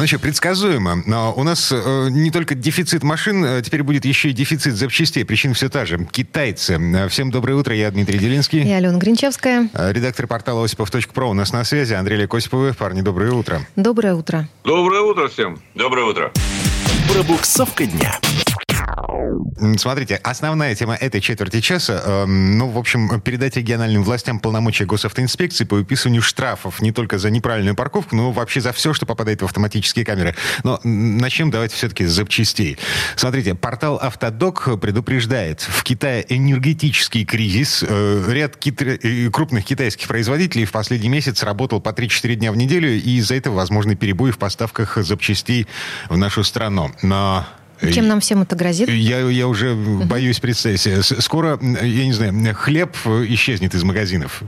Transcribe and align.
Ну 0.00 0.06
что, 0.06 0.18
предсказуемо. 0.18 1.02
Но 1.04 1.34
у 1.36 1.42
нас 1.44 1.70
э, 1.70 2.08
не 2.08 2.30
только 2.30 2.54
дефицит 2.54 3.02
машин, 3.02 3.44
э, 3.44 3.60
теперь 3.60 3.82
будет 3.82 4.06
еще 4.06 4.30
и 4.30 4.32
дефицит 4.32 4.74
запчастей. 4.74 5.26
Причина 5.26 5.52
все 5.52 5.68
та 5.68 5.84
же. 5.84 6.08
Китайцы. 6.10 6.80
Э, 6.80 7.06
всем 7.08 7.30
доброе 7.30 7.56
утро. 7.56 7.74
Я 7.74 7.90
Дмитрий 7.90 8.18
Делинский. 8.18 8.62
И 8.62 8.72
Алена 8.72 8.96
Гринчевская. 8.96 9.68
Э, 9.74 9.92
редактор 9.92 10.26
портала 10.26 10.64
осипов.про 10.64 11.28
у 11.28 11.34
нас 11.34 11.52
на 11.52 11.64
связи. 11.64 11.92
Андрей 11.92 12.16
Лекосиповы. 12.16 12.72
Парни, 12.72 13.02
доброе 13.02 13.32
утро. 13.32 13.60
Доброе 13.76 14.14
утро. 14.14 14.48
Доброе 14.64 15.02
утро 15.02 15.28
всем. 15.28 15.60
Доброе 15.74 16.06
утро. 16.06 16.32
Пробуксовка 17.12 17.84
дня. 17.84 18.18
Смотрите, 19.76 20.16
основная 20.16 20.74
тема 20.74 20.94
этой 20.94 21.20
четверти 21.20 21.60
часа, 21.60 22.02
э, 22.04 22.24
ну, 22.26 22.68
в 22.68 22.78
общем, 22.78 23.20
передать 23.20 23.56
региональным 23.56 24.02
властям 24.02 24.40
полномочия 24.40 24.84
госавтоинспекции 24.86 25.64
по 25.64 25.76
выписыванию 25.76 26.22
штрафов 26.22 26.80
не 26.80 26.92
только 26.92 27.18
за 27.18 27.30
неправильную 27.30 27.74
парковку, 27.74 28.16
но 28.16 28.32
вообще 28.32 28.60
за 28.60 28.72
все, 28.72 28.92
что 28.94 29.06
попадает 29.06 29.42
в 29.42 29.44
автоматические 29.44 30.04
камеры. 30.04 30.34
Но 30.64 30.80
начнем 30.82 31.50
давайте 31.50 31.76
все-таки 31.76 32.06
с 32.06 32.10
запчастей. 32.10 32.78
Смотрите, 33.16 33.54
портал 33.54 33.96
Автодок 33.96 34.80
предупреждает, 34.80 35.60
в 35.60 35.82
Китае 35.82 36.24
энергетический 36.28 37.24
кризис. 37.24 37.84
Э, 37.86 38.24
ряд 38.28 38.56
кита- 38.56 38.98
э, 39.02 39.30
крупных 39.30 39.64
китайских 39.64 40.08
производителей 40.08 40.64
в 40.64 40.72
последний 40.72 41.08
месяц 41.08 41.42
работал 41.42 41.80
по 41.80 41.92
3-4 41.92 42.36
дня 42.36 42.52
в 42.52 42.56
неделю, 42.56 42.90
и 42.90 43.18
из-за 43.18 43.34
этого 43.34 43.56
возможны 43.56 43.94
перебои 43.94 44.30
в 44.30 44.38
поставках 44.38 44.96
запчастей 44.96 45.66
в 46.08 46.16
нашу 46.16 46.44
страну. 46.44 46.92
Но 47.02 47.46
чем 47.92 48.08
нам 48.08 48.20
всем 48.20 48.42
это 48.42 48.56
грозит? 48.56 48.88
Я, 48.88 49.20
я 49.20 49.48
уже 49.48 49.74
боюсь 49.74 50.40
представить 50.40 50.80
себе. 50.80 51.02
Скоро, 51.02 51.58
я 51.60 52.06
не 52.06 52.12
знаю, 52.12 52.54
хлеб 52.54 52.96
исчезнет 53.06 53.74
из 53.74 53.82
магазинов. 53.82 54.42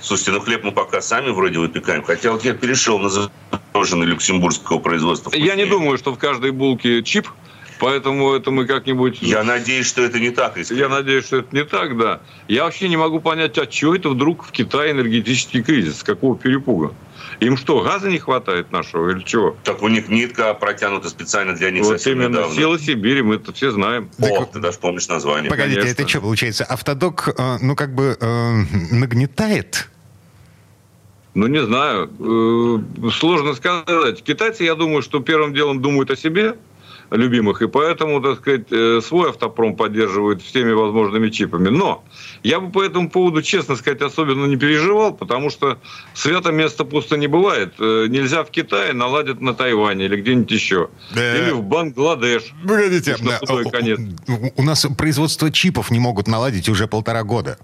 Слушайте, 0.00 0.32
ну 0.32 0.40
хлеб 0.40 0.64
мы 0.64 0.72
пока 0.72 1.00
сами 1.00 1.30
вроде 1.30 1.58
выпекаем. 1.58 2.02
Хотя 2.02 2.32
вот 2.32 2.44
я 2.44 2.52
перешел 2.54 2.98
на 2.98 3.08
замороженный 3.08 4.06
люксембургского 4.06 4.78
производства. 4.78 5.32
Я 5.34 5.54
не 5.54 5.64
думаю, 5.64 5.96
что 5.98 6.12
в 6.12 6.18
каждой 6.18 6.50
булке 6.50 7.02
чип. 7.02 7.28
Поэтому 7.80 8.34
это 8.34 8.50
мы 8.50 8.66
как-нибудь... 8.66 9.18
Я 9.22 9.44
надеюсь, 9.44 9.86
что 9.86 10.02
это 10.02 10.18
не 10.18 10.30
так. 10.30 10.56
Если... 10.56 10.74
Я 10.74 10.88
надеюсь, 10.88 11.26
что 11.26 11.36
это 11.38 11.54
не 11.54 11.64
так, 11.64 11.96
да. 11.96 12.20
Я 12.48 12.64
вообще 12.64 12.88
не 12.88 12.96
могу 12.96 13.20
понять, 13.20 13.56
а 13.56 13.66
чего 13.66 13.94
это 13.94 14.08
вдруг 14.08 14.44
в 14.44 14.50
Китае 14.50 14.90
энергетический 14.90 15.62
кризис? 15.62 15.98
С 15.98 16.02
какого 16.02 16.36
перепуга? 16.36 16.92
Им 17.40 17.56
что, 17.56 17.80
газа 17.80 18.08
не 18.08 18.18
хватает 18.18 18.72
нашего 18.72 19.10
или 19.10 19.22
чего? 19.22 19.56
Так 19.64 19.82
у 19.82 19.88
них 19.88 20.08
нитка 20.08 20.54
протянута 20.54 21.08
специально 21.08 21.54
для 21.54 21.70
них 21.70 21.84
вот 21.84 22.04
именно 22.06 22.28
недавно. 22.28 22.54
Сила 22.54 22.78
Сибири, 22.78 23.22
мы 23.22 23.36
это 23.36 23.52
все 23.52 23.70
знаем. 23.70 24.10
О, 24.18 24.26
так, 24.26 24.52
ты 24.52 24.58
даже 24.60 24.78
помнишь 24.78 25.08
название. 25.08 25.50
Погодите, 25.50 25.80
Конечно. 25.80 26.02
это 26.02 26.08
что 26.08 26.20
получается? 26.20 26.64
Автодок, 26.64 27.34
э, 27.36 27.58
ну 27.60 27.76
как 27.76 27.94
бы 27.94 28.16
э, 28.20 28.52
нагнетает? 28.90 29.88
Ну, 31.34 31.46
не 31.46 31.62
знаю. 31.62 32.10
Э, 32.18 33.10
сложно 33.10 33.54
сказать. 33.54 34.22
Китайцы, 34.24 34.64
я 34.64 34.74
думаю, 34.74 35.02
что 35.02 35.20
первым 35.20 35.54
делом 35.54 35.80
думают 35.80 36.10
о 36.10 36.16
себе, 36.16 36.56
любимых, 37.10 37.62
и 37.62 37.68
поэтому, 37.68 38.20
так 38.20 38.38
сказать, 38.38 38.66
э, 38.70 39.00
свой 39.02 39.30
автопром 39.30 39.76
поддерживают 39.76 40.42
всеми 40.42 40.72
возможными 40.72 41.30
чипами. 41.30 41.68
Но 41.68 42.04
я 42.42 42.60
бы 42.60 42.70
по 42.70 42.82
этому 42.82 43.10
поводу, 43.10 43.42
честно 43.42 43.76
сказать, 43.76 44.02
особенно 44.02 44.46
не 44.46 44.56
переживал, 44.56 45.14
потому 45.14 45.50
что 45.50 45.78
свято 46.14 46.52
место 46.52 46.84
пусто 46.84 47.16
не 47.16 47.26
бывает. 47.26 47.74
Э, 47.78 48.06
нельзя 48.08 48.44
в 48.44 48.50
Китае 48.50 48.92
наладить 48.92 49.40
на 49.40 49.54
Тайване 49.54 50.06
или 50.06 50.20
где-нибудь 50.20 50.50
еще. 50.50 50.88
Или 51.12 51.52
в 51.52 51.62
Бангладеш. 51.62 52.52
Погодите, 52.66 53.16
да. 53.20 53.40
конец. 53.70 54.00
у 54.56 54.62
нас 54.62 54.86
производство 54.96 55.50
чипов 55.50 55.90
не 55.90 55.98
могут 55.98 56.28
наладить 56.28 56.68
уже 56.68 56.86
полтора 56.86 57.22
года. 57.22 57.58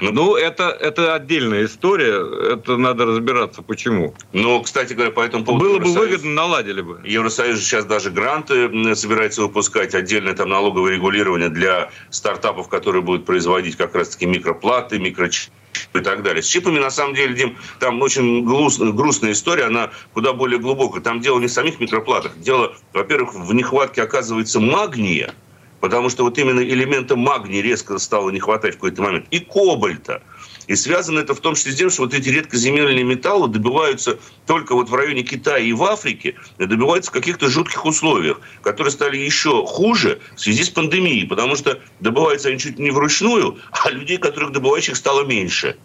Ну, 0.00 0.34
это, 0.36 0.68
это 0.68 1.14
отдельная 1.14 1.66
история. 1.66 2.52
Это 2.52 2.76
надо 2.76 3.06
разбираться, 3.06 3.62
почему. 3.62 4.14
Ну, 4.32 4.60
кстати 4.62 4.92
говоря, 4.92 5.12
по 5.12 5.20
этому 5.20 5.44
поводу... 5.44 5.64
Было 5.64 5.78
бы 5.78 5.92
выгодно, 5.92 6.30
наладили 6.30 6.80
бы. 6.80 7.00
Евросоюз 7.04 7.60
сейчас 7.60 7.84
даже 7.84 8.10
гранты 8.10 8.94
собирается 8.94 9.42
выпускать, 9.42 9.94
отдельное 9.94 10.34
там 10.34 10.48
налоговое 10.48 10.94
регулирование 10.94 11.48
для 11.48 11.90
стартапов, 12.10 12.68
которые 12.68 13.02
будут 13.02 13.24
производить 13.24 13.76
как 13.76 13.94
раз-таки 13.94 14.26
микроплаты, 14.26 14.98
микрочипы 14.98 15.52
и 15.94 16.00
так 16.00 16.22
далее. 16.22 16.42
С 16.42 16.46
чипами, 16.46 16.78
на 16.78 16.90
самом 16.90 17.14
деле, 17.14 17.34
Дим, 17.34 17.56
там 17.78 18.00
очень 18.02 18.44
грустная, 18.44 18.92
грустная 18.92 19.32
история, 19.32 19.64
она 19.64 19.90
куда 20.12 20.32
более 20.32 20.58
глубокая. 20.58 21.02
Там 21.02 21.20
дело 21.20 21.38
не 21.38 21.46
в 21.46 21.52
самих 21.52 21.78
микроплатах. 21.80 22.36
Дело, 22.38 22.74
во-первых, 22.92 23.34
в 23.34 23.54
нехватке, 23.54 24.02
оказывается, 24.02 24.60
магния, 24.60 25.34
потому 25.84 26.08
что 26.08 26.24
вот 26.24 26.38
именно 26.38 26.60
элемента 26.60 27.14
магния 27.14 27.60
резко 27.60 27.98
стало 27.98 28.30
не 28.30 28.40
хватать 28.40 28.72
в 28.72 28.76
какой-то 28.76 29.02
момент, 29.02 29.26
и 29.30 29.38
кобальта. 29.38 30.22
И 30.66 30.76
связано 30.76 31.18
это 31.18 31.34
в 31.34 31.40
том 31.40 31.56
числе 31.56 31.72
с 31.72 31.76
тем, 31.76 31.90
что 31.90 32.04
вот 32.04 32.14
эти 32.14 32.30
редкоземельные 32.30 33.04
металлы 33.04 33.48
добиваются 33.48 34.18
только 34.46 34.74
вот 34.74 34.88
в 34.88 34.94
районе 34.94 35.24
Китая 35.24 35.58
и 35.58 35.74
в 35.74 35.82
Африке, 35.82 36.36
добиваются 36.56 37.10
в 37.10 37.12
каких-то 37.12 37.50
жутких 37.50 37.84
условиях, 37.84 38.40
которые 38.62 38.92
стали 38.92 39.18
еще 39.18 39.66
хуже 39.66 40.20
в 40.34 40.40
связи 40.40 40.64
с 40.64 40.70
пандемией, 40.70 41.26
потому 41.26 41.54
что 41.54 41.78
добываются 42.00 42.48
они 42.48 42.58
чуть 42.58 42.78
не 42.78 42.90
вручную, 42.90 43.58
а 43.70 43.90
людей, 43.90 44.16
которых 44.16 44.52
добывающих, 44.52 44.96
стало 44.96 45.26
меньше. 45.26 45.76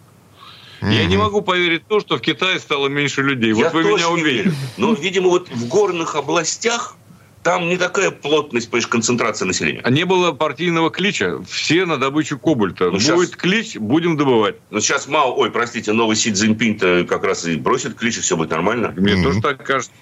Я 0.80 1.04
не 1.04 1.18
могу 1.18 1.42
поверить 1.42 1.82
в 1.82 1.88
то, 1.88 2.00
что 2.00 2.16
в 2.16 2.22
Китае 2.22 2.58
стало 2.58 2.88
меньше 2.88 3.20
людей. 3.20 3.52
Вот 3.52 3.64
Я 3.64 3.68
вы 3.68 3.84
меня 3.84 4.08
уверили. 4.08 4.50
Но, 4.78 4.94
видимо, 4.94 5.28
вот 5.28 5.50
в 5.50 5.68
горных 5.68 6.14
областях 6.14 6.96
там 7.42 7.68
не 7.68 7.78
такая 7.78 8.10
плотность, 8.10 8.70
понимаешь, 8.70 8.86
концентрация 8.86 9.46
населения. 9.46 9.80
А 9.82 9.90
не 9.90 10.04
было 10.04 10.32
партийного 10.32 10.90
клича. 10.90 11.38
Все 11.48 11.86
на 11.86 11.96
добычу 11.96 12.38
кобальта. 12.38 12.86
Ну, 12.86 12.92
Будет 12.92 13.02
сейчас... 13.02 13.30
клич, 13.30 13.76
будем 13.76 14.16
добывать. 14.16 14.56
Ну, 14.70 14.80
сейчас 14.80 15.08
мало... 15.08 15.32
Ой, 15.32 15.50
простите, 15.50 15.92
новый 15.92 16.16
Си 16.16 16.32
Цзиньпинь-то 16.32 17.06
как 17.08 17.24
раз 17.24 17.46
и 17.46 17.56
бросит 17.56 17.94
клич, 17.94 18.18
и 18.18 18.20
все 18.20 18.36
будет 18.36 18.50
нормально. 18.50 18.92
Мне 18.94 19.14
mm-hmm. 19.14 19.22
тоже 19.22 19.40
так 19.40 19.64
кажется. 19.64 19.92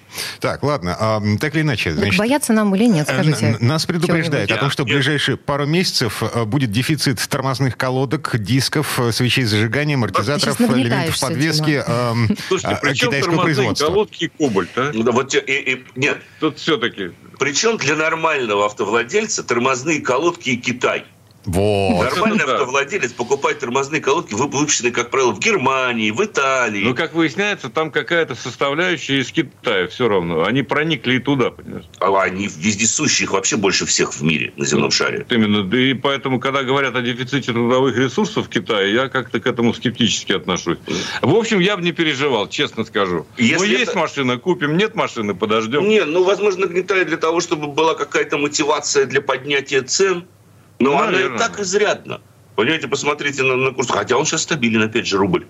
Так, 0.41 0.63
ладно. 0.63 0.97
А, 0.99 1.21
так 1.39 1.55
или 1.55 1.61
иначе... 1.61 1.93
Значит, 1.93 2.17
бояться 2.17 2.51
нам 2.51 2.75
или 2.75 2.85
нет, 2.85 3.07
скажите? 3.07 3.57
Нас 3.61 3.85
предупреждает 3.85 4.51
о 4.51 4.57
том, 4.57 4.69
что 4.69 4.83
в 4.83 4.87
ближайшие 4.87 5.37
пару 5.37 5.65
месяцев 5.65 6.21
э, 6.21 6.43
будет 6.43 6.71
дефицит 6.71 7.25
тормозных 7.29 7.77
колодок, 7.77 8.35
дисков, 8.37 8.99
э, 8.99 9.13
свечей 9.13 9.45
зажигания, 9.45 9.95
амортизаторов, 9.95 10.59
элементов 10.59 11.19
подвески 11.19 11.83
э, 11.85 12.13
Слушайте, 12.49 12.79
китайского 12.93 13.41
производства. 13.43 13.85
колодки 13.85 14.25
и 14.25 14.27
кобальт, 14.27 14.69
а? 14.75 14.91
Ну, 14.93 15.03
да, 15.03 15.11
вот, 15.11 15.33
и, 15.33 15.37
и, 15.39 15.85
нет. 15.95 16.17
Тут 16.39 16.57
все-таки 16.57 17.11
причем 17.39 17.77
для 17.77 17.95
нормального 17.95 18.65
автовладельца 18.65 19.43
тормозные 19.43 20.01
колодки 20.01 20.49
и 20.49 20.57
Китай– 20.57 21.05
вот. 21.49 22.03
Нормальный 22.03 22.43
автовладелец 22.43 23.11
покупает 23.13 23.59
тормозные 23.59 24.01
колодки, 24.01 24.35
выпущенные, 24.35 24.91
как 24.91 25.09
правило, 25.09 25.31
в 25.31 25.39
Германии, 25.39 26.11
в 26.11 26.23
Италии. 26.23 26.83
Ну, 26.83 26.93
как 26.93 27.15
выясняется, 27.15 27.69
там 27.69 27.89
какая-то 27.89 28.35
составляющая 28.35 29.19
из 29.19 29.31
Китая 29.31 29.87
все 29.87 30.07
равно. 30.07 30.43
Они 30.43 30.61
проникли 30.61 31.15
и 31.15 31.19
туда, 31.19 31.49
понимаешь? 31.49 31.85
А 31.99 32.21
они 32.21 32.47
вездесущие, 32.47 33.25
их 33.25 33.31
вообще 33.31 33.57
больше 33.57 33.87
всех 33.87 34.13
в 34.13 34.21
мире, 34.21 34.53
на 34.57 34.65
земном 34.65 34.85
ну, 34.85 34.91
шаре. 34.91 35.25
Именно. 35.29 35.63
Да 35.63 35.77
и 35.77 35.95
поэтому, 35.95 36.39
когда 36.39 36.61
говорят 36.61 36.95
о 36.95 37.01
дефиците 37.01 37.51
трудовых 37.51 37.97
ресурсов 37.97 38.45
в 38.45 38.49
Китае, 38.49 38.93
я 38.93 39.09
как-то 39.09 39.39
к 39.39 39.47
этому 39.47 39.73
скептически 39.73 40.33
отношусь. 40.33 40.77
В 41.23 41.33
общем, 41.33 41.59
я 41.59 41.77
бы 41.77 41.83
не 41.83 41.93
переживал, 41.93 42.47
честно 42.47 42.85
скажу. 42.85 43.25
Если 43.37 43.57
ну, 43.57 43.63
есть 43.63 43.91
это... 43.91 43.97
машина, 43.97 44.37
купим, 44.37 44.77
нет 44.77 44.93
машины, 44.93 45.33
подождем. 45.33 45.87
Не, 45.87 46.05
ну, 46.05 46.23
возможно, 46.23 46.67
нагнетали 46.67 47.05
для 47.05 47.17
того, 47.17 47.39
чтобы 47.39 47.67
была 47.67 47.95
какая-то 47.95 48.37
мотивация 48.37 49.07
для 49.07 49.21
поднятия 49.21 49.81
цен– 49.81 50.25
но 50.79 50.91
ну, 50.91 50.97
она 50.97 51.19
и 51.19 51.37
так 51.37 51.59
изрядно. 51.59 52.21
Понимаете, 52.55 52.87
посмотрите 52.87 53.43
на, 53.43 53.55
на 53.55 53.71
курс. 53.71 53.89
Хотя 53.89 54.17
он 54.17 54.25
сейчас 54.25 54.43
стабилен, 54.43 54.81
опять 54.83 55.07
же, 55.07 55.17
рубль. 55.17 55.45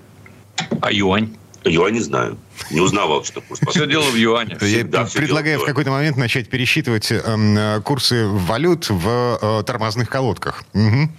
А 0.82 0.92
юань? 0.92 1.36
Юань 1.66 1.94
не 1.94 2.00
знаю. 2.00 2.38
Не 2.72 2.82
узнавал, 2.82 3.24
что 3.24 3.42
курс 3.42 3.60
Все 3.70 3.88
дело 3.88 4.04
в 4.04 4.16
юане. 4.16 4.58
Я 4.62 4.84
предлагаю 4.84 5.60
в 5.60 5.66
какой-то 5.66 5.92
момент 5.92 6.18
начать 6.18 6.50
пересчитывать 6.50 7.12
э, 7.12 7.82
курсы 7.84 8.28
валют 8.28 8.90
в 8.90 9.40
э, 9.42 9.64
тормозных 9.66 10.10
колодках. 10.10 10.64
Угу. 10.74 11.10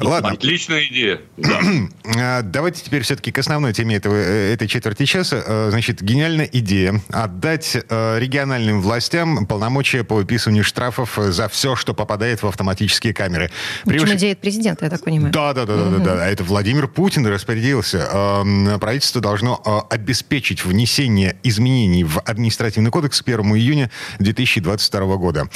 Ладно. 0.00 0.30
Отличная 0.30 0.84
идея. 0.86 1.20
Да. 2.16 2.42
Давайте 2.42 2.82
теперь 2.82 3.02
все-таки 3.02 3.32
к 3.32 3.38
основной 3.38 3.72
теме 3.72 3.96
этого, 3.96 4.14
э, 4.14 4.54
этой 4.54 4.68
четверти 4.68 5.04
часа. 5.04 5.42
Э, 5.44 5.68
значит, 5.70 6.02
гениальная 6.02 6.48
идея 6.50 7.00
отдать 7.10 7.76
э, 7.76 8.18
региональным 8.18 8.80
властям 8.80 9.46
полномочия 9.46 10.04
по 10.04 10.14
выписыванию 10.16 10.64
штрафов 10.64 11.18
за 11.18 11.48
все, 11.48 11.76
что 11.76 11.94
попадает 11.94 12.42
в 12.42 12.46
автоматические 12.46 13.12
камеры. 13.12 13.50
Превыш... 13.84 14.02
Причем 14.02 14.16
идея 14.16 14.36
президента, 14.36 14.84
я 14.84 14.90
так 14.90 15.02
понимаю. 15.02 15.32
Да, 15.32 15.52
да, 15.52 15.66
да, 15.66 15.76
да, 15.76 15.90
да, 15.90 15.98
да. 15.98 16.28
Это 16.28 16.44
Владимир 16.44 16.88
Путин 16.88 17.26
распорядился. 17.26 18.08
Эм, 18.12 18.78
правительство 18.80 19.20
должно 19.20 19.60
обеспечить 19.66 20.64
внесение 20.64 21.36
изменений 21.42 22.04
в 22.04 22.18
административный 22.20 22.90
кодекс 22.90 23.18
с 23.18 23.22
1 23.22 23.40
июня 23.56 23.90
2022 24.18 25.16
года. 25.16 25.48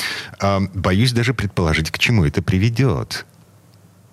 Боюсь 0.75 1.13
даже 1.13 1.35
предположить, 1.35 1.91
к 1.91 1.99
чему 1.99 2.25
это 2.25 2.43
приведет. 2.43 3.27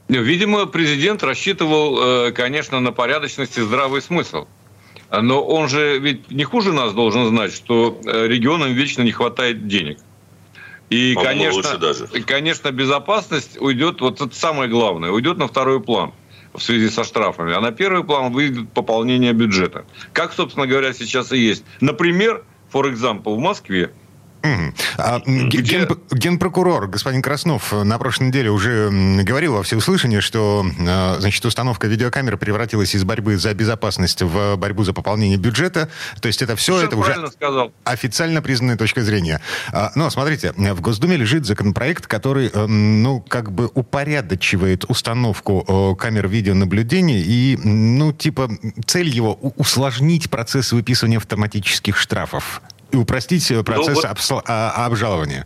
Видимо, 0.07 0.67
президент 0.67 1.21
рассчитывал, 1.23 2.27
э, 2.27 2.31
конечно, 2.31 2.79
на 2.79 2.93
порядочность 2.93 3.57
и 3.57 3.61
здравый 3.61 4.01
смысл. 4.01 4.47
Но 5.11 5.43
он 5.43 5.67
же 5.67 5.99
ведь 5.99 6.31
не 6.31 6.43
хуже 6.43 6.73
нас 6.73 6.93
должен 6.93 7.27
знать, 7.27 7.53
что 7.53 7.99
э, 8.05 8.27
регионам 8.27 8.73
вечно 8.73 9.01
не 9.01 9.11
хватает 9.11 9.67
денег. 9.67 9.99
И, 10.89 11.15
конечно, 11.21 11.77
даже. 11.77 12.07
конечно, 12.25 12.71
безопасность 12.71 13.57
уйдет, 13.59 13.99
вот 13.99 14.21
это 14.21 14.33
самое 14.33 14.69
главное, 14.69 15.11
уйдет 15.11 15.37
на 15.37 15.47
второй 15.47 15.81
план 15.81 16.13
в 16.57 16.63
связи 16.63 16.89
со 16.89 17.03
штрафами. 17.03 17.53
А 17.53 17.61
на 17.61 17.71
первый 17.71 18.03
план 18.03 18.33
выйдет 18.33 18.71
пополнение 18.73 19.33
бюджета. 19.33 19.85
Как, 20.11 20.33
собственно 20.33 20.67
говоря, 20.67 20.93
сейчас 20.93 21.31
и 21.31 21.37
есть. 21.37 21.63
Например, 21.79 22.43
for 22.73 22.91
example, 22.91 23.35
в 23.35 23.39
Москве 23.39 23.91
Угу. 24.47 24.73
А, 24.97 25.21
ген, 25.25 25.87
генпрокурор 26.11 26.87
господин 26.87 27.21
Краснов 27.21 27.71
на 27.71 27.97
прошлой 27.97 28.27
неделе 28.27 28.49
уже 28.49 28.89
говорил 29.23 29.53
во 29.53 29.63
всеуслышание, 29.63 30.21
что 30.21 30.65
а, 30.79 31.17
значит, 31.19 31.43
установка 31.45 31.87
видеокамер 31.87 32.37
превратилась 32.37 32.95
из 32.95 33.03
борьбы 33.03 33.37
за 33.37 33.53
безопасность 33.53 34.21
в 34.21 34.55
борьбу 34.55 34.83
за 34.83 34.93
пополнение 34.93 35.37
бюджета. 35.37 35.89
То 36.21 36.27
есть 36.27 36.41
это 36.41 36.55
все, 36.55 36.77
все 36.77 36.87
это 36.87 36.97
уже 36.97 37.27
сказал. 37.31 37.71
официально 37.83 38.41
признанная 38.41 38.77
точка 38.77 39.01
зрения. 39.01 39.41
А, 39.71 39.91
но 39.95 40.09
смотрите, 40.09 40.53
в 40.55 40.81
Госдуме 40.81 41.17
лежит 41.17 41.45
законопроект, 41.45 42.07
который 42.07 42.51
ну, 42.53 43.21
как 43.21 43.51
бы 43.51 43.69
упорядочивает 43.73 44.85
установку 44.87 45.95
камер 45.99 46.27
видеонаблюдения 46.27 47.19
и, 47.19 47.57
ну, 47.57 48.13
типа, 48.13 48.49
цель 48.85 49.09
его 49.09 49.33
усложнить 49.33 50.29
процесс 50.29 50.71
выписывания 50.71 51.17
автоматических 51.17 51.97
штрафов 51.97 52.61
и 52.91 52.97
упростить 52.97 53.51
процесс 53.65 54.01
ну, 54.03 54.35
вот... 54.35 54.43
А, 54.47 54.85
обжалования. 54.85 55.45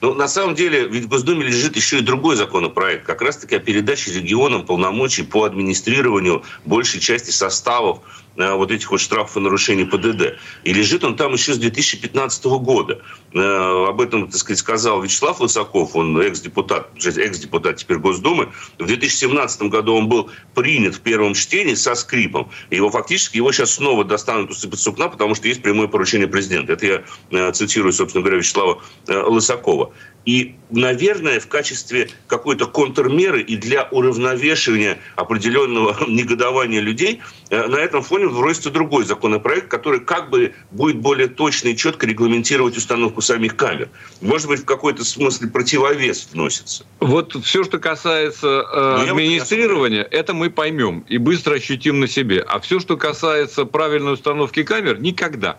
Ну, 0.00 0.14
на 0.14 0.28
самом 0.28 0.54
деле, 0.54 0.88
ведь 0.88 1.04
в 1.04 1.08
Госдуме 1.08 1.44
лежит 1.44 1.76
еще 1.76 1.98
и 1.98 2.00
другой 2.00 2.34
законопроект, 2.34 3.04
как 3.04 3.20
раз-таки 3.20 3.56
о 3.56 3.58
передаче 3.58 4.12
регионам 4.12 4.64
полномочий 4.64 5.22
по 5.22 5.44
администрированию 5.44 6.42
большей 6.64 7.00
части 7.00 7.30
составов 7.30 8.00
вот 8.36 8.70
этих 8.70 8.90
вот 8.90 9.00
штрафов 9.00 9.36
и 9.36 9.40
нарушений 9.40 9.84
ПДД. 9.84 10.38
И 10.64 10.72
лежит 10.72 11.04
он 11.04 11.16
там 11.16 11.32
еще 11.32 11.54
с 11.54 11.58
2015 11.58 12.44
года. 12.44 13.02
Э, 13.32 13.86
об 13.88 14.00
этом, 14.00 14.28
так 14.28 14.36
сказать, 14.36 14.58
сказал 14.58 15.02
Вячеслав 15.02 15.40
Лысаков, 15.40 15.94
он 15.94 16.18
экс-депутат, 16.20 16.90
экс-депутат 17.04 17.76
теперь 17.76 17.98
Госдумы. 17.98 18.52
В 18.78 18.86
2017 18.86 19.62
году 19.62 19.94
он 19.94 20.08
был 20.08 20.30
принят 20.54 20.94
в 20.94 21.00
первом 21.00 21.34
чтении 21.34 21.74
со 21.74 21.94
скрипом. 21.94 22.50
Его 22.70 22.90
фактически, 22.90 23.36
его 23.36 23.52
сейчас 23.52 23.74
снова 23.74 24.04
достанут 24.04 24.50
усыпать 24.50 24.80
сукна, 24.80 25.08
потому 25.08 25.34
что 25.34 25.48
есть 25.48 25.62
прямое 25.62 25.88
поручение 25.88 26.28
президента. 26.28 26.72
Это 26.72 26.86
я 26.86 27.02
э, 27.30 27.52
цитирую, 27.52 27.92
собственно 27.92 28.22
говоря, 28.22 28.38
Вячеслава 28.38 28.82
Лысакова. 29.06 29.92
И, 30.26 30.56
наверное, 30.70 31.40
в 31.40 31.48
качестве 31.48 32.10
какой-то 32.26 32.66
контрмеры 32.66 33.40
и 33.42 33.56
для 33.56 33.84
уравновешивания 33.84 34.98
определенного 35.16 35.96
негодования 36.08 36.80
людей 36.80 37.20
на 37.50 37.76
этом 37.76 38.02
фоне 38.02 38.26
вводится 38.26 38.70
другой 38.70 39.04
законопроект, 39.04 39.68
который 39.68 40.00
как 40.00 40.30
бы 40.30 40.54
будет 40.70 40.98
более 40.98 41.26
точно 41.26 41.68
и 41.68 41.76
четко 41.76 42.06
регламентировать 42.06 42.76
установку 42.76 43.20
самих 43.20 43.56
камер. 43.56 43.88
Может 44.20 44.48
быть, 44.48 44.60
в 44.60 44.64
какой-то 44.64 45.04
смысле 45.04 45.48
противовес 45.48 46.28
вносится. 46.32 46.84
Вот 47.00 47.34
все, 47.44 47.64
что 47.64 47.78
касается 47.78 48.64
э, 48.72 48.96
ну, 49.06 49.10
администрирования, 49.10 50.04
вот 50.04 50.12
это 50.12 50.32
мы 50.32 50.50
поймем 50.50 51.00
и 51.08 51.18
быстро 51.18 51.54
ощутим 51.54 51.98
на 51.98 52.06
себе. 52.06 52.40
А 52.40 52.60
все, 52.60 52.78
что 52.78 52.96
касается 52.96 53.64
правильной 53.64 54.12
установки 54.12 54.62
камер, 54.62 55.00
никогда. 55.00 55.58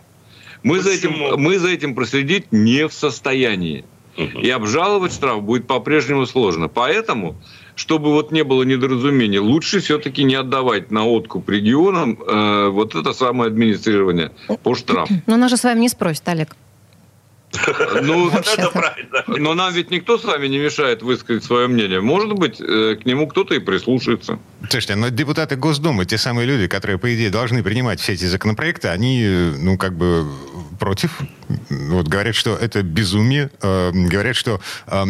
Мы 0.64 0.80
за, 0.80 0.92
этим, 0.92 1.40
мы 1.42 1.58
за 1.60 1.70
этим 1.70 1.96
проследить 1.96 2.52
не 2.52 2.88
в 2.88 2.94
состоянии. 2.94 3.84
И 4.16 4.50
обжаловать 4.50 5.14
штраф 5.14 5.42
будет 5.42 5.68
по-прежнему 5.68 6.26
сложно. 6.26 6.68
Поэтому 6.68 7.38
чтобы 7.81 8.12
вот 8.12 8.31
не 8.31 8.44
было 8.44 8.62
недоразумений, 8.63 9.39
лучше 9.39 9.80
все-таки 9.80 10.24
не 10.24 10.36
отдавать 10.36 10.92
на 10.92 11.07
откуп 11.07 11.50
регионам 11.50 12.19
э, 12.22 12.69
вот 12.69 12.94
это 12.94 13.12
самое 13.13 13.48
администрирование 13.48 14.31
по 14.63 14.75
штрафу. 14.75 15.13
Но 15.25 15.36
нас 15.38 15.50
же 15.50 15.57
с 15.57 15.63
вами 15.63 15.80
не 15.80 15.89
спросит, 15.89 16.30
Олег. 16.30 16.56
Ну, 18.01 18.30
это 18.30 18.69
правильно. 18.71 19.24
Но 19.27 19.53
нам 19.53 19.74
ведь 19.74 19.92
никто 19.92 20.18
с 20.18 20.24
вами 20.24 20.48
не 20.48 20.57
мешает 20.57 21.01
высказать 21.01 21.44
свое 21.44 21.68
мнение. 21.68 22.01
Может 22.01 22.33
быть, 22.33 22.59
э, 22.62 22.95
к 23.01 23.06
нему 23.06 23.27
кто-то 23.27 23.53
и 23.53 23.59
прислушается. 23.59 24.39
Слушайте, 24.69 24.95
но 24.95 25.09
депутаты 25.09 25.56
Госдумы, 25.56 26.06
те 26.06 26.18
самые 26.18 26.48
люди, 26.48 26.68
которые, 26.68 26.98
по 26.98 27.13
идее, 27.13 27.30
должны 27.30 27.63
принимать 27.63 28.00
все 28.00 28.13
эти 28.13 28.25
законопроекты, 28.25 28.88
они, 28.88 29.21
э, 29.24 29.53
ну, 29.57 29.77
как 29.77 29.95
бы 29.95 30.25
против. 30.81 31.19
Вот 31.69 32.07
говорят, 32.07 32.33
что 32.33 32.56
это 32.56 32.81
безумие. 32.81 33.51
Э, 33.62 33.92
говорят, 33.94 34.36
что 34.36 34.59
э, 34.88 35.06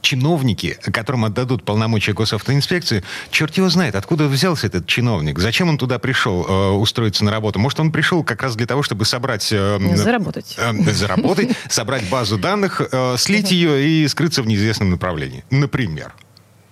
чиновники, 0.00 0.78
которым 0.92 1.24
отдадут 1.24 1.64
полномочия 1.64 2.12
госавтоинспекции, 2.12 3.02
черт 3.32 3.56
его 3.56 3.68
знает, 3.68 3.96
откуда 3.96 4.28
взялся 4.28 4.68
этот 4.68 4.86
чиновник, 4.86 5.40
зачем 5.40 5.68
он 5.68 5.76
туда 5.76 5.98
пришел 5.98 6.46
э, 6.46 6.70
устроиться 6.70 7.24
на 7.24 7.32
работу. 7.32 7.58
Может, 7.58 7.80
он 7.80 7.90
пришел 7.90 8.22
как 8.22 8.42
раз 8.42 8.54
для 8.54 8.66
того, 8.66 8.84
чтобы 8.84 9.04
собрать... 9.04 9.48
Э, 9.50 9.78
заработать. 9.96 10.54
Э, 10.56 10.72
заработать, 10.92 11.29
собрать 11.68 12.08
базу 12.10 12.38
данных, 12.38 12.80
э, 12.80 13.16
слить 13.16 13.50
ее 13.50 13.84
и 13.84 14.08
скрыться 14.08 14.42
в 14.42 14.46
неизвестном 14.46 14.90
направлении. 14.90 15.44
Например. 15.50 16.12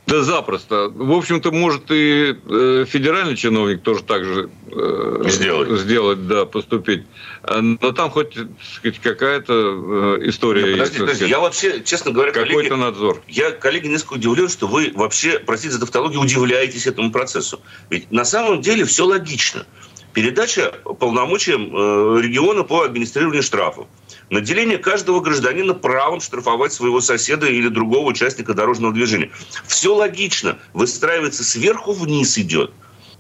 Да 0.09 0.23
запросто. 0.23 0.91
В 0.95 1.13
общем-то, 1.13 1.51
может 1.53 1.91
и 1.91 2.35
э, 2.35 2.87
федеральный 2.89 3.37
чиновник 3.37 3.83
тоже 3.83 4.03
так 4.03 4.25
же 4.25 4.49
э, 4.73 5.25
сделать. 5.27 5.69
сделать, 5.81 6.27
да, 6.27 6.47
поступить. 6.47 7.03
Но 7.47 7.93
там 7.93 8.09
хоть 8.11 8.33
сказать, 8.33 9.01
какая-то 9.01 10.17
э, 10.19 10.29
история 10.31 10.63
да, 10.63 10.71
подожди, 10.73 10.95
есть. 10.95 10.99
Подожди, 11.01 11.27
я 11.27 11.41
вообще, 11.41 11.83
честно 11.85 12.13
говоря, 12.13 12.33
какой-то 12.33 12.77
надзор. 12.77 13.23
Я, 13.29 13.51
коллеги, 13.51 13.89
несколько 13.89 14.15
удивлен, 14.15 14.49
что 14.49 14.67
вы 14.67 14.93
вообще, 14.95 15.41
простите 15.41 15.75
за 15.75 15.81
тавтологию, 15.81 16.23
удивляетесь 16.23 16.87
этому 16.87 17.13
процессу. 17.13 17.61
Ведь 17.91 18.11
на 18.11 18.25
самом 18.25 18.63
деле 18.63 18.87
все 18.87 19.05
логично. 19.05 19.67
Передача 20.15 20.73
полномочиям 20.99 21.75
э, 21.75 22.21
региона 22.23 22.65
по 22.65 22.83
администрированию 22.83 23.43
штрафов. 23.43 23.87
Наделение 24.31 24.79
каждого 24.79 25.21
гражданина 25.21 25.75
правом 25.75 26.21
штрафовать 26.21 26.73
своего 26.73 27.01
соседа 27.01 27.47
или 27.47 27.69
другого 27.69 28.09
участника 28.09 28.55
дорожного 28.55 28.93
движения. 28.93 29.31
Все 29.67 29.95
логично. 29.95 30.59
Выстраивается 30.73 31.45
сверху 31.45 31.93
вниз 31.93 32.37
идет. 32.39 32.73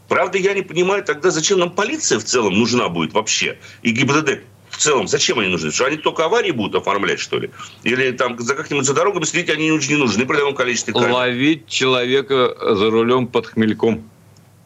Правда, 0.09 0.39
я 0.39 0.55
не 0.55 0.63
понимаю 0.63 1.05
тогда, 1.05 1.31
зачем 1.31 1.59
нам 1.59 1.71
полиция 1.71 2.19
в 2.19 2.25
целом 2.25 2.59
нужна 2.59 2.89
будет 2.89 3.13
вообще. 3.13 3.59
И 3.83 3.91
ГИБДД 3.91 4.41
в 4.71 4.77
целом, 4.79 5.09
зачем 5.09 5.39
они 5.39 5.49
нужны? 5.49 5.71
Что 5.71 5.87
они 5.87 5.97
только 5.97 6.25
аварии 6.25 6.51
будут 6.51 6.75
оформлять, 6.75 7.21
что 7.21 7.39
ли? 7.39 7.51
Или 7.85 8.13
там 8.13 8.39
за 8.39 8.55
как-нибудь 8.55 8.87
за 8.87 8.95
дорогами 8.95 9.25
следить 9.25 9.51
они 9.51 9.69
не 9.71 9.97
нужны 9.97 10.27
при 10.27 10.37
таком 10.37 10.55
количестве 10.55 10.95
камер? 10.95 11.11
Ловить 11.11 11.67
человека 11.67 12.55
за 12.75 12.91
рулем 12.91 13.27
под 13.27 13.47
хмельком. 13.47 14.09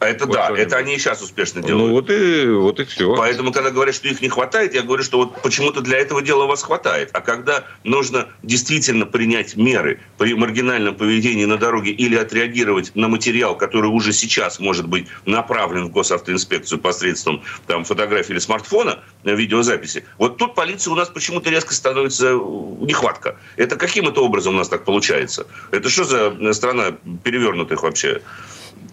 А 0.02 0.08
это 0.08 0.26
вот 0.26 0.34
да, 0.34 0.50
это 0.56 0.76
они 0.76 0.94
и 0.94 0.98
сейчас 0.98 1.22
успешно 1.22 1.60
ну, 1.60 1.66
делают. 1.66 1.88
Ну 1.88 1.94
вот 1.94 2.10
и, 2.10 2.46
вот 2.50 2.80
и 2.80 2.84
все. 2.84 3.14
Поэтому, 3.14 3.52
когда 3.52 3.70
говорят, 3.70 3.94
что 3.94 4.08
их 4.08 4.20
не 4.20 4.28
хватает, 4.28 4.74
я 4.74 4.82
говорю, 4.82 5.02
что 5.02 5.18
вот 5.18 5.40
почему-то 5.42 5.80
для 5.80 5.98
этого 5.98 6.22
дела 6.22 6.46
вас 6.46 6.62
хватает. 6.62 7.10
А 7.12 7.20
когда 7.20 7.64
нужно 7.84 8.28
действительно 8.42 9.06
принять 9.06 9.56
меры 9.56 10.00
при 10.18 10.34
маргинальном 10.34 10.96
поведении 10.96 11.44
на 11.44 11.56
дороге 11.56 11.92
или 11.92 12.16
отреагировать 12.16 12.92
на 12.94 13.08
материал, 13.08 13.56
который 13.56 13.86
уже 13.86 14.12
сейчас 14.12 14.58
может 14.58 14.88
быть 14.88 15.06
направлен 15.24 15.86
в 15.86 15.92
госавтоинспекцию 15.92 16.80
посредством 16.80 17.42
там, 17.66 17.84
фотографии 17.84 18.32
или 18.32 18.38
смартфона, 18.40 19.00
видеозаписи, 19.24 20.04
вот 20.18 20.36
тут 20.36 20.54
полиция 20.54 20.92
у 20.92 20.96
нас 20.96 21.08
почему-то 21.08 21.50
резко 21.50 21.74
становится 21.74 22.28
э, 22.28 22.34
нехватка. 22.34 23.36
Это 23.56 23.76
каким 23.76 24.08
это 24.08 24.20
образом 24.20 24.54
у 24.54 24.58
нас 24.58 24.68
так 24.68 24.84
получается? 24.84 25.46
Это 25.70 25.88
что 25.88 26.04
за 26.04 26.52
страна 26.52 26.96
перевернутых 27.22 27.82
вообще? 27.82 28.20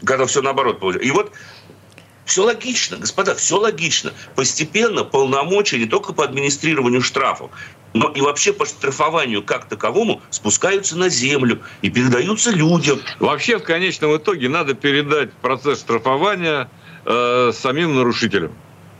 Когда 0.03 0.25
все 0.25 0.41
наоборот 0.41 0.79
получается. 0.79 1.07
И 1.07 1.11
вот 1.11 1.31
все 2.25 2.43
логично, 2.43 2.97
господа, 2.97 3.33
все 3.33 3.57
логично. 3.57 4.13
Постепенно 4.35 5.03
полномочия 5.03 5.79
не 5.79 5.87
только 5.87 6.13
по 6.13 6.23
администрированию 6.23 7.01
штрафов, 7.01 7.49
но 7.93 8.09
и 8.09 8.21
вообще 8.21 8.53
по 8.53 8.65
штрафованию 8.65 9.43
как 9.43 9.65
таковому 9.67 10.21
спускаются 10.29 10.95
на 10.95 11.09
землю 11.09 11.61
и 11.81 11.89
передаются 11.89 12.51
людям. 12.51 12.99
Вообще, 13.19 13.57
в 13.57 13.63
конечном 13.63 14.15
итоге, 14.15 14.47
надо 14.47 14.75
передать 14.75 15.33
процесс 15.33 15.79
штрафования 15.79 16.69
э, 17.05 17.51
самим 17.53 17.95
нарушителям. 17.95 18.51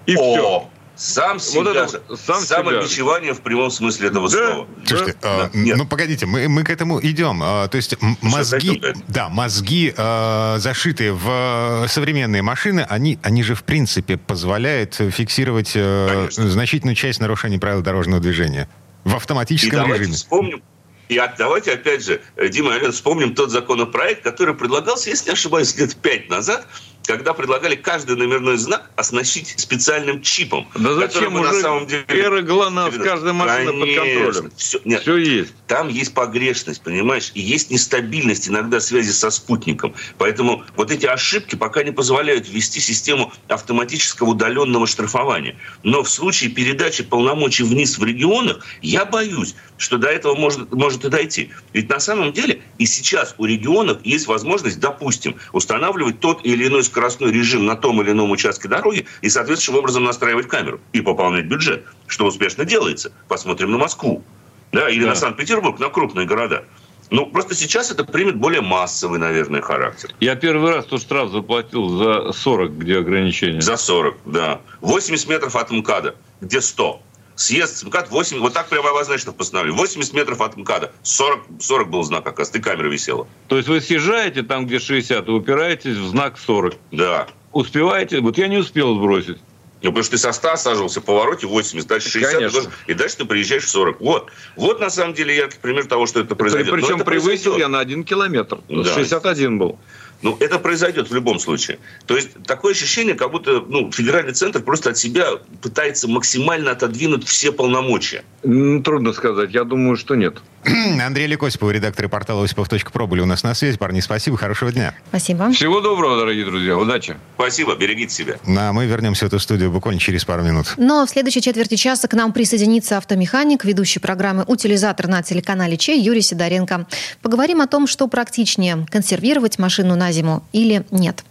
И 0.07 0.15
О, 0.15 0.17
все. 0.17 0.69
Сам 0.99 1.39
себя, 1.39 1.63
вот 1.63 1.75
это, 1.77 2.17
сам 2.17 2.41
самобичевание 2.41 3.33
в 3.33 3.39
прямом 3.39 3.71
смысле 3.71 4.09
этого 4.09 4.29
да, 4.29 4.37
слова. 4.37 4.67
Слушайте, 4.85 5.17
да. 5.21 5.49
э, 5.53 5.75
ну 5.77 5.87
погодите, 5.87 6.25
мы, 6.25 6.49
мы 6.49 6.65
к 6.65 6.69
этому 6.69 6.99
идем. 7.01 7.41
Э, 7.41 7.69
то 7.69 7.77
есть 7.77 7.95
мозги, 8.21 8.81
да, 9.07 9.29
мозги, 9.29 9.93
э, 9.95 10.55
зашитые 10.59 11.13
в 11.13 11.85
современные 11.87 12.41
машины, 12.41 12.85
они, 12.89 13.17
они 13.23 13.43
же 13.43 13.55
в 13.55 13.63
принципе 13.63 14.17
позволяют 14.17 14.95
фиксировать 14.95 15.71
э, 15.73 16.27
значительную 16.31 16.95
часть 16.95 17.21
нарушений 17.21 17.59
правил 17.59 17.81
дорожного 17.81 18.21
движения 18.21 18.67
в 19.05 19.15
автоматическом 19.15 19.89
И 19.89 19.93
режиме. 19.93 20.15
Вспомним, 20.15 20.61
и 21.07 21.19
давайте 21.37 21.71
опять 21.71 22.03
же, 22.03 22.21
Дима, 22.49 22.91
вспомним 22.91 23.35
тот 23.35 23.51
законопроект, 23.51 24.21
который 24.21 24.53
предлагался, 24.53 25.09
если 25.09 25.29
не 25.29 25.33
ошибаюсь, 25.33 25.77
лет 25.77 25.95
пять 25.95 26.29
назад, 26.29 26.67
когда 27.09 27.33
предлагали 27.33 27.73
каждый 27.73 28.15
номерной 28.17 28.57
знак 28.57 28.91
оснащить 28.95 29.59
специальным 29.59 30.21
чипом. 30.21 30.67
Да 30.75 30.93
зачем 30.93 31.33
уже 31.33 31.53
на 31.53 31.59
самом 31.59 31.87
деле... 31.87 32.05
эры 32.07 32.43
ГЛОНАСС, 32.43 32.97
каждая 32.97 33.33
машина 33.33 33.71
под 33.71 33.95
контролем. 33.95 34.51
Все, 34.55 34.79
нет, 34.85 35.01
Все 35.01 35.17
есть. 35.17 35.53
там 35.65 35.87
есть 35.87 36.13
погрешность, 36.13 36.83
понимаешь, 36.83 37.31
и 37.33 37.41
есть 37.41 37.71
нестабильность 37.71 38.47
иногда 38.47 38.79
связи 38.79 39.09
со 39.09 39.31
спутником. 39.31 39.95
Поэтому 40.19 40.63
вот 40.75 40.91
эти 40.91 41.07
ошибки 41.07 41.55
пока 41.55 41.81
не 41.81 41.89
позволяют 41.89 42.47
ввести 42.47 42.79
систему 42.79 43.33
автоматического 43.47 44.29
удаленного 44.29 44.85
штрафования. 44.85 45.57
Но 45.81 46.03
в 46.03 46.09
случае 46.11 46.51
передачи 46.51 47.01
полномочий 47.01 47.63
вниз 47.63 47.97
в 47.97 48.03
регионах, 48.03 48.63
я 48.83 49.05
боюсь, 49.05 49.55
что 49.79 49.97
до 49.97 50.09
этого 50.09 50.35
может, 50.35 50.71
может 50.71 51.03
и 51.05 51.09
дойти. 51.09 51.49
Ведь 51.73 51.89
на 51.89 51.99
самом 51.99 52.33
деле 52.33 52.61
и 52.77 52.85
сейчас 52.85 53.33
у 53.39 53.45
регионов 53.45 53.97
есть 54.03 54.27
возможность, 54.27 54.79
допустим, 54.79 55.37
устанавливать 55.53 56.19
тот 56.19 56.45
или 56.45 56.67
иной 56.67 56.83
скоростной 56.83 56.98
режим 56.99 57.65
на 57.65 57.75
том 57.75 58.01
или 58.01 58.11
ином 58.11 58.31
участке 58.31 58.67
дороги 58.67 59.05
и 59.21 59.29
соответствующим 59.29 59.79
образом 59.79 60.03
настраивать 60.03 60.47
камеру 60.47 60.79
и 60.93 61.01
пополнять 61.01 61.45
бюджет, 61.45 61.85
что 62.07 62.25
успешно 62.25 62.65
делается. 62.65 63.11
Посмотрим 63.27 63.71
на 63.71 63.77
Москву. 63.77 64.23
Да, 64.71 64.89
или 64.89 65.01
Да. 65.03 65.09
на 65.09 65.15
Санкт-Петербург, 65.15 65.79
на 65.79 65.89
крупные 65.89 66.27
города. 66.27 66.65
Ну, 67.11 67.25
просто 67.25 67.55
сейчас 67.55 67.89
это 67.89 68.03
примет 68.03 68.35
более 68.35 68.61
массовый, 68.61 69.17
наверное, 69.19 69.61
характер. 69.61 70.11
Я 70.19 70.35
первый 70.35 70.71
раз 70.71 70.85
тот 70.85 71.01
штраф 71.01 71.31
заплатил 71.31 71.89
за 71.89 72.31
40, 72.33 72.71
где 72.77 72.99
ограничения. 72.99 73.61
За 73.61 73.77
40, 73.77 74.17
да. 74.25 74.61
80 74.81 75.27
метров 75.27 75.55
от 75.55 75.71
МКАДа, 75.71 76.15
где 76.39 76.61
100. 76.61 77.01
Съезд 77.39 77.77
с 77.77 77.84
МКАД 77.86 78.10
8, 78.12 78.39
вот 78.39 78.53
так 78.53 78.67
прямо 78.67 78.89
обозначено 78.89 79.31
в 79.31 79.36
постановлении. 79.36 79.77
80 79.77 80.13
метров 80.13 80.41
от 80.41 80.58
МКАДа. 80.58 80.91
40, 81.03 81.46
40 81.62 81.89
был 81.89 82.03
знак, 82.03 82.27
оказывается, 82.27 82.58
и 82.58 82.62
камера 82.62 82.89
висела. 82.89 83.27
То 83.48 83.55
есть 83.55 83.69
вы 83.69 83.79
съезжаете 83.79 84.43
там, 84.43 84.65
где 84.67 84.77
60, 84.79 85.25
и 85.25 85.31
упираетесь 85.31 85.96
в 85.96 86.10
знак 86.10 86.38
40. 86.38 86.74
Да. 86.91 87.27
Успеваете? 87.53 88.19
Вот 88.19 88.38
я 88.38 88.50
не 88.50 88.58
успел 88.58 88.93
сбросить. 88.96 89.38
Ну, 89.81 89.91
потому 89.91 90.03
что 90.03 90.12
ты 90.12 90.17
со 90.17 90.34
100 90.34 90.58
саживался 90.58 91.00
в 91.00 91.05
повороте 91.05 91.48
80, 91.48 91.88
дальше 91.88 92.10
60, 92.10 92.34
Конечно. 92.36 92.53
должен- 92.60 92.72
и 92.88 92.93
дальше 92.93 93.15
ты 93.15 93.24
приезжаешь 93.25 93.63
в 93.63 93.69
40. 93.69 94.01
Вот. 94.01 94.29
Вот, 94.58 94.81
на 94.81 94.89
самом 94.89 95.13
деле, 95.13 95.34
яркий 95.34 95.60
пример 95.62 95.86
того, 95.86 96.08
что 96.08 96.19
это 96.19 96.36
произойдет. 96.36 96.74
Причем 96.74 96.98
это 96.98 97.05
превысил 97.05 97.51
произойдет. 97.53 97.60
я 97.60 97.67
на 97.69 97.79
один 97.79 98.03
километр. 98.03 98.60
Да. 98.67 98.84
61 98.93 99.58
был. 99.58 99.79
Ну, 100.21 100.35
это 100.39 100.59
произойдет 100.59 101.09
в 101.09 101.15
любом 101.15 101.39
случае. 101.39 101.79
То 102.05 102.15
есть 102.15 102.31
такое 102.45 102.73
ощущение, 102.73 103.15
как 103.15 103.31
будто 103.31 103.63
ну, 103.67 103.91
федеральный 103.91 104.33
центр 104.33 104.61
просто 104.61 104.89
от 104.89 104.97
себя 104.97 105.38
пытается 105.61 106.07
максимально 106.07 106.71
отодвинуть 106.71 107.25
все 107.25 107.51
полномочия. 107.51 108.23
Трудно 108.41 109.13
сказать. 109.13 109.51
Я 109.53 109.63
думаю, 109.63 109.95
что 109.95 110.15
нет. 110.15 110.41
Андрей 111.05 111.27
Лекосипов, 111.27 111.71
редактор 111.71 112.09
портала 112.09 112.43
осипов.про, 112.43 113.07
были 113.07 113.21
у 113.21 113.25
нас 113.25 113.43
на 113.43 113.53
связи. 113.53 113.77
Парни, 113.77 113.99
спасибо, 113.99 114.37
хорошего 114.37 114.71
дня. 114.71 114.93
Спасибо. 115.09 115.51
Всего 115.51 115.81
доброго, 115.81 116.17
дорогие 116.17 116.45
друзья. 116.45 116.77
Удачи. 116.77 117.15
Спасибо, 117.35 117.75
берегите 117.75 118.13
себя. 118.13 118.35
Ну, 118.45 118.59
а 118.59 118.73
мы 118.73 118.85
вернемся 118.85 119.25
в 119.25 119.27
эту 119.27 119.39
студию 119.39 119.71
буквально 119.71 119.99
через 119.99 120.25
пару 120.25 120.43
минут. 120.43 120.73
Но 120.77 121.05
в 121.05 121.09
следующей 121.09 121.41
четверти 121.41 121.75
часа 121.75 122.07
к 122.07 122.13
нам 122.13 122.33
присоединится 122.33 122.97
автомеханик, 122.97 123.63
ведущий 123.63 123.99
программы 123.99 124.43
«Утилизатор» 124.47 125.07
на 125.07 125.23
телеканале 125.23 125.77
Че 125.77 125.97
Юрий 125.97 126.21
Сидоренко. 126.21 126.87
Поговорим 127.21 127.61
о 127.61 127.67
том, 127.67 127.87
что 127.87 128.07
практичнее– 128.07 128.85
консервировать 128.91 129.59
машину 129.59 129.95
на 129.95 130.11
зиму 130.11 130.43
или 130.51 130.85
нет. 130.91 131.23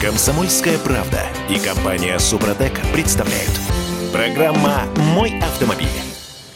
Комсомольская 0.00 0.76
правда 0.78 1.22
и 1.48 1.58
компания 1.58 2.18
Супротек 2.18 2.72
представляют. 2.92 3.52
Программа 4.12 4.82
«Мой 5.14 5.38
автомобиль». 5.40 6.13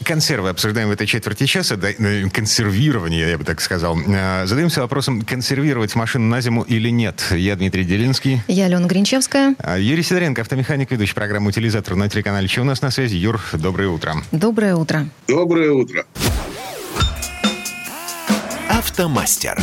Консервы 0.09 0.49
обсуждаем 0.49 0.89
в 0.89 0.91
этой 0.91 1.07
четверти 1.07 1.45
часа. 1.45 1.77
Да, 1.77 1.91
э, 1.91 2.31
консервирование, 2.31 3.29
я 3.29 3.37
бы 3.37 3.45
так 3.45 3.61
сказал. 3.61 3.95
Э, 4.07 4.47
Задаемся 4.47 4.81
вопросом, 4.81 5.21
консервировать 5.21 5.95
машину 5.95 6.25
на 6.29 6.41
зиму 6.41 6.63
или 6.63 6.89
нет. 6.89 7.23
Я 7.31 7.57
Дмитрий 7.57 7.85
Делинский. 7.85 8.41
Я 8.49 8.65
Алена 8.65 8.87
Гринчевская. 8.87 9.55
А 9.59 9.79
Юрий 9.79 10.03
Сидоренко, 10.03 10.41
автомеханик, 10.41 10.91
ведущий 10.91 11.13
программы 11.15 11.49
«Утилизатор» 11.49 11.95
на 11.95 12.09
телеканале 12.09 12.49
Че 12.49 12.63
у 12.63 12.65
нас 12.65 12.81
на 12.81 12.91
связи. 12.91 13.17
Юр, 13.17 13.39
доброе 13.53 13.91
утро. 13.91 14.15
Доброе 14.33 14.77
утро. 14.77 15.07
Доброе 15.27 15.73
утро. 15.73 16.07
Автомастер. 18.71 19.61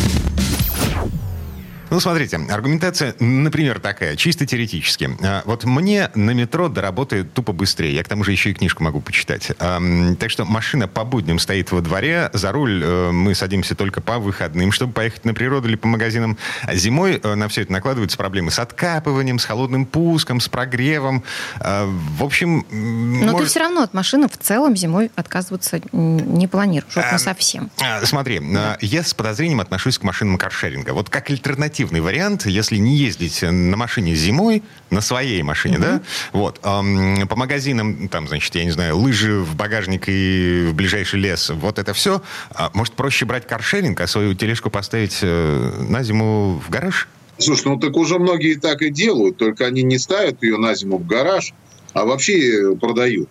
Ну, 1.92 2.00
смотрите, 2.00 2.38
аргументация, 2.50 3.16
например, 3.20 3.80
такая, 3.80 4.16
чисто 4.16 4.46
теоретически. 4.46 5.10
А, 5.24 5.44
Вот 5.46 5.66
мне 5.66 6.10
на 6.16 6.32
метро 6.32 6.68
до 6.68 6.82
работы 6.82 7.24
тупо 7.24 7.54
быстрее. 7.54 7.94
Я 7.94 8.04
к 8.04 8.08
тому 8.08 8.24
же 8.24 8.32
еще 8.32 8.50
и 8.52 8.54
книжку 8.54 8.84
могу 8.84 9.02
почитать. 9.02 9.52
Так 9.58 10.30
что 10.30 10.46
машина 10.46 10.88
по 10.88 11.04
будням 11.04 11.40
стоит 11.40 11.72
во 11.72 11.82
дворе. 11.82 12.30
За 12.34 12.52
руль 12.52 12.82
э, 12.84 13.12
мы 13.12 13.36
садимся 13.36 13.76
только 13.76 14.02
по 14.02 14.18
выходным, 14.20 14.72
чтобы 14.72 14.94
поехать 14.94 15.26
на 15.26 15.34
природу 15.34 15.68
или 15.68 15.76
по 15.76 15.88
магазинам. 15.88 16.38
А 16.64 16.76
зимой 16.76 17.20
э, 17.22 17.36
на 17.36 17.48
все 17.48 17.62
это 17.62 17.72
накладываются 17.72 18.18
проблемы 18.18 18.52
с 18.52 18.60
откапыванием, 18.60 19.38
с 19.40 19.46
холодным 19.46 19.86
пуском, 19.86 20.40
с 20.40 20.48
прогревом. 20.50 21.24
А, 21.60 21.86
В 22.18 22.24
общем... 22.24 22.66
Но 22.70 23.26
ты 23.28 23.32
может- 23.32 23.50
все 23.50 23.60
равно 23.60 23.84
от 23.84 23.94
машины 23.94 24.28
в 24.28 24.38
целом 24.38 24.76
зимой 24.76 25.12
отказываться 25.16 25.80
не 25.92 26.48
планируешь. 26.48 26.96
Вот 26.96 27.06
А, 27.12 27.18
совсем. 27.20 27.70
Смотри, 28.04 28.42
а, 28.56 28.78
я 28.82 29.04
с 29.04 29.14
подозрением 29.14 29.60
отношусь 29.62 29.98
к 30.00 30.04
машинам 30.04 30.38
каршеринга. 30.38 30.92
Вот 30.94 31.10
как 31.10 31.30
альтернативный 31.76 32.00
вариант, 32.00 32.46
если 32.46 32.78
не 32.78 32.96
ездить 32.96 33.42
на 33.42 33.76
машине 33.76 34.16
зимой, 34.16 34.64
на 34.92 35.02
своей 35.02 35.44
машине, 35.44 35.78
да, 35.78 36.02
вот, 36.32 36.60
ам, 36.64 37.28
по 37.28 37.36
магазинам, 37.36 38.08
там, 38.08 38.28
значит, 38.28 38.56
я 38.56 38.64
не 38.64 38.72
знаю, 38.72 38.98
лыжи 38.98 39.40
в 39.40 39.56
багажник 39.56 40.06
и 40.08 40.68
в 40.70 40.74
ближайший 40.74 41.20
лес, 41.20 41.50
вот 41.50 41.78
это 41.78 41.94
все, 41.94 42.22
а, 42.52 42.72
может, 42.74 42.94
проще 42.94 43.26
брать 43.26 43.46
каршеринг, 43.46 44.00
а 44.00 44.08
свою 44.08 44.34
тележку 44.36 44.70
поставить 44.70 45.20
э, 45.22 45.86
на 45.90 46.04
зиму 46.04 46.62
в 46.66 46.70
гараж? 46.70 47.08
Слушай, 47.38 47.68
ну 47.68 47.78
так 47.78 47.98
уже 47.98 48.20
многие 48.20 48.56
так 48.56 48.82
и 48.82 48.90
делают, 48.90 49.38
только 49.38 49.66
они 49.66 49.84
не 49.84 49.98
ставят 49.98 50.42
ее 50.44 50.58
на 50.58 50.76
зиму 50.76 50.98
в 50.98 51.06
гараж, 51.06 51.54
а 51.94 52.06
вообще 52.06 52.72
э, 52.72 52.76
продают. 52.76 53.28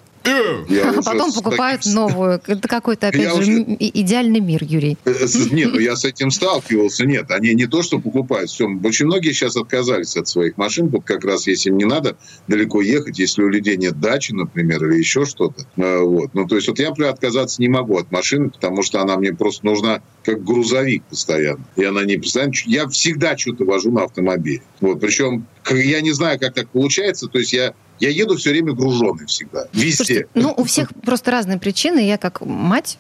Я 0.69 0.91
А 0.91 1.03
потом 1.03 1.33
покупают 1.33 1.83
таким- 1.83 1.95
новую. 1.95 2.41
Это 2.47 2.67
какой-то, 2.69 3.09
опять 3.09 3.21
Я 3.23 3.31
же, 3.35 3.41
уже- 3.41 3.63
идеальный 3.79 4.41
мир, 4.41 4.65
Юрий. 4.65 4.97
Э, 5.05 5.13
с- 5.27 5.51
Нет, 5.51 5.71
ну 5.75 5.79
я 5.79 5.97
с 5.97 6.05
этим 6.05 6.31
сталкивался. 6.31 7.05
Нет, 7.07 7.31
они 7.31 7.55
не 7.55 7.67
то, 7.67 7.83
что 7.83 7.99
покупают. 7.99 8.51
Все, 8.51 8.67
очень 8.83 9.07
многие 9.07 9.33
сейчас 9.33 9.57
отказались 9.57 10.17
от 10.17 10.27
своих 10.29 10.57
машин, 10.57 10.89
вот 10.89 11.05
как 11.05 11.25
раз 11.25 11.47
если 11.47 11.71
им 11.71 11.77
не 11.77 11.85
надо 11.85 12.17
далеко 12.49 12.81
ехать, 12.81 13.19
если 13.19 13.43
у 13.43 13.49
людей 13.49 13.77
нет 13.77 14.01
дачи, 14.01 14.33
например, 14.33 14.85
или 14.87 14.99
еще 14.99 15.25
что-то. 15.27 15.67
Э, 15.77 15.99
Вот. 16.05 16.31
Ну, 16.35 16.47
то 16.47 16.57
есть 16.57 16.69
вот 16.69 16.79
я, 16.79 16.89
например, 16.91 17.13
отказаться 17.13 17.61
не 17.61 17.69
могу 17.69 17.99
от 17.99 18.11
машины, 18.11 18.51
потому 18.51 18.83
что 18.83 19.01
она 19.01 19.17
мне 19.17 19.33
просто 19.35 19.65
нужна 19.67 20.01
как 20.25 20.43
грузовик 20.43 21.03
постоянно. 21.05 21.65
И 21.77 21.85
она 21.85 22.05
не 22.05 22.17
постоянно... 22.17 22.53
Я 22.67 22.89
всегда 22.89 23.37
что-то 23.37 23.65
вожу 23.65 23.91
на 23.91 24.05
автомобиле. 24.05 24.63
Вот. 24.81 25.01
Причем 25.01 25.47
я 25.71 26.01
не 26.01 26.13
знаю, 26.13 26.39
как 26.39 26.55
так 26.55 26.69
получается. 26.71 27.27
То 27.29 27.39
есть 27.39 27.53
я, 27.53 27.75
я 28.01 28.11
еду 28.11 28.37
все 28.37 28.51
время 28.51 28.73
груженный 28.73 29.27
всегда. 29.27 29.67
Везде. 29.73 29.97
Слушайте, 29.97 30.29
ну, 30.35 30.55
у 30.57 30.65
всех 30.65 30.91
просто 31.03 31.31
разные 31.31 31.59
причины. 31.59 32.01
Я 32.01 32.19
как 32.19 32.41
мать 32.41 32.99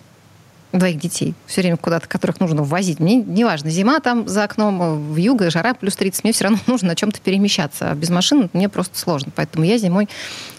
двоих 0.73 0.99
детей, 0.99 1.35
все 1.47 1.61
время 1.61 1.77
куда-то, 1.77 2.09
которых 2.09 2.41
нужно 2.41 2.63
ввозить. 2.63 2.99
Мне 2.99 3.17
неважно, 3.17 3.71
зима 3.71 4.01
там 4.01 4.27
за 4.29 4.45
окном, 4.45 5.13
в 5.13 5.17
юго, 5.17 5.51
жара 5.51 5.73
плюс 5.75 5.95
30, 5.97 6.25
мне 6.25 6.33
все 6.33 6.45
равно 6.45 6.59
нужно 6.67 6.89
на 6.89 6.97
чем-то 6.97 7.21
перемещаться. 7.21 7.91
А 7.91 7.95
без 7.95 8.11
машины 8.11 8.51
мне 8.53 8.69
просто 8.69 8.99
сложно. 8.99 9.33
Поэтому 9.35 9.65
я 9.65 9.79
зимой 9.79 10.09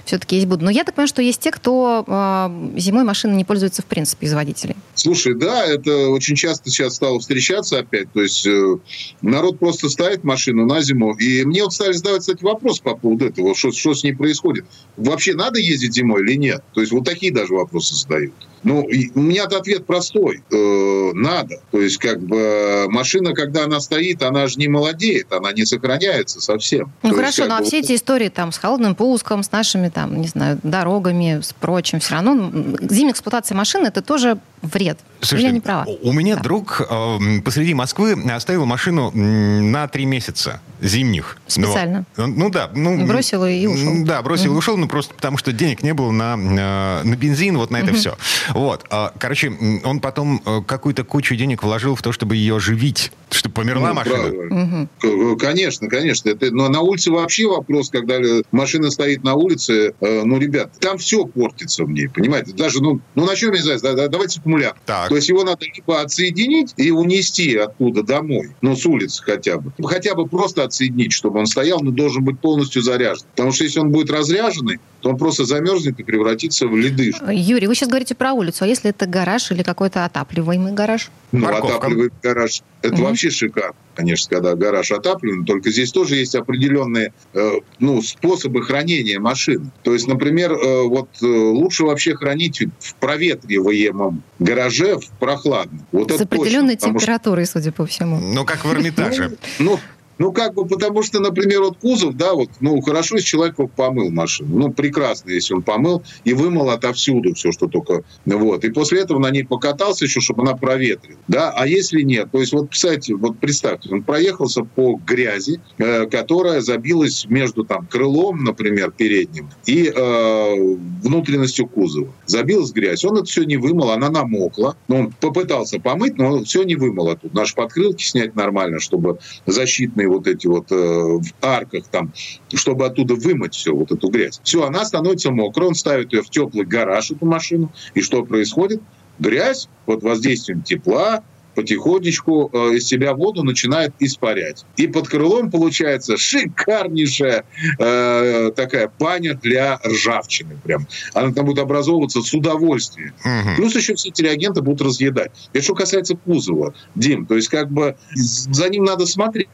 все-таки 0.05 0.35
есть 0.35 0.47
буду. 0.47 0.65
Но 0.65 0.71
я 0.71 0.83
так 0.83 0.95
понимаю, 0.95 1.07
что 1.07 1.21
есть 1.21 1.41
те, 1.41 1.51
кто 1.51 2.03
э, 2.07 2.79
зимой 2.79 3.03
машины 3.03 3.35
не 3.35 3.45
пользуются 3.45 3.81
в 3.81 3.85
принципе 3.85 4.27
из 4.27 4.33
водителей. 4.33 4.75
Слушай, 4.93 5.35
да, 5.35 5.65
это 5.65 6.09
очень 6.09 6.35
часто 6.35 6.69
сейчас 6.69 6.95
стало 6.95 7.19
встречаться 7.19 7.79
опять. 7.79 8.11
То 8.13 8.21
есть 8.21 8.45
э, 8.45 8.77
народ 9.21 9.59
просто 9.59 9.89
ставит 9.89 10.23
машину 10.23 10.65
на 10.65 10.81
зиму. 10.81 11.15
И 11.15 11.43
мне 11.45 11.63
вот 11.63 11.73
стали 11.73 11.93
задавать, 11.93 12.21
кстати, 12.21 12.43
вопрос 12.43 12.79
по 12.79 12.95
поводу 12.95 13.25
этого, 13.25 13.55
что, 13.55 13.71
что 13.71 13.93
с 13.93 14.03
ней 14.03 14.13
происходит. 14.13 14.65
Вообще 14.97 15.33
надо 15.33 15.59
ездить 15.59 15.93
зимой 15.93 16.21
или 16.21 16.35
нет? 16.35 16.63
То 16.73 16.81
есть 16.81 16.91
вот 16.91 17.05
такие 17.05 17.33
даже 17.33 17.53
вопросы 17.53 17.95
задают. 17.95 18.33
Ну, 18.63 18.87
у 19.13 19.21
меня 19.21 19.43
ответ 19.43 19.85
простой. 19.85 20.41
Э, 20.51 21.11
надо. 21.13 21.61
То 21.71 21.81
есть 21.81 21.97
как 21.97 22.19
бы 22.21 22.87
машина, 22.89 23.33
когда 23.33 23.65
она 23.65 23.79
стоит, 23.79 24.23
она 24.23 24.47
же 24.47 24.57
не 24.57 24.67
молодеет, 24.67 25.31
она 25.31 25.51
не 25.51 25.65
сохраняется 25.65 26.41
совсем. 26.41 26.91
Ну 27.03 27.09
То 27.11 27.15
есть, 27.15 27.19
хорошо, 27.19 27.41
как 27.43 27.49
ну 27.49 27.55
а 27.55 27.59
бы, 27.59 27.65
все 27.65 27.79
эти 27.79 27.95
истории 27.95 28.29
там 28.29 28.51
с 28.51 28.57
холодным 28.57 28.95
пуском, 28.95 29.43
с 29.43 29.51
нашими 29.51 29.89
там, 29.95 30.19
не 30.19 30.27
знаю, 30.27 30.59
дорогами, 30.61 31.39
с 31.41 31.53
прочим, 31.53 31.99
все 31.99 32.15
равно 32.15 32.51
зимняя 32.81 33.13
эксплуатация 33.13 33.55
машины 33.55 33.87
это 33.87 34.01
тоже 34.01 34.37
вред. 34.65 34.99
Или 35.31 35.41
я 35.41 35.51
не 35.51 35.59
права? 35.61 35.85
у 36.03 36.11
меня 36.13 36.35
Да. 36.35 36.41
друг 36.43 36.81
э, 36.87 37.17
посреди 37.43 37.73
Москвы 37.73 38.13
оставил 38.31 38.65
машину 38.65 39.11
на 39.11 39.87
три 39.87 40.05
месяца 40.05 40.61
зимних. 40.81 41.37
Специально? 41.47 42.05
Ну, 42.17 42.27
ну 42.27 42.49
да. 42.49 42.69
Ну, 42.75 42.99
И 42.99 43.03
бросил 43.05 43.45
и 43.45 43.65
ушел. 43.65 44.05
Да, 44.05 44.21
бросил 44.21 44.53
и 44.53 44.57
ушел, 44.57 44.77
ну 44.77 44.87
просто 44.87 45.13
потому 45.15 45.37
что 45.37 45.51
денег 45.51 45.81
не 45.83 45.93
было 45.93 46.11
на, 46.11 46.33
э, 46.35 47.03
на 47.07 47.15
бензин, 47.15 47.57
вот 47.57 47.71
на 47.71 47.77
это 47.77 47.93
все. 47.93 48.17
Вот. 48.49 48.85
А, 48.89 49.13
Короче, 49.17 49.51
он 49.83 49.99
потом 49.99 50.41
э, 50.45 50.61
какую-то 50.67 51.03
кучу 51.03 51.35
денег 51.35 51.63
вложил 51.63 51.95
в 51.95 52.01
то, 52.01 52.11
чтобы 52.11 52.35
ее 52.35 52.57
оживить, 52.57 53.11
чтобы 53.31 53.53
померла 53.55 53.89
Ну, 53.89 53.93
машина. 53.95 54.87
К- 54.99 55.39
Конечно, 55.39 55.87
конечно. 55.89 56.29
Это, 56.29 56.51
но 56.51 56.67
на 56.69 56.81
улице 56.81 57.11
вообще 57.11 57.47
вопрос, 57.47 57.89
когда 57.89 58.15
машина 58.51 58.91
стоит 58.91 59.23
на 59.23 59.33
улице, 59.35 59.93
э, 59.99 60.21
ну, 60.23 60.37
ребят, 60.39 60.71
там 60.79 60.97
все 60.97 61.25
портится 61.25 61.83
в 61.85 61.89
ней, 61.91 62.07
понимаете? 62.09 62.53
Даже, 62.53 62.81
ну, 62.81 62.99
ну 63.15 63.25
начнем, 63.25 63.51
не 63.53 63.59
знаю, 63.59 63.79
да- 63.81 63.93
да- 63.93 64.07
давайте 64.07 64.41
аккумулятор. 64.55 64.79
Так. 64.85 65.09
То 65.09 65.15
есть 65.15 65.29
его 65.29 65.43
надо 65.43 65.65
либо 65.65 66.01
отсоединить 66.01 66.73
и 66.77 66.91
унести 66.91 67.55
оттуда 67.55 68.03
домой, 68.03 68.51
ну, 68.61 68.75
с 68.75 68.85
улицы 68.85 69.23
хотя 69.23 69.57
бы. 69.57 69.71
Хотя 69.83 70.15
бы 70.15 70.27
просто 70.27 70.63
отсоединить, 70.63 71.13
чтобы 71.13 71.39
он 71.39 71.45
стоял, 71.45 71.79
но 71.81 71.91
должен 71.91 72.23
быть 72.23 72.39
полностью 72.39 72.81
заряжен. 72.81 73.25
Потому 73.31 73.51
что 73.51 73.63
если 73.63 73.79
он 73.79 73.91
будет 73.91 74.09
разряженный, 74.09 74.79
то 75.01 75.09
он 75.09 75.17
просто 75.17 75.45
замерзнет 75.45 75.99
и 75.99 76.03
превратится 76.03 76.67
в 76.67 76.75
ледыш. 76.75 77.15
Юрий, 77.31 77.67
вы 77.67 77.75
сейчас 77.75 77.89
говорите 77.89 78.15
про 78.15 78.33
улицу, 78.33 78.63
а 78.63 78.67
если 78.67 78.89
это 78.89 79.05
гараж 79.05 79.51
или 79.51 79.63
какой-то 79.63 80.05
отапливаемый 80.05 80.73
гараж? 80.73 81.11
Ну, 81.39 81.45
Парковка. 81.45 81.77
отапливает 81.77 82.13
гараж. 82.23 82.61
Это 82.81 82.93
Мгм. 82.95 83.03
вообще 83.05 83.29
шикарно, 83.29 83.75
конечно, 83.95 84.29
когда 84.35 84.55
гараж 84.55 84.91
отаплен. 84.91 85.43
Только 85.45 85.71
здесь 85.71 85.91
тоже 85.91 86.15
есть 86.15 86.35
определенные 86.35 87.13
э, 87.33 87.51
ну, 87.79 88.01
способы 88.01 88.63
хранения 88.63 89.19
машины. 89.19 89.71
То 89.83 89.93
есть, 89.93 90.07
например, 90.07 90.53
э, 90.53 90.83
вот 90.83 91.09
э, 91.21 91.25
лучше 91.25 91.83
вообще 91.83 92.15
хранить 92.15 92.61
в 92.79 92.95
проветриваемом 92.95 94.23
гараже 94.39 94.97
в 94.97 95.09
прохладном. 95.19 95.85
Вот 95.91 96.11
С 96.11 96.15
это 96.15 96.23
определенной 96.23 96.75
точно, 96.75 96.77
потому 96.77 96.99
что- 96.99 97.05
температурой, 97.05 97.45
судя 97.45 97.71
по 97.71 97.85
всему. 97.85 98.19
Ну, 98.19 98.45
как 98.45 98.63
в 98.65 98.71
Эрмитаже. 98.71 99.37
Ну, 99.59 99.79
ну, 100.17 100.31
как 100.31 100.53
бы, 100.53 100.65
потому 100.65 101.03
что, 101.03 101.19
например, 101.19 101.61
вот 101.61 101.77
кузов, 101.77 102.15
да, 102.15 102.33
вот, 102.33 102.49
ну, 102.61 102.79
хорошо, 102.81 103.15
если 103.15 103.27
человек 103.27 103.55
помыл 103.75 104.09
машину. 104.11 104.57
Ну, 104.57 104.71
прекрасно, 104.71 105.31
если 105.31 105.53
он 105.53 105.61
помыл 105.61 106.03
и 106.23 106.33
вымыл 106.33 106.69
отовсюду 106.69 107.33
все, 107.33 107.51
что 107.51 107.67
только, 107.67 108.03
вот. 108.25 108.63
И 108.63 108.69
после 108.69 109.01
этого 109.01 109.19
на 109.19 109.29
ней 109.29 109.43
покатался 109.43 110.05
еще, 110.05 110.21
чтобы 110.21 110.43
она 110.43 110.55
проветрила, 110.55 111.19
да. 111.27 111.51
А 111.51 111.67
если 111.67 112.01
нет, 112.01 112.29
то 112.31 112.39
есть, 112.39 112.53
вот, 112.53 112.69
кстати, 112.71 113.11
вот 113.11 113.39
представьте, 113.39 113.89
он 113.91 114.03
проехался 114.03 114.63
по 114.63 114.99
грязи, 115.05 115.59
э, 115.77 116.05
которая 116.07 116.61
забилась 116.61 117.25
между, 117.27 117.63
там, 117.63 117.87
крылом, 117.87 118.43
например, 118.43 118.91
передним 118.91 119.49
и 119.65 119.91
э, 119.93 120.75
внутренностью 121.03 121.67
кузова. 121.67 122.11
Забилась 122.25 122.71
грязь, 122.71 123.03
он 123.03 123.17
это 123.17 123.25
все 123.25 123.43
не 123.43 123.57
вымыл, 123.57 123.91
она 123.91 124.09
намокла. 124.09 124.77
Ну, 124.87 124.99
он 124.99 125.13
попытался 125.19 125.79
помыть, 125.79 126.17
но 126.17 126.43
все 126.43 126.63
не 126.63 126.75
вымыл 126.75 127.09
оттуда. 127.09 127.35
Наши 127.35 127.55
подкрылки 127.55 128.03
снять 128.03 128.35
нормально, 128.35 128.79
чтобы 128.79 129.19
защитные 129.45 130.04
вот 130.05 130.27
эти 130.27 130.47
вот 130.47 130.71
э, 130.71 130.75
в 130.75 131.25
арках 131.41 131.85
там, 131.87 132.13
чтобы 132.53 132.85
оттуда 132.85 133.15
вымыть 133.15 133.55
все, 133.55 133.73
вот 133.73 133.91
эту 133.91 134.09
грязь. 134.09 134.39
Все, 134.43 134.65
она 134.65 134.85
становится 134.85 135.31
мокрой, 135.31 135.69
он 135.69 135.75
ставит 135.75 136.13
ее 136.13 136.21
в 136.21 136.29
теплый 136.29 136.65
гараж, 136.65 137.11
эту 137.11 137.25
машину, 137.25 137.71
и 137.93 138.01
что 138.01 138.23
происходит? 138.23 138.81
Грязь 139.19 139.69
под 139.85 140.03
воздействием 140.03 140.61
тепла 140.61 141.23
потихонечку 141.55 142.49
э, 142.53 142.75
из 142.75 142.87
себя 142.87 143.13
воду 143.13 143.43
начинает 143.43 143.93
испарять. 143.99 144.65
И 144.77 144.87
под 144.87 145.07
крылом 145.07 145.49
получается 145.49 146.17
шикарнейшая 146.17 147.45
э, 147.79 148.51
такая 148.55 148.91
баня 148.99 149.33
для 149.33 149.79
ржавчины. 149.85 150.57
Прям. 150.63 150.87
Она 151.13 151.31
там 151.31 151.45
будет 151.45 151.59
образовываться 151.59 152.21
с 152.21 152.33
удовольствием. 152.33 153.13
Мгм. 153.23 153.55
Плюс 153.55 153.75
еще 153.75 153.95
все 153.95 154.09
эти 154.09 154.21
реагенты 154.21 154.61
будут 154.61 154.81
разъедать. 154.81 155.31
Это 155.53 155.63
что 155.63 155.73
касается 155.73 156.15
кузова, 156.15 156.73
Дим. 156.93 157.25
То 157.25 157.35
есть 157.35 157.47
как 157.47 157.71
бы 157.71 157.95
за 158.13 158.69
ним 158.69 158.83
надо 158.83 159.05
смотреть 159.05 159.47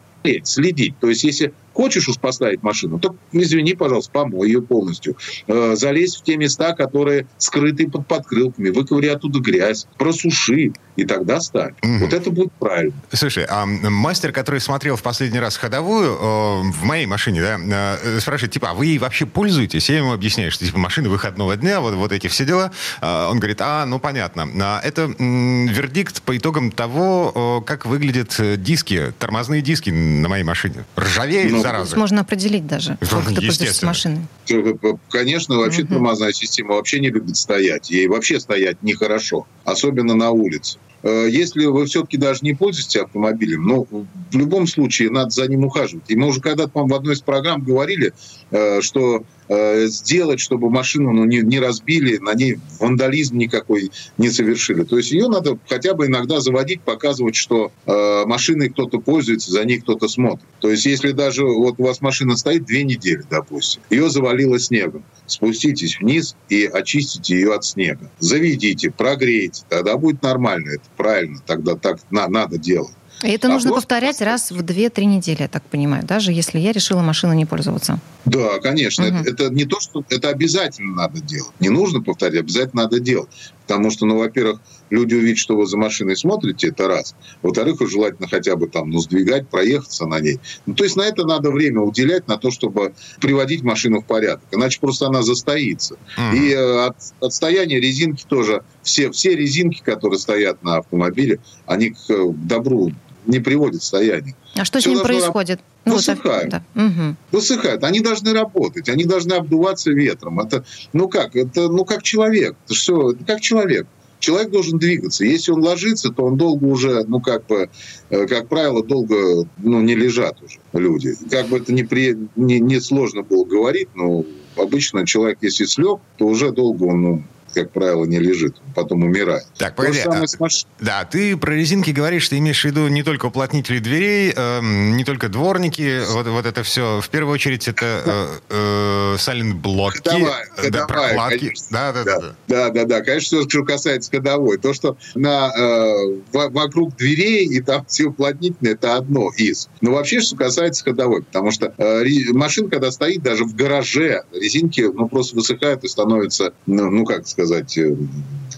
следить. 0.43 0.99
То 0.99 1.09
есть, 1.09 1.23
если 1.23 1.53
хочешь 1.73 2.07
уж 2.07 2.17
поставить 2.17 2.63
машину, 2.63 2.99
то, 2.99 3.15
извини, 3.31 3.73
пожалуйста, 3.73 4.11
помой 4.11 4.47
ее 4.47 4.61
полностью. 4.61 5.17
Э, 5.47 5.75
залезь 5.75 6.17
в 6.17 6.23
те 6.23 6.37
места, 6.37 6.73
которые 6.73 7.27
скрыты 7.37 7.89
под 7.89 8.07
подкрылками, 8.07 8.69
выковыри 8.69 9.07
оттуда 9.07 9.39
грязь, 9.39 9.87
просуши, 9.97 10.73
и 10.95 11.05
тогда 11.05 11.39
ставь. 11.39 11.73
Мгм. 11.81 11.99
Вот 11.99 12.13
это 12.13 12.31
будет 12.31 12.51
правильно. 12.53 12.93
Слушай, 13.13 13.45
а 13.49 13.65
мастер, 13.65 14.31
который 14.31 14.59
смотрел 14.59 14.95
в 14.95 15.01
последний 15.01 15.39
раз 15.39 15.57
ходовую 15.57 16.11
э, 16.11 16.71
в 16.71 16.83
моей 16.83 17.05
машине, 17.05 17.41
да, 17.41 17.97
э, 18.03 18.19
спрашивает, 18.19 18.53
типа, 18.53 18.71
а 18.71 18.73
вы 18.73 18.87
ей 18.87 18.97
вообще 18.97 19.25
пользуетесь? 19.25 19.89
Я 19.89 19.97
ему 19.97 20.13
объясняю, 20.13 20.51
что 20.51 20.65
типа 20.65 20.77
машина 20.77 21.09
выходного 21.09 21.55
дня, 21.55 21.81
вот, 21.81 21.93
вот 21.95 22.11
эти 22.11 22.27
все 22.27 22.45
дела. 22.45 22.71
А, 22.99 23.29
он 23.29 23.39
говорит, 23.39 23.59
а, 23.61 23.85
ну 23.85 23.99
понятно. 23.99 24.47
А, 24.61 24.81
это 24.83 25.03
м, 25.17 25.67
вердикт 25.67 26.21
по 26.21 26.37
итогам 26.37 26.71
того, 26.71 27.61
э, 27.63 27.65
как 27.65 27.85
выглядят 27.85 28.35
э, 28.39 28.57
диски, 28.57 29.13
тормозные 29.17 29.61
диски 29.61 29.89
на 29.89 30.27
моей 30.29 30.43
машине. 30.43 30.85
Ржавеют, 30.97 31.51
Ну, 31.51 31.60
Есть 31.61 31.71
зараза. 31.71 31.97
можно 31.97 32.21
определить 32.21 32.67
даже, 32.67 32.97
Ну, 33.01 33.07
сколько 33.07 33.29
ты 33.29 33.35
пользуешься 33.35 33.63
естественно. 33.63 33.87
машиной. 33.89 34.21
Э, 34.49 34.93
Конечно, 35.09 35.57
вообще 35.57 35.83
Мгм. 35.83 35.93
тормозная 35.93 36.31
система 36.33 36.75
вообще 36.75 36.99
не 36.99 37.09
любит 37.09 37.37
стоять. 37.37 37.89
Ей 37.89 38.07
вообще 38.07 38.39
стоять 38.39 38.81
нехорошо, 38.83 39.47
особенно 39.65 40.15
на 40.15 40.31
улице. 40.31 40.77
Э, 41.03 41.27
Если 41.29 41.65
вы 41.65 41.85
все-таки 41.85 42.17
даже 42.17 42.39
не 42.43 42.53
пользуетесь 42.53 42.95
автомобилем, 42.97 43.63
ну, 43.63 43.87
в 44.31 44.37
любом 44.37 44.67
случае 44.67 45.09
надо 45.09 45.31
за 45.31 45.47
ним 45.47 45.65
ухаживать. 45.65 46.05
И 46.09 46.15
мы 46.15 46.27
уже 46.27 46.41
когда-то, 46.41 46.69
по-моему, 46.69 46.93
в 46.93 46.97
одной 46.97 47.15
из 47.15 47.21
программ 47.21 47.63
говорили, 47.63 48.13
э, 48.51 48.81
что 48.81 49.23
э, 49.51 49.87
сделать, 49.87 50.39
чтобы 50.39 50.69
машину 50.69 51.11
ну, 51.11 51.25
не, 51.25 51.39
не 51.41 51.59
разбили, 51.59 52.17
на 52.17 52.33
ней 52.33 52.57
вандализм 52.79 53.37
никакой 53.37 53.91
не 54.17 54.29
совершили. 54.29 54.83
То 54.83 54.97
есть 54.97 55.11
ее 55.11 55.27
надо 55.27 55.59
хотя 55.67 55.93
бы 55.93 56.07
иногда 56.07 56.39
заводить, 56.39 56.81
показывать, 56.81 57.35
что 57.35 57.71
э, 57.85 58.25
машиной 58.25 58.69
кто-то 58.69 58.99
пользуется, 58.99 59.51
за 59.51 59.65
ней 59.65 59.79
кто-то 59.79 60.07
смотрит. 60.07 60.47
То 60.61 60.71
есть 60.71 60.85
если 60.85 61.11
даже 61.11 61.43
вот 61.43 61.75
у 61.77 61.83
вас 61.83 62.01
машина 62.01 62.37
стоит 62.37 62.65
две 62.65 62.83
недели, 62.83 63.23
допустим, 63.29 63.81
ее 63.89 64.09
завалило 64.09 64.57
снегом, 64.57 65.03
спуститесь 65.27 65.99
вниз 65.99 66.35
и 66.49 66.65
очистите 66.65 67.35
ее 67.35 67.53
от 67.53 67.65
снега. 67.65 68.09
Заведите, 68.19 68.89
прогрейте, 68.91 69.63
тогда 69.67 69.97
будет 69.97 70.21
нормально. 70.21 70.69
Это 70.71 70.83
правильно, 70.95 71.39
тогда 71.45 71.75
так 71.75 71.99
на- 72.09 72.27
надо 72.29 72.57
делать. 72.57 72.93
И 73.23 73.29
это 73.31 73.47
А 73.47 73.51
нужно 73.51 73.69
просто- 73.69 73.87
повторять 73.87 74.21
раз 74.21 74.51
в 74.51 74.61
2-3 74.63 75.05
недели, 75.05 75.41
я 75.41 75.47
так 75.47 75.63
понимаю, 75.63 76.03
даже 76.05 76.31
если 76.31 76.59
я 76.59 76.71
решила 76.71 77.01
машиной 77.01 77.35
не 77.35 77.45
пользоваться. 77.45 77.99
Да, 78.25 78.59
конечно. 78.59 79.05
Мгм. 79.05 79.21
Это, 79.21 79.29
это 79.29 79.49
не 79.53 79.65
то, 79.65 79.79
что 79.79 80.03
это 80.09 80.29
обязательно 80.29 80.95
надо 80.95 81.21
делать. 81.21 81.53
Не 81.59 81.69
нужно 81.69 82.01
повторять, 82.01 82.39
обязательно 82.41 82.83
надо 82.83 82.99
делать. 82.99 83.29
Потому 83.67 83.89
что, 83.89 84.05
ну, 84.05 84.17
во-первых, 84.17 84.59
люди 84.89 85.15
увидят, 85.15 85.37
что 85.37 85.55
вы 85.55 85.65
за 85.65 85.77
машиной 85.77 86.17
смотрите, 86.17 86.67
это 86.69 86.87
раз. 86.87 87.15
Во-вторых, 87.41 87.77
желательно 87.89 88.27
хотя 88.27 88.55
бы 88.55 88.67
там, 88.67 88.89
ну, 88.89 88.99
сдвигать, 88.99 89.47
проехаться 89.47 90.05
на 90.07 90.19
ней. 90.19 90.39
Ну, 90.65 90.73
то 90.73 90.83
есть 90.83 90.95
на 90.97 91.03
это 91.03 91.25
надо 91.25 91.51
время 91.51 91.79
уделять, 91.81 92.27
на 92.27 92.37
то, 92.37 92.51
чтобы 92.51 92.93
приводить 93.21 93.61
машину 93.63 94.01
в 94.01 94.05
порядок. 94.05 94.43
Иначе 94.51 94.79
просто 94.81 95.07
она 95.07 95.21
застоится. 95.21 95.95
Мгм. 96.17 96.35
И 96.35 96.49
э, 96.51 96.85
от, 96.87 96.97
отстояние 97.21 97.79
резинки 97.79 98.25
тоже. 98.27 98.63
Все, 98.83 99.11
все 99.11 99.35
резинки, 99.35 99.81
которые 99.81 100.19
стоят 100.19 100.63
на 100.63 100.77
автомобиле, 100.77 101.39
они 101.65 101.91
к 101.91 101.97
э, 102.09 102.27
добру 102.33 102.91
не 103.25 103.39
приводят 103.39 103.81
в 103.81 103.83
состояние. 103.83 104.35
А 104.55 104.65
что 104.65 104.79
с 104.79 104.83
Всё 104.83 104.91
ним 104.91 105.01
происходит? 105.01 105.59
Высыхают. 105.85 106.49
да. 106.49 107.15
Высыхают. 107.31 107.83
Они 107.83 107.99
должны 107.99 108.33
работать, 108.33 108.89
они 108.89 109.05
должны 109.05 109.33
обдуваться 109.33 109.91
ветром. 109.91 110.39
Это, 110.39 110.63
ну 110.93 111.07
как, 111.07 111.35
это, 111.35 111.69
ну 111.69 111.85
как 111.85 112.03
человек. 112.03 112.55
Это 112.65 112.73
все, 112.73 113.11
это 113.11 113.23
как 113.25 113.41
человек. 113.41 113.87
Человек 114.19 114.51
должен 114.51 114.77
двигаться. 114.77 115.25
Если 115.25 115.51
он 115.51 115.63
ложится, 115.63 116.11
то 116.11 116.25
он 116.25 116.37
долго 116.37 116.65
уже, 116.65 117.03
ну 117.07 117.19
как 117.19 117.47
бы, 117.47 117.69
э, 118.11 118.27
как 118.27 118.49
правило, 118.49 118.83
долго, 118.83 119.47
ну 119.57 119.81
не 119.81 119.95
лежат 119.95 120.37
уже 120.43 120.59
люди. 120.73 121.15
Как 121.31 121.47
бы 121.47 121.57
это 121.57 121.73
не, 121.73 121.83
при, 121.83 122.15
не, 122.35 122.59
не 122.59 122.79
сложно 122.79 123.23
было 123.23 123.45
говорить, 123.45 123.89
но 123.95 124.23
обычно 124.57 125.07
человек, 125.07 125.39
если 125.41 125.65
слег, 125.65 126.01
то 126.17 126.27
уже 126.27 126.51
долго 126.51 126.83
он, 126.83 127.01
ну, 127.01 127.23
как 127.53 127.71
правило, 127.71 128.05
не 128.05 128.19
лежит, 128.19 128.55
потом 128.75 129.03
умирает. 129.03 129.43
Так, 129.57 129.75
погоди, 129.75 129.99
а- 129.99 130.25
маш- 130.39 130.65
Да, 130.79 131.05
ты 131.05 131.37
про 131.37 131.53
резинки 131.53 131.91
говоришь, 131.91 132.27
ты 132.29 132.37
имеешь 132.37 132.61
в 132.61 132.65
виду 132.65 132.87
не 132.87 133.03
только 133.03 133.27
уплотнители 133.27 133.79
дверей, 133.79 134.33
эм, 134.35 134.97
не 134.97 135.03
только 135.03 135.29
дворники, 135.29 136.01
вот, 136.11 136.27
вот 136.27 136.45
это 136.45 136.63
все. 136.63 137.01
В 137.01 137.09
первую 137.09 137.33
очередь 137.33 137.67
это 137.67 138.39
э, 138.49 139.13
э, 139.13 139.15
сайлент-блоки, 139.17 140.01
да, 140.03 140.11
ходовая, 140.55 140.87
прокладки. 140.87 141.53
Да, 141.69 141.91
да, 141.93 142.03
да. 142.03 142.19
да. 142.19 142.35
Да, 142.47 142.69
да, 142.69 142.85
да. 142.85 143.01
Конечно, 143.01 143.39
все, 143.39 143.49
что 143.49 143.63
касается 143.63 144.11
ходовой. 144.11 144.57
То, 144.57 144.73
что 144.73 144.97
на, 145.15 145.51
э, 145.55 146.19
во- 146.31 146.49
вокруг 146.49 146.95
дверей 146.95 147.45
и 147.45 147.61
там 147.61 147.85
все 147.85 148.05
уплотнительные, 148.05 148.73
это 148.73 148.95
одно 148.95 149.29
из. 149.37 149.69
Но 149.81 149.91
вообще, 149.91 150.21
что 150.21 150.35
касается 150.35 150.83
ходовой, 150.83 151.23
потому 151.23 151.51
что 151.51 151.73
э, 151.77 152.03
машина, 152.33 152.69
когда 152.69 152.91
стоит 152.91 153.21
даже 153.23 153.43
в 153.45 153.55
гараже, 153.55 154.23
резинки 154.33 154.81
ну, 154.81 155.07
просто 155.07 155.35
высыхают 155.35 155.83
и 155.83 155.87
становятся, 155.87 156.53
ну, 156.65 156.89
ну, 156.89 157.05
как 157.05 157.27
сказать, 157.27 157.40
э, 157.49 157.95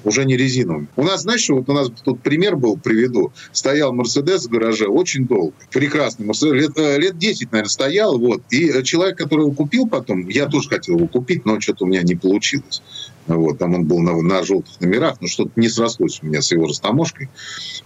уже 0.03 0.25
не 0.25 0.37
резиновыми. 0.37 0.87
У 0.95 1.03
нас, 1.03 1.21
знаешь, 1.21 1.47
вот 1.49 1.69
у 1.69 1.73
нас 1.73 1.89
тут 2.03 2.21
пример 2.21 2.55
был, 2.55 2.77
приведу. 2.77 3.31
Стоял 3.51 3.93
Мерседес 3.93 4.45
в 4.45 4.49
гараже 4.49 4.87
очень 4.87 5.25
долго. 5.25 5.53
Прекрасный 5.71 6.25
Мерседес. 6.25 6.53
Лет, 6.53 6.77
э, 6.77 6.97
лет 6.99 7.17
10, 7.17 7.51
наверное, 7.51 7.69
стоял. 7.69 8.17
Вот. 8.17 8.41
И 8.49 8.69
э, 8.69 8.83
человек, 8.83 9.17
который 9.17 9.41
его 9.41 9.51
купил 9.51 9.87
потом, 9.87 10.27
я 10.27 10.47
тоже 10.47 10.69
хотел 10.69 10.97
его 10.97 11.07
купить, 11.07 11.45
но 11.45 11.59
что-то 11.59 11.85
у 11.85 11.87
меня 11.87 12.01
не 12.01 12.15
получилось. 12.15 12.81
Вот, 13.25 13.57
там 13.57 13.73
он 13.73 13.85
был 13.85 13.99
на, 13.99 14.21
на 14.21 14.43
желтых 14.43 14.81
номерах, 14.81 15.21
но 15.21 15.27
что-то 15.27 15.51
не 15.55 15.69
срослось 15.69 16.19
у 16.21 16.25
меня 16.25 16.41
с 16.41 16.51
его 16.51 16.67
растаможкой. 16.67 17.29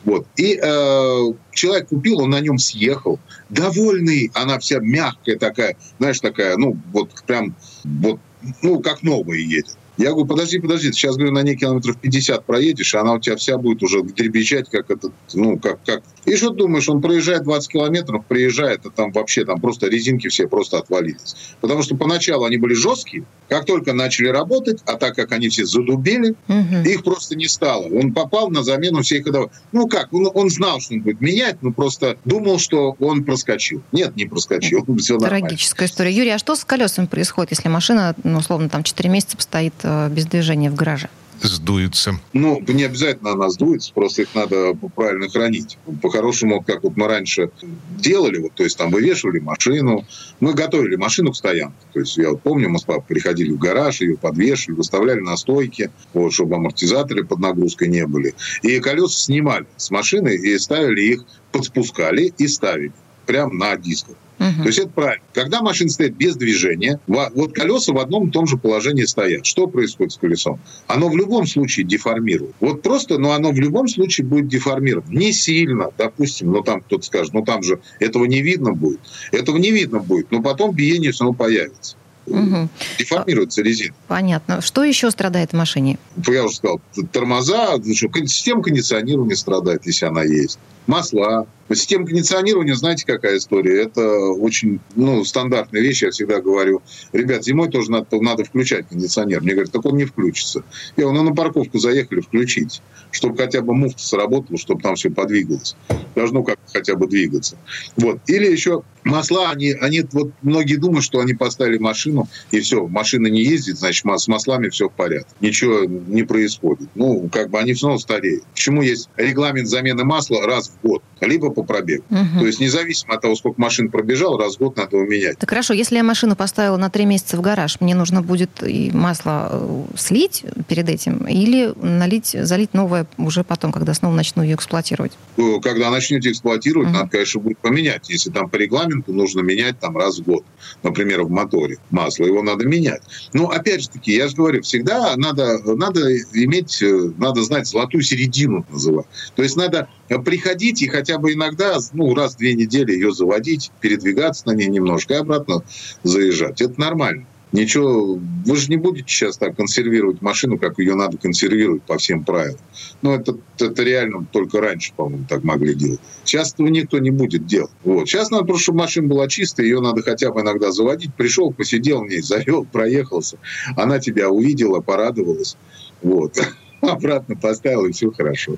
Вот. 0.04 0.26
И 0.36 0.60
э, 0.62 1.34
человек 1.52 1.90
купил, 1.90 2.22
он 2.22 2.32
на 2.32 2.40
нем 2.40 2.58
съехал. 2.58 3.20
Довольный, 3.50 4.32
она 4.34 4.58
вся 4.58 4.80
мягкая 4.80 5.38
такая, 5.38 5.78
знаешь, 6.00 6.20
такая, 6.20 6.58
ну, 6.58 6.76
вот 6.92 7.12
прям, 7.28 7.56
вот, 7.84 8.20
ну, 8.64 8.80
как 8.80 9.04
новая 9.04 9.38
едет. 9.38 9.78
Я 9.98 10.12
говорю, 10.12 10.28
подожди, 10.28 10.60
подожди, 10.60 10.92
сейчас, 10.92 11.16
говорю, 11.16 11.34
на 11.34 11.42
ней 11.42 11.56
километров 11.56 11.98
50 11.98 12.46
проедешь, 12.46 12.94
а 12.96 13.02
она 13.02 13.14
у 13.14 13.20
тебя 13.20 13.36
вся 13.36 13.58
будет 13.58 13.82
уже 13.82 14.04
дребезжать, 14.04 14.70
как 14.70 14.90
этот, 14.92 15.12
ну, 15.34 15.58
как, 15.58 15.80
как... 15.84 16.04
И 16.26 16.36
что 16.36 16.52
ты 16.52 16.58
думаешь, 16.58 16.88
он 16.90 17.02
проезжает 17.02 17.44
20 17.44 17.72
километров, 17.72 18.26
приезжает, 18.26 18.86
а 18.86 18.90
там 18.90 19.12
вообще, 19.12 19.46
там 19.46 19.60
просто 19.60 19.88
резинки 19.88 20.28
все 20.28 20.48
просто 20.48 20.78
отвалились. 20.78 21.36
Потому 21.62 21.82
что 21.82 21.96
поначалу 21.96 22.46
они 22.46 22.58
были 22.58 22.74
жесткие, 22.74 23.26
как 23.50 23.66
только 23.66 23.94
начали 23.94 24.28
работать, 24.28 24.82
а 24.86 24.96
так 24.96 25.16
как 25.16 25.32
они 25.32 25.50
все 25.50 25.66
задубели, 25.66 26.36
угу. 26.48 26.76
их 26.86 27.04
просто 27.04 27.36
не 27.36 27.48
стало. 27.48 27.88
Он 27.88 28.14
попал 28.14 28.50
на 28.50 28.64
замену 28.64 29.02
всех 29.02 29.26
ходовых. 29.26 29.52
Ну 29.72 29.88
как, 29.88 30.14
он, 30.14 30.30
он 30.34 30.50
знал, 30.50 30.80
что 30.80 30.96
он 30.96 31.02
будет 31.02 31.22
менять, 31.22 31.62
но 31.62 31.72
просто 31.72 32.18
думал, 32.26 32.60
что 32.60 32.96
он 33.00 33.24
проскочил. 33.24 33.82
Нет, 33.92 34.16
не 34.16 34.26
проскочил. 34.26 34.86
Все 34.98 35.18
Трагическая 35.18 35.88
история. 35.88 36.12
Юрий, 36.12 36.32
а 36.32 36.38
что 36.38 36.56
с 36.56 36.66
колесами 36.66 37.06
происходит, 37.06 37.52
если 37.52 37.70
машина, 37.70 38.16
ну, 38.24 38.40
условно, 38.40 38.70
там 38.70 38.84
4 38.84 39.10
месяца 39.10 39.38
стоит 39.40 39.74
без 40.12 40.26
движения 40.26 40.70
в 40.70 40.76
гараже? 40.76 41.10
сдуются? 41.42 42.20
Ну, 42.34 42.62
не 42.68 42.84
обязательно 42.84 43.32
она 43.32 43.50
сдуется, 43.50 43.94
просто 43.94 44.24
их 44.24 44.34
надо 44.34 44.74
правильно 44.96 45.30
хранить. 45.30 45.78
По-хорошему, 46.02 46.62
как 46.62 46.84
вот 46.84 46.98
мы 46.98 47.08
раньше 47.08 47.52
делали, 47.98 48.40
вот, 48.40 48.54
то 48.54 48.64
есть 48.64 48.78
там 48.78 48.90
вывешивали 48.92 49.40
машину, 49.40 50.06
мы 50.40 50.54
готовили 50.54 50.96
машину 50.96 51.32
к 51.32 51.36
стоянке. 51.36 51.76
То 51.94 52.00
есть 52.00 52.18
я 52.18 52.32
вот 52.32 52.42
помню, 52.42 52.70
мы 52.70 52.80
с 52.80 52.84
папой 52.84 53.04
приходили 53.08 53.52
в 53.52 53.60
гараж, 53.60 54.02
ее 54.02 54.18
подвешивали, 54.18 54.78
выставляли 54.78 55.20
на 55.20 55.38
стойке, 55.38 55.92
вот, 56.14 56.34
чтобы 56.34 56.56
амортизаторы 56.56 57.24
под 57.24 57.40
нагрузкой 57.40 57.88
не 57.90 58.06
были. 58.06 58.34
И 58.64 58.80
колеса 58.80 59.18
снимали 59.18 59.66
с 59.78 59.92
машины 59.92 60.36
и 60.36 60.58
ставили 60.58 61.02
их, 61.14 61.26
подспускали 61.52 62.34
и 62.38 62.48
ставили 62.48 62.94
прямо 63.26 63.54
на 63.54 63.78
дисках. 63.78 64.16
Угу. 64.40 64.62
То 64.62 64.68
есть 64.68 64.80
это 64.80 64.90
правильно. 64.90 65.24
Когда 65.34 65.62
машина 65.62 65.90
стоит 65.90 66.16
без 66.16 66.36
движения, 66.36 67.00
вот 67.08 67.54
колеса 67.54 67.94
в 67.94 67.98
одном 67.98 68.30
и 68.30 68.32
том 68.32 68.46
же 68.48 68.58
положении 68.58 69.06
стоят. 69.06 69.46
Что 69.46 69.68
происходит 69.68 70.14
с 70.14 70.18
колесом? 70.18 70.60
Оно 70.88 71.10
в 71.10 71.18
любом 71.18 71.48
случае 71.48 71.86
деформирует. 71.86 72.56
Вот 72.60 72.82
просто, 72.82 73.18
но 73.18 73.32
оно 73.32 73.52
в 73.52 73.60
любом 73.60 73.88
случае 73.88 74.28
будет 74.28 74.48
деформировать. 74.48 75.10
Не 75.10 75.34
сильно, 75.34 75.90
допустим, 75.98 76.52
но 76.52 76.62
там 76.62 76.82
кто-то 76.82 77.04
скажет, 77.04 77.34
ну 77.34 77.44
там 77.44 77.64
же 77.64 77.80
этого 78.00 78.26
не 78.26 78.42
видно 78.42 78.74
будет. 78.74 79.00
Этого 79.32 79.58
не 79.58 79.72
видно 79.72 80.00
будет, 80.00 80.32
но 80.32 80.42
потом 80.42 80.74
биение 80.74 81.12
все 81.12 81.24
равно 81.24 81.38
появится. 81.38 81.96
Угу. 82.28 82.70
Деформируется 83.00 83.62
резина. 83.62 83.96
Понятно. 84.08 84.62
Что 84.62 84.84
еще 84.84 85.10
страдает 85.12 85.52
в 85.52 85.56
машине? 85.56 85.98
Я 86.28 86.44
уже 86.44 86.56
сказал, 86.56 86.82
тормоза, 87.12 87.78
ну 87.78 87.94
система 87.94 88.62
кондиционирования 88.62 89.36
страдает, 89.36 89.86
если 89.86 90.06
она 90.06 90.24
есть. 90.24 90.60
Масла, 90.88 91.48
Система 91.70 92.06
кондиционирования, 92.06 92.76
знаете, 92.76 93.06
какая 93.06 93.38
история? 93.38 93.84
Это 93.84 94.02
очень 94.32 94.80
ну, 94.96 95.24
стандартная 95.26 95.82
вещь. 95.82 96.02
Я 96.04 96.12
всегда 96.12 96.42
говорю, 96.42 96.82
ребят, 97.14 97.44
зимой 97.44 97.70
тоже 97.70 97.92
надо, 97.92 98.08
надо 98.22 98.44
включать 98.44 98.88
кондиционер. 98.88 99.42
Мне 99.42 99.54
говорят, 99.54 99.72
так 99.72 99.86
он 99.86 99.98
не 99.98 100.06
включится. 100.06 100.64
Я 100.96 101.04
говорю, 101.04 101.24
ну 101.24 101.30
на 101.30 101.36
парковку 101.36 101.78
заехали, 101.78 102.22
включить, 102.22 102.82
чтобы 103.12 103.38
хотя 103.38 103.62
бы 103.62 103.74
муфта 103.74 104.02
сработала, 104.02 104.58
чтобы 104.58 104.82
там 104.82 104.96
все 104.96 105.10
подвигалось. 105.10 105.76
Должно 106.16 106.44
как 106.44 106.58
хотя 106.74 106.96
бы 106.96 107.08
двигаться. 107.08 107.58
Вот. 107.96 108.20
Или 108.28 108.52
еще 108.52 108.84
масла, 109.04 109.52
они, 109.52 109.72
они 109.72 110.04
вот 110.12 110.32
многие 110.42 110.76
думают, 110.76 111.04
что 111.04 111.20
они 111.20 111.34
поставили 111.34 111.78
машину, 111.78 112.28
и 112.52 112.60
все, 112.60 112.88
машина 112.88 113.28
не 113.28 113.44
ездит, 113.44 113.78
значит, 113.78 114.06
с 114.06 114.28
маслами 114.28 114.70
все 114.70 114.90
в 114.90 114.94
порядке. 114.94 115.30
Ничего 115.42 115.86
не 115.86 116.24
происходит. 116.24 116.90
Ну, 116.96 117.30
как 117.32 117.50
бы 117.50 117.60
они 117.60 117.74
все 117.74 117.88
равно 117.88 118.00
стареют. 118.00 118.44
Почему 118.54 118.82
есть 118.82 119.10
регламент 119.18 119.68
замены 119.68 120.04
масла 120.04 120.46
раз 120.46 120.70
в 120.70 120.88
год? 120.88 121.04
Либо 121.22 121.52
по 121.58 121.64
пробегу. 121.64 122.04
Угу. 122.12 122.40
То 122.40 122.46
есть 122.46 122.60
независимо 122.60 123.16
от 123.16 123.22
того, 123.22 123.36
сколько 123.36 123.60
машин 123.60 123.90
пробежал, 123.90 124.38
раз 124.38 124.58
в 124.58 124.60
год 124.60 124.78
надо 124.78 124.98
его 124.98 125.08
менять. 125.08 125.40
Так 125.40 125.50
хорошо, 125.50 125.74
если 125.74 125.96
я 125.96 126.04
машину 126.04 126.36
поставила 126.36 126.78
на 126.78 126.92
три 126.92 127.06
месяца 127.06 127.36
в 127.36 127.42
гараж, 127.42 127.82
мне 127.82 127.96
нужно 127.96 128.22
будет 128.22 128.62
и 128.62 128.92
масло 128.94 129.50
э, 129.52 129.84
слить 129.98 130.46
перед 130.68 130.88
этим 130.88 131.26
или 131.26 131.74
налить, 131.82 132.36
залить 132.40 132.76
новое 132.76 133.08
уже 133.18 133.44
потом, 133.44 133.72
когда 133.72 133.96
снова 133.96 134.14
начну 134.14 134.44
ее 134.44 134.54
эксплуатировать? 134.54 135.14
Э, 135.38 135.60
когда 135.64 135.90
начнете 135.90 136.30
эксплуатировать, 136.30 136.90
угу. 136.90 136.98
надо, 136.98 137.10
конечно, 137.10 137.42
будет 137.42 137.58
поменять. 137.58 138.08
Если 138.08 138.30
там 138.30 138.50
по 138.52 138.58
регламенту 138.58 139.14
нужно 139.14 139.40
менять 139.40 139.80
там 139.80 139.98
раз 139.98 140.20
в 140.20 140.24
год, 140.24 140.46
например, 140.84 141.24
в 141.24 141.32
моторе 141.32 141.80
масло, 141.90 142.26
его 142.26 142.44
надо 142.44 142.68
менять. 142.68 143.02
Но 143.34 143.50
опять 143.50 143.82
же 143.82 143.90
таки, 143.90 144.14
я 144.14 144.28
же 144.28 144.36
говорю, 144.36 144.62
всегда 144.62 145.16
надо, 145.16 145.58
надо 145.76 146.16
иметь, 146.34 146.84
э, 146.84 147.12
надо 147.18 147.42
знать 147.42 147.68
золотую 147.68 148.04
середину 148.04 148.64
называть. 148.70 149.08
То 149.36 149.42
есть 149.42 149.56
надо 149.56 149.88
приходить 150.24 150.82
и 150.82 150.88
хотя 150.88 151.18
бы 151.18 151.34
иногда, 151.34 151.47
ну, 151.94 152.14
раз 152.16 152.36
в 152.36 152.38
две 152.38 152.54
недели 152.54 152.92
ее 152.92 153.12
заводить, 153.12 153.72
передвигаться 153.82 154.48
на 154.48 154.52
ней 154.52 154.68
немножко 154.68 155.16
и 155.16 155.18
обратно 155.18 155.64
заезжать. 156.04 156.62
Это 156.62 156.80
нормально. 156.80 157.26
Ничего, 157.54 158.20
вы 158.46 158.56
же 158.58 158.70
не 158.70 158.76
будете 158.76 159.08
сейчас 159.08 159.38
так 159.38 159.56
консервировать 159.56 160.22
машину, 160.22 160.58
как 160.58 160.80
ее 160.80 160.96
надо 160.96 161.18
консервировать 161.18 161.82
по 161.84 161.98
всем 161.98 162.26
правилам. 162.26 162.60
Ну, 163.02 163.14
это, 163.14 163.38
это 163.58 163.84
реально 163.84 164.28
только 164.32 164.60
раньше, 164.60 164.92
по-моему, 164.94 165.26
так 165.30 165.46
могли 165.46 165.74
делать. 165.74 166.02
Сейчас 166.26 166.54
этого 166.54 166.68
никто 166.68 167.00
не 167.00 167.10
будет 167.10 167.46
делать. 167.46 167.72
Вот. 167.86 168.10
Сейчас 168.10 168.32
надо 168.32 168.44
просто, 168.46 168.64
чтобы 168.64 168.80
машина 168.80 169.08
была 169.08 169.30
чистая, 169.30 169.66
ее 169.66 169.80
надо 169.80 170.02
хотя 170.02 170.32
бы 170.32 170.42
иногда 170.42 170.72
заводить. 170.72 171.16
Пришел, 171.16 171.54
посидел 171.54 172.02
в 172.02 172.08
ней, 172.08 172.22
завел, 172.22 172.66
проехался. 172.66 173.38
Она 173.78 174.00
тебя 174.00 174.30
увидела, 174.30 174.82
порадовалась. 174.82 175.56
Вот. 176.02 176.38
Обратно 176.82 177.38
поставил, 177.38 177.86
и 177.86 177.94
все 177.94 178.12
хорошо. 178.12 178.58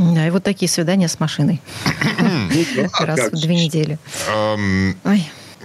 Да, 0.00 0.26
и 0.26 0.30
вот 0.30 0.42
такие 0.42 0.68
свидания 0.68 1.08
с 1.08 1.20
машиной. 1.20 1.60
Раз 2.98 3.32
в 3.32 3.40
две 3.40 3.54
недели. 3.54 3.98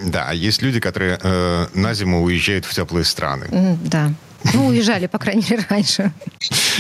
Да, 0.03 0.31
есть 0.33 0.61
люди, 0.61 0.81
которые 0.81 1.17
э, 1.23 1.67
на 1.73 1.93
зиму 1.93 2.21
уезжают 2.23 2.65
в 2.65 2.73
теплые 2.73 3.05
страны. 3.05 3.77
Да. 3.85 4.11
Ну, 4.53 4.67
уезжали, 4.67 5.07
по 5.07 5.17
крайней 5.17 5.45
мере, 5.49 5.65
раньше. 5.69 6.11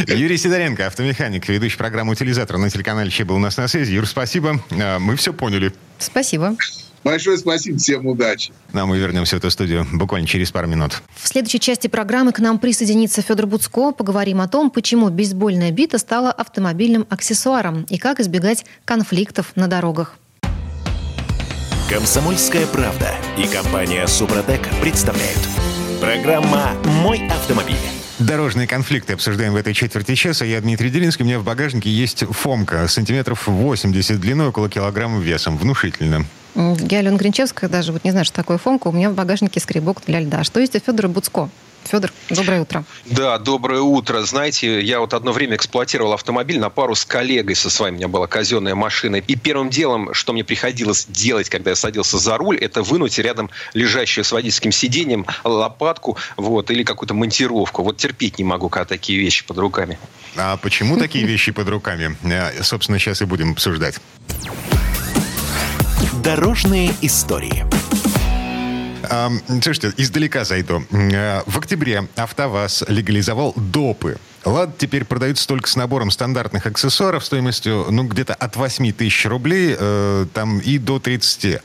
Юрий 0.05 0.37
Сидоренко, 0.37 0.85
автомеханик, 0.85 1.47
ведущий 1.47 1.77
программы 1.77 2.11
«Утилизатор» 2.11 2.57
на 2.57 2.69
телеканале 2.69 3.09
«Че» 3.09 3.23
был 3.23 3.37
у 3.37 3.39
нас 3.39 3.57
на 3.57 3.67
связи. 3.67 3.93
Юр, 3.93 4.05
спасибо. 4.05 4.61
Э, 4.71 4.99
мы 4.99 5.15
все 5.15 5.33
поняли. 5.33 5.73
Спасибо. 5.97 6.55
Большое 7.05 7.37
спасибо, 7.37 7.77
всем 7.77 8.07
удачи. 8.07 8.51
Нам 8.73 8.89
мы 8.89 8.97
вернемся 8.97 9.35
в 9.35 9.37
эту 9.37 9.51
студию 9.51 9.85
буквально 9.93 10.27
через 10.27 10.49
пару 10.49 10.67
минут. 10.67 11.03
В 11.15 11.27
следующей 11.27 11.59
части 11.59 11.85
программы 11.85 12.31
к 12.31 12.39
нам 12.39 12.57
присоединится 12.57 13.21
Федор 13.21 13.45
Буцко. 13.45 13.91
Поговорим 13.91 14.41
о 14.41 14.47
том, 14.47 14.71
почему 14.71 15.09
бейсбольная 15.09 15.69
бита 15.69 15.99
стала 15.99 16.31
автомобильным 16.31 17.05
аксессуаром 17.11 17.83
и 17.91 17.99
как 17.99 18.19
избегать 18.19 18.65
конфликтов 18.85 19.51
на 19.55 19.67
дорогах. 19.67 20.17
Комсомольская 21.87 22.65
правда 22.65 23.13
и 23.37 23.45
компания 23.45 24.07
Супротек 24.07 24.67
представляют. 24.81 25.39
Программа 26.01 26.71
«Мой 27.03 27.27
автомобиль». 27.27 27.75
Дорожные 28.17 28.65
конфликты 28.65 29.13
обсуждаем 29.13 29.53
в 29.53 29.57
этой 29.57 29.75
четверти 29.75 30.15
часа. 30.15 30.43
Я 30.43 30.59
Дмитрий 30.59 30.89
Делинский. 30.89 31.23
У 31.23 31.27
меня 31.27 31.37
в 31.37 31.43
багажнике 31.43 31.91
есть 31.91 32.23
фомка 32.31 32.87
сантиметров 32.87 33.47
80 33.47 34.19
длиной, 34.19 34.47
около 34.47 34.71
килограмма 34.71 35.19
весом. 35.21 35.55
Внушительно. 35.55 36.25
Я 36.55 36.99
Алена 36.99 37.17
Гринчевская, 37.17 37.69
даже 37.69 37.91
вот 37.91 38.03
не 38.03 38.11
знаю, 38.11 38.25
что 38.25 38.35
такое 38.35 38.57
фомка. 38.57 38.87
У 38.87 38.91
меня 38.91 39.09
в 39.09 39.13
багажнике 39.13 39.59
скребок 39.59 40.01
для 40.07 40.21
льда. 40.21 40.43
Что 40.43 40.59
есть 40.59 40.75
у 40.75 40.79
Федора 40.79 41.09
Буцко? 41.09 41.49
Федор, 41.83 42.11
доброе 42.29 42.61
утро. 42.61 42.83
Да, 43.05 43.37
доброе 43.37 43.81
утро. 43.81 44.21
Знаете, 44.23 44.81
я 44.81 44.99
вот 44.99 45.13
одно 45.13 45.31
время 45.31 45.55
эксплуатировал 45.55 46.13
автомобиль 46.13 46.59
на 46.59 46.69
пару 46.69 46.95
с 46.95 47.05
коллегой 47.05 47.55
со 47.55 47.69
своим. 47.69 47.95
У 47.95 47.97
меня 47.97 48.07
была 48.07 48.25
казенная 48.25 48.73
машина. 48.73 49.17
И 49.17 49.35
первым 49.35 49.69
делом, 49.69 50.13
что 50.13 50.33
мне 50.33 50.43
приходилось 50.43 51.05
делать, 51.07 51.49
когда 51.49 51.71
я 51.71 51.75
садился 51.75 52.17
за 52.17 52.37
руль, 52.37 52.57
это 52.57 52.81
вынуть 52.81 53.19
рядом 53.19 53.51
лежащую 53.73 54.25
с 54.25 54.31
водительским 54.31 54.71
сиденьем 54.71 55.25
лопатку 55.43 56.17
вот, 56.37 56.71
или 56.71 56.83
какую-то 56.83 57.13
монтировку. 57.13 57.83
Вот 57.83 57.97
терпеть 57.97 58.39
не 58.39 58.43
могу, 58.43 58.69
когда 58.69 58.85
такие 58.85 59.19
вещи 59.19 59.45
под 59.45 59.59
руками. 59.59 59.99
А 60.35 60.57
почему 60.57 60.97
такие 60.97 61.25
вещи 61.25 61.51
под 61.51 61.69
руками? 61.69 62.17
Э, 62.23 62.63
собственно, 62.63 62.97
сейчас 62.97 63.21
и 63.21 63.25
будем 63.25 63.51
обсуждать. 63.51 63.99
Дорожные 66.25 66.91
истории. 67.03 67.67
Слушайте, 69.61 69.93
издалека 69.95 70.43
зайду. 70.43 70.83
Э, 70.89 71.43
в 71.45 71.59
октябре 71.59 72.07
АвтоВАЗ 72.15 72.85
легализовал 72.87 73.53
допы. 73.55 74.17
Лад 74.43 74.75
теперь 74.79 75.05
продаются 75.05 75.47
только 75.47 75.69
с 75.69 75.75
набором 75.75 76.09
стандартных 76.09 76.65
аксессуаров 76.65 77.23
стоимостью, 77.23 77.85
ну, 77.91 78.05
где-то 78.05 78.33
от 78.33 78.55
8 78.55 78.91
тысяч 78.93 79.23
рублей 79.27 79.75
э, 79.77 80.25
там 80.33 80.57
и 80.57 80.79
до 80.79 80.97
30. 80.97 81.61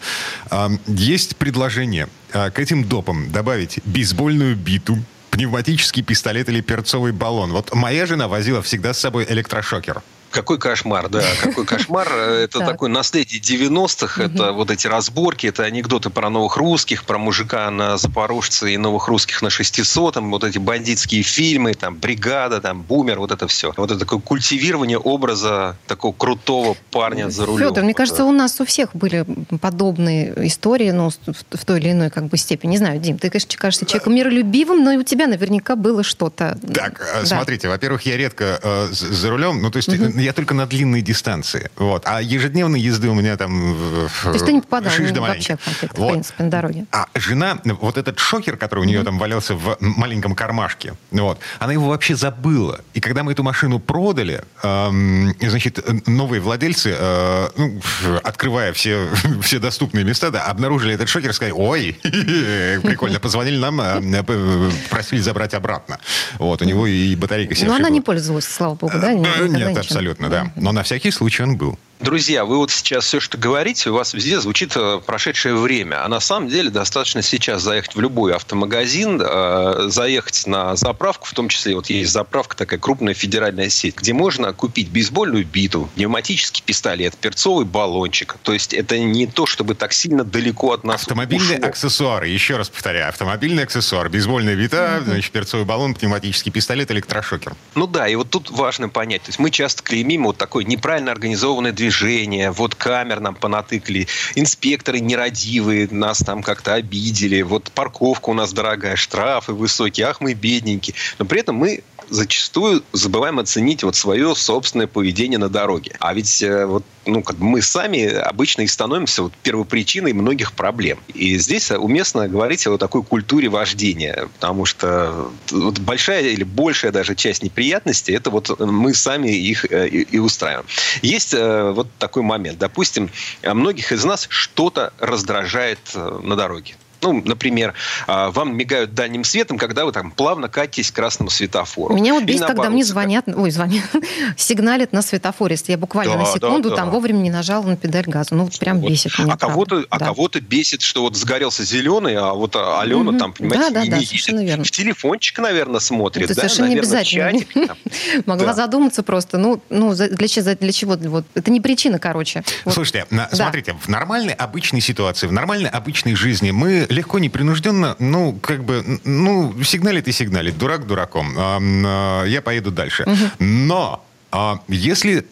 Э, 0.50 0.68
есть 0.86 1.38
предложение 1.38 2.08
э, 2.34 2.50
к 2.50 2.58
этим 2.58 2.84
допам 2.84 3.32
добавить 3.32 3.80
бейсбольную 3.86 4.56
биту, 4.56 4.98
пневматический 5.30 6.02
пистолет 6.02 6.50
или 6.50 6.60
перцовый 6.60 7.12
баллон. 7.12 7.52
Вот 7.52 7.74
моя 7.74 8.04
жена 8.04 8.28
возила 8.28 8.60
всегда 8.60 8.92
с 8.92 8.98
собой 8.98 9.24
электрошокер. 9.26 10.02
Какой 10.30 10.58
кошмар, 10.58 11.08
да, 11.08 11.22
какой 11.42 11.64
кошмар. 11.64 12.12
Это 12.12 12.60
такое 12.60 12.88
наследие 12.88 13.40
90-х, 13.40 14.22
это 14.22 14.52
вот 14.52 14.70
эти 14.70 14.86
разборки, 14.86 15.46
это 15.46 15.64
анекдоты 15.64 16.10
про 16.10 16.30
новых 16.30 16.56
русских, 16.56 17.04
про 17.04 17.18
мужика 17.18 17.70
на 17.70 17.96
Запорожце 17.96 18.72
и 18.72 18.76
новых 18.76 19.08
русских 19.08 19.42
на 19.42 19.50
600, 19.50 20.16
вот 20.16 20.44
эти 20.44 20.58
бандитские 20.58 21.22
фильмы, 21.22 21.74
там, 21.74 21.96
бригада, 21.96 22.60
там, 22.60 22.82
бумер, 22.82 23.18
вот 23.18 23.32
это 23.32 23.46
все. 23.48 23.72
Вот 23.76 23.90
это 23.90 24.00
такое 24.00 24.20
культивирование 24.20 24.98
образа 24.98 25.76
такого 25.86 26.12
крутого 26.12 26.76
парня 26.90 27.30
за 27.30 27.46
рулем. 27.46 27.68
Федор, 27.68 27.84
мне 27.84 27.94
кажется, 27.94 28.24
у 28.24 28.32
нас 28.32 28.60
у 28.60 28.64
всех 28.64 28.94
были 28.94 29.24
подобные 29.60 30.34
истории, 30.46 30.90
ну, 30.90 31.10
в 31.10 31.64
той 31.64 31.80
или 31.80 31.92
иной 31.92 32.10
как 32.10 32.26
бы 32.26 32.36
степени. 32.36 32.72
Не 32.72 32.78
знаю, 32.78 33.00
Дим, 33.00 33.18
ты, 33.18 33.30
конечно, 33.30 33.56
кажешься 33.58 33.86
человеком 33.86 34.14
миролюбивым, 34.14 34.84
но 34.84 34.92
и 34.92 34.96
у 34.96 35.02
тебя 35.02 35.26
наверняка 35.26 35.76
было 35.76 36.02
что-то. 36.02 36.58
Так, 36.72 37.00
э, 37.00 37.20
да. 37.20 37.26
смотрите, 37.26 37.68
во-первых, 37.68 38.02
я 38.02 38.16
редко 38.16 38.60
э, 38.62 38.88
за 38.90 39.30
рулем, 39.30 39.60
ну, 39.60 39.70
то 39.70 39.78
есть 39.78 39.88
угу. 39.88 40.19
Я 40.20 40.32
только 40.32 40.54
на 40.54 40.66
длинной 40.66 41.02
дистанции, 41.02 41.70
вот, 41.76 42.02
а 42.06 42.20
ежедневные 42.20 42.82
езды 42.82 43.08
у 43.08 43.14
меня 43.14 43.36
там... 43.36 43.76
То 44.22 44.32
есть 44.32 44.46
ты 44.46 44.52
не 44.52 44.60
попадал 44.60 44.92
ну, 44.98 45.20
вообще 45.20 45.56
в 45.56 45.64
конфликт, 45.64 45.98
вот. 45.98 46.08
в 46.08 46.12
принципе, 46.12 46.44
на 46.44 46.50
дороге? 46.50 46.86
А 46.92 47.06
жена, 47.14 47.58
вот 47.64 47.98
этот 47.98 48.18
шокер, 48.18 48.56
который 48.56 48.80
у 48.80 48.84
нее 48.84 49.00
угу. 49.00 49.06
там 49.06 49.18
валялся 49.18 49.54
в 49.54 49.76
маленьком 49.80 50.34
кармашке, 50.34 50.94
вот, 51.10 51.38
она 51.58 51.72
его 51.72 51.88
вообще 51.88 52.16
забыла. 52.16 52.80
И 52.94 53.00
когда 53.00 53.22
мы 53.22 53.32
эту 53.32 53.42
машину 53.42 53.78
продали, 53.78 54.42
эм, 54.62 55.34
значит, 55.40 55.84
новые 56.06 56.40
владельцы, 56.40 56.94
э, 56.98 57.48
ну, 57.56 57.80
открывая 58.22 58.72
все, 58.72 59.08
все 59.42 59.58
доступные 59.58 60.04
места, 60.04 60.30
да, 60.30 60.44
обнаружили 60.44 60.94
этот 60.94 61.08
шокер, 61.08 61.32
сказали, 61.32 61.54
ой, 61.56 61.98
прикольно, 62.02 63.20
позвонили 63.20 63.58
нам, 63.58 63.80
э, 63.80 64.70
просили 64.90 65.20
забрать 65.20 65.54
обратно. 65.54 65.98
Вот, 66.38 66.62
у 66.62 66.64
него 66.64 66.86
и 66.86 67.14
батарейка 67.16 67.54
Но 67.64 67.74
она 67.74 67.88
не 67.90 68.00
пользовалась, 68.00 68.46
слава 68.46 68.74
богу, 68.74 68.98
да? 69.00 69.12
Нет, 69.12 69.76
абсолютно, 69.76 70.09
да. 70.18 70.52
Но 70.56 70.72
на 70.72 70.82
всякий 70.82 71.10
случай 71.10 71.42
он 71.42 71.56
был. 71.56 71.78
Друзья, 72.00 72.46
вы 72.46 72.56
вот 72.56 72.70
сейчас 72.70 73.04
все, 73.04 73.20
что 73.20 73.36
говорите, 73.36 73.90
у 73.90 73.92
вас 73.92 74.14
везде 74.14 74.40
звучит 74.40 74.72
э, 74.74 75.02
прошедшее 75.04 75.54
время. 75.54 76.02
А 76.02 76.08
на 76.08 76.18
самом 76.18 76.48
деле 76.48 76.70
достаточно 76.70 77.20
сейчас 77.20 77.60
заехать 77.60 77.94
в 77.94 78.00
любой 78.00 78.34
автомагазин, 78.34 79.20
э, 79.22 79.88
заехать 79.88 80.46
на 80.46 80.76
заправку, 80.76 81.26
в 81.26 81.34
том 81.34 81.50
числе 81.50 81.74
вот 81.74 81.90
есть 81.90 82.10
заправка, 82.10 82.56
такая 82.56 82.80
крупная 82.80 83.12
федеральная 83.12 83.68
сеть, 83.68 83.96
где 83.96 84.14
можно 84.14 84.54
купить 84.54 84.88
бейсбольную 84.88 85.44
биту, 85.44 85.90
пневматический 85.94 86.62
пистолет, 86.64 87.18
перцовый 87.18 87.66
баллончик. 87.66 88.36
То 88.44 88.54
есть 88.54 88.72
это 88.72 88.98
не 88.98 89.26
то, 89.26 89.44
чтобы 89.44 89.74
так 89.74 89.92
сильно 89.92 90.24
далеко 90.24 90.72
от 90.72 90.84
нас 90.84 91.02
Автомобильные 91.02 91.58
ушло. 91.58 91.68
аксессуары, 91.68 92.28
еще 92.28 92.56
раз 92.56 92.70
повторяю, 92.70 93.10
автомобильный 93.10 93.64
аксессуар, 93.64 94.08
бейсбольная 94.08 94.56
бита, 94.56 94.76
mm-hmm. 95.00 95.04
значит, 95.04 95.32
перцовый 95.32 95.66
баллон, 95.66 95.94
пневматический 95.94 96.50
пистолет, 96.50 96.90
электрошокер. 96.90 97.54
Ну 97.74 97.86
да, 97.86 98.08
и 98.08 98.14
вот 98.14 98.30
тут 98.30 98.48
важно 98.48 98.88
понять. 98.88 99.20
То 99.24 99.28
есть 99.28 99.38
мы 99.38 99.50
часто 99.50 99.82
клеймим 99.82 100.24
вот 100.24 100.38
такой 100.38 100.64
неправильно 100.64 101.12
организованное 101.12 101.72
движение 101.72 101.89
движения, 101.90 102.52
вот 102.52 102.76
камер 102.76 103.20
нам 103.20 103.34
понатыкали, 103.34 104.06
инспекторы 104.36 105.00
нерадивые 105.00 105.88
нас 105.90 106.18
там 106.18 106.42
как-то 106.42 106.74
обидели, 106.74 107.42
вот 107.42 107.72
парковка 107.72 108.30
у 108.30 108.34
нас 108.34 108.52
дорогая, 108.52 108.94
штрафы 108.96 109.52
высокие, 109.52 110.06
ах 110.06 110.20
мы 110.20 110.34
бедненькие. 110.34 110.94
Но 111.18 111.24
при 111.24 111.40
этом 111.40 111.56
мы 111.56 111.82
зачастую 112.10 112.82
забываем 112.92 113.38
оценить 113.38 113.82
вот 113.82 113.96
свое 113.96 114.34
собственное 114.34 114.86
поведение 114.86 115.38
на 115.38 115.48
дороге. 115.48 115.96
А 116.00 116.12
ведь 116.12 116.42
э, 116.42 116.66
вот, 116.66 116.84
ну, 117.06 117.22
как 117.22 117.38
мы 117.38 117.62
сами 117.62 118.04
обычно 118.04 118.62
и 118.62 118.66
становимся 118.66 119.22
вот 119.22 119.32
первопричиной 119.42 120.12
многих 120.12 120.52
проблем. 120.52 120.98
И 121.14 121.38
здесь 121.38 121.70
уместно 121.70 122.28
говорить 122.28 122.66
о 122.66 122.76
такой 122.76 123.02
культуре 123.02 123.48
вождения, 123.48 124.28
потому 124.34 124.66
что 124.66 125.30
вот 125.50 125.78
большая 125.78 126.22
или 126.22 126.44
большая 126.44 126.92
даже 126.92 127.14
часть 127.14 127.42
неприятностей, 127.42 128.12
это 128.12 128.30
вот 128.30 128.58
мы 128.60 128.92
сами 128.94 129.28
их 129.28 129.64
э, 129.70 129.88
и, 129.88 130.02
и 130.02 130.18
устраиваем. 130.18 130.66
Есть 131.02 131.32
э, 131.32 131.70
вот 131.70 131.88
такой 131.98 132.22
момент. 132.22 132.58
Допустим, 132.58 133.10
многих 133.42 133.92
из 133.92 134.04
нас 134.04 134.26
что-то 134.28 134.92
раздражает 134.98 135.78
на 135.94 136.36
дороге. 136.36 136.74
Ну, 137.02 137.22
например, 137.24 137.74
а, 138.06 138.30
вам 138.30 138.56
мигают 138.56 138.94
дальним 138.94 139.24
светом, 139.24 139.58
когда 139.58 139.84
вы 139.84 139.92
там 139.92 140.10
плавно 140.10 140.48
катитесь 140.48 140.90
к 140.90 140.94
красному 140.94 141.30
светофору. 141.30 141.94
Меня 141.94 142.14
вот 142.14 142.24
бесит, 142.24 142.46
когда 142.46 142.70
мне 142.70 142.84
звонят, 142.84 143.26
ой, 143.28 143.50
звонят, 143.50 143.84
сигналят 144.36 144.92
на 144.92 145.02
светофоре. 145.02 145.54
Если 145.54 145.72
я 145.72 145.78
буквально 145.78 146.14
да, 146.14 146.20
на 146.20 146.26
секунду 146.26 146.70
да, 146.70 146.76
да. 146.76 146.82
там 146.82 146.90
вовремя 146.90 147.18
не 147.18 147.30
нажала 147.30 147.64
на 147.64 147.76
педаль 147.76 148.06
газа. 148.06 148.34
Ну, 148.34 148.48
прям 148.58 148.80
вот. 148.80 148.90
бесит 148.90 149.18
меня. 149.18 149.34
А 149.34 149.36
кого-то, 149.36 149.84
а 149.88 149.98
кого-то 149.98 150.40
бесит, 150.40 150.82
что 150.82 151.02
вот 151.02 151.16
сгорелся 151.16 151.64
зеленый, 151.64 152.16
а 152.16 152.32
вот 152.34 152.56
Алена 152.56 153.10
угу. 153.10 153.18
там, 153.18 153.32
понимаете, 153.32 153.64
да, 153.64 153.80
да, 153.80 153.82
не 153.84 153.90
да, 153.90 153.96
едет. 153.96 154.66
В 154.66 154.70
телефончик, 154.70 155.38
наверное, 155.38 155.80
смотрит. 155.80 156.24
Это 156.24 156.34
да, 156.34 156.42
совершенно 156.42 156.68
наверное, 156.68 156.90
не 156.90 156.96
обязательно. 156.96 157.32
Чатик, 157.32 158.26
Могла 158.26 158.48
да. 158.48 158.54
задуматься 158.54 159.02
просто. 159.02 159.38
Ну, 159.38 159.62
ну 159.70 159.94
для, 159.94 160.28
чего, 160.28 160.54
для 160.54 160.72
чего? 160.72 160.96
Вот. 160.96 161.24
Это 161.34 161.50
не 161.50 161.60
причина, 161.60 161.98
короче. 161.98 162.42
Вот. 162.64 162.74
Слушайте, 162.74 163.06
да. 163.10 163.28
смотрите, 163.32 163.76
в 163.80 163.88
нормальной 163.88 164.34
обычной 164.34 164.80
ситуации, 164.80 165.26
в 165.26 165.32
нормальной 165.32 165.70
обычной 165.70 166.14
жизни 166.14 166.50
мы 166.50 166.86
легко 166.90 167.18
непринужденно, 167.18 167.96
ну, 167.98 168.38
как 168.40 168.64
бы, 168.64 169.00
ну, 169.04 169.54
сигналит 169.64 170.08
и 170.08 170.12
сигналит, 170.12 170.58
дурак 170.58 170.86
дураком. 170.86 171.34
А, 171.36 172.24
я 172.24 172.42
поеду 172.42 172.70
дальше. 172.70 173.04
Угу. 173.04 173.44
Но 173.44 174.04
а 174.32 174.60
если 174.68 175.26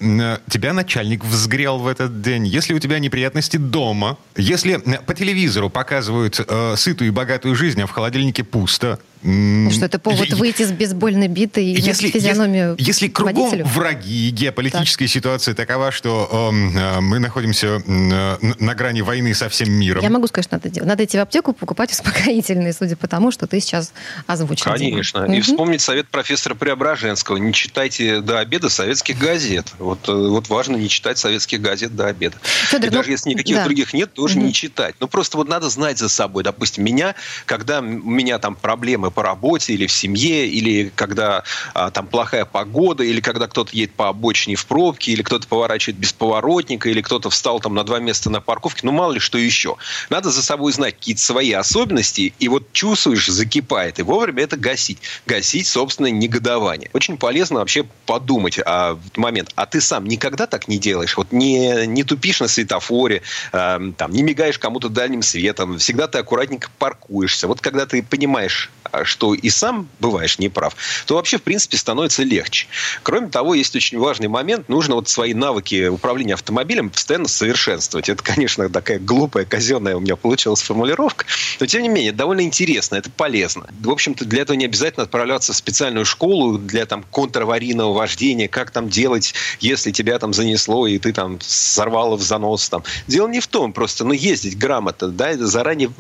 тебя 0.51 0.73
начальник 0.73 1.25
взгрел 1.25 1.79
в 1.79 1.87
этот 1.87 2.21
день, 2.21 2.47
если 2.47 2.75
у 2.75 2.81
тебя 2.81 2.99
неприятности 2.99 3.57
дома, 3.57 4.19
если 4.37 4.77
по 5.07 5.15
телевизору 5.15 5.71
показывают 5.71 6.41
э, 6.45 6.75
сытую 6.77 7.09
и 7.09 7.13
богатую 7.13 7.55
жизнь, 7.55 7.81
а 7.81 7.87
в 7.87 7.93
холодильнике 7.93 8.43
пусто, 8.43 8.99
что 9.23 9.85
это 9.85 9.99
повод 9.99 10.33
выйти 10.35 10.63
с 10.63 10.73
бейсбольной 10.73 11.29
битой 11.29 11.65
и 11.65 11.81
если, 11.81 12.09
физиономию 12.09 12.75
Если, 12.79 12.89
если 12.89 13.09
кругом 13.09 13.35
водителю? 13.35 13.67
враги, 13.67 14.31
геополитическая 14.31 15.09
так. 15.09 15.15
ситуация 15.15 15.55
такова, 15.55 15.91
что 15.91 16.51
э, 16.53 17.01
мы 17.01 17.19
находимся 17.19 17.83
э, 17.87 18.37
на 18.59 18.75
грани 18.75 19.03
войны 19.03 19.35
со 19.35 19.49
всем 19.49 19.73
миром. 19.73 20.03
Я 20.03 20.11
могу 20.11 20.27
сказать, 20.27 20.47
что 20.47 20.57
надо 20.57 20.69
делать. 20.69 20.89
Надо 20.89 21.05
идти 21.05 21.19
в 21.19 21.21
аптеку 21.21 21.53
покупать 21.53 21.93
успокоительные, 21.93 22.73
судя 22.73 22.97
по 22.97 23.09
тому, 23.09 23.31
что 23.31 23.47
ты 23.47 23.61
сейчас 23.61 23.93
озвучил. 24.27 24.73
Конечно. 24.73 25.23
Дима. 25.23 25.35
И 25.35 25.41
угу. 25.41 25.47
вспомнить 25.47 25.81
совет 25.81 26.09
профессора 26.09 26.55
Преображенского. 26.55 27.37
Не 27.37 27.53
читайте 27.53 28.21
до 28.21 28.39
обеда 28.39 28.69
советских 28.69 29.19
газет. 29.19 29.67
Вот, 29.79 30.09
э, 30.09 30.13
вот 30.13 30.49
важно 30.49 30.77
не 30.77 30.89
читать 30.89 31.19
советских 31.19 31.61
газет 31.61 31.95
до 31.95 32.07
обеда. 32.07 32.37
Федор, 32.43 32.87
и 32.87 32.91
ну, 32.91 32.97
даже 32.97 33.11
если 33.11 33.31
никаких 33.31 33.57
да. 33.57 33.65
других 33.65 33.93
нет, 33.93 34.13
тоже 34.13 34.39
угу. 34.39 34.47
не 34.47 34.53
читать. 34.53 34.95
Ну, 35.01 35.09
просто 35.09 35.37
вот 35.37 35.49
надо 35.49 35.69
знать 35.69 35.99
за 35.99 36.09
собой. 36.09 36.45
Допустим, 36.45 36.85
меня, 36.85 37.15
когда 37.47 37.81
у 37.81 37.83
меня 37.83 38.39
там 38.39 38.55
проблемы 38.55 39.08
проблемы 39.09 39.19
по 39.19 39.23
работе 39.23 39.75
или 39.75 39.87
в 39.87 39.93
семье, 39.93 40.47
или 40.47 40.93
когда 40.95 41.43
а, 41.75 41.91
там 41.91 42.07
плохая 42.07 42.45
погода, 42.45 43.03
или 43.05 43.21
когда 43.21 43.47
кто-то 43.47 43.71
едет 43.73 43.95
по 43.95 44.09
обочине 44.09 44.55
в 44.57 44.67
пробке, 44.67 45.13
или 45.13 45.23
кто-то 45.23 45.47
поворачивает 45.49 45.99
без 45.99 46.13
поворотника, 46.13 46.89
или 46.89 47.03
кто-то 47.03 47.31
встал 47.31 47.61
там 47.61 47.75
на 47.75 47.85
два 47.85 47.99
места 47.99 48.31
на 48.31 48.41
парковке, 48.41 48.81
ну 48.85 48.93
мало 48.93 49.13
ли 49.13 49.21
что 49.21 49.39
еще. 49.39 49.77
Надо 50.11 50.31
за 50.31 50.43
собой 50.43 50.73
знать 50.73 50.95
какие-то 50.95 51.21
свои 51.21 51.53
особенности, 51.53 52.33
и 52.39 52.49
вот 52.49 52.73
чувствуешь, 52.73 53.27
закипает, 53.27 53.99
и 53.99 54.03
вовремя 54.03 54.43
это 54.43 54.57
гасить. 54.57 54.99
Гасить 55.27 55.67
собственное 55.67 56.11
негодование. 56.11 56.91
Очень 56.93 57.17
полезно 57.17 57.59
вообще 57.59 57.85
подумать 58.07 58.59
а, 58.65 58.99
момент, 59.17 59.51
а 59.55 59.67
ты 59.67 59.81
сам 59.81 60.07
никогда 60.07 60.47
так 60.47 60.69
не 60.69 60.79
делаешь? 60.79 61.17
Вот 61.17 61.33
не, 61.33 61.87
не 61.87 62.05
тупишь 62.05 62.41
на 62.41 62.49
светофоре, 62.49 63.23
э, 63.53 63.79
там, 63.97 64.13
не 64.13 64.23
мигаешь 64.23 64.59
кому-то 64.59 64.89
дальним 64.89 65.23
светом, 65.23 65.79
всегда 65.79 66.07
ты 66.07 66.19
аккуратненько 66.19 66.69
паркуешься. 66.79 67.49
Вот 67.49 67.61
когда 67.61 67.87
ты 67.87 68.03
понимаешь, 68.03 68.71
а 68.88 68.88
что 69.05 69.35
и 69.35 69.51
сам 69.51 69.89
бываешь 70.01 70.39
неправ, 70.39 70.75
то 71.07 71.15
вообще, 71.15 71.39
в 71.39 71.43
принципе, 71.43 71.77
становится 71.77 72.23
легче. 72.23 72.67
Кроме 73.03 73.29
того, 73.29 73.55
есть 73.55 73.75
очень 73.77 73.99
важный 73.99 74.29
момент. 74.29 74.69
Нужно 74.69 74.95
вот 74.97 75.09
свои 75.09 75.35
навыки 75.35 75.89
управления 75.89 76.35
автомобилем 76.35 76.91
постоянно 76.91 77.29
совершенствовать. 77.29 78.09
Это, 78.09 78.23
конечно, 78.23 78.69
такая 78.69 78.99
глупая, 78.99 79.45
казенная 79.45 79.97
у 79.97 80.01
меня 80.01 80.17
получилась 80.17 80.63
формулировка. 80.63 81.27
Но, 81.61 81.67
тем 81.67 81.83
не 81.83 81.89
менее, 81.89 82.13
довольно 82.13 82.43
интересно, 82.43 82.97
это 82.97 83.11
полезно. 83.11 83.67
В 83.81 83.91
общем-то, 83.91 84.25
для 84.25 84.43
этого 84.43 84.57
не 84.57 84.65
обязательно 84.65 85.05
отправляться 85.05 85.53
в 85.53 85.57
специальную 85.57 86.05
школу 86.05 86.59
для 86.59 86.87
там 86.87 87.03
контраварийного 87.03 87.93
вождения, 87.93 88.49
как 88.49 88.71
там 88.71 88.89
делать, 88.89 89.35
если 89.61 89.91
тебя 89.91 90.19
там 90.19 90.33
занесло, 90.33 90.87
и 90.87 90.99
ты 90.99 91.13
там 91.13 91.39
сорвало 91.41 92.17
в 92.17 92.23
занос. 92.23 92.69
Там. 92.69 92.85
Дело 93.07 93.29
не 93.29 93.41
в 93.41 93.47
том, 93.47 93.73
просто, 93.73 94.05
ну, 94.05 94.13
ездить 94.13 94.59
грамотно, 94.59 95.09
да, 95.09 95.37
заранее 95.37 95.91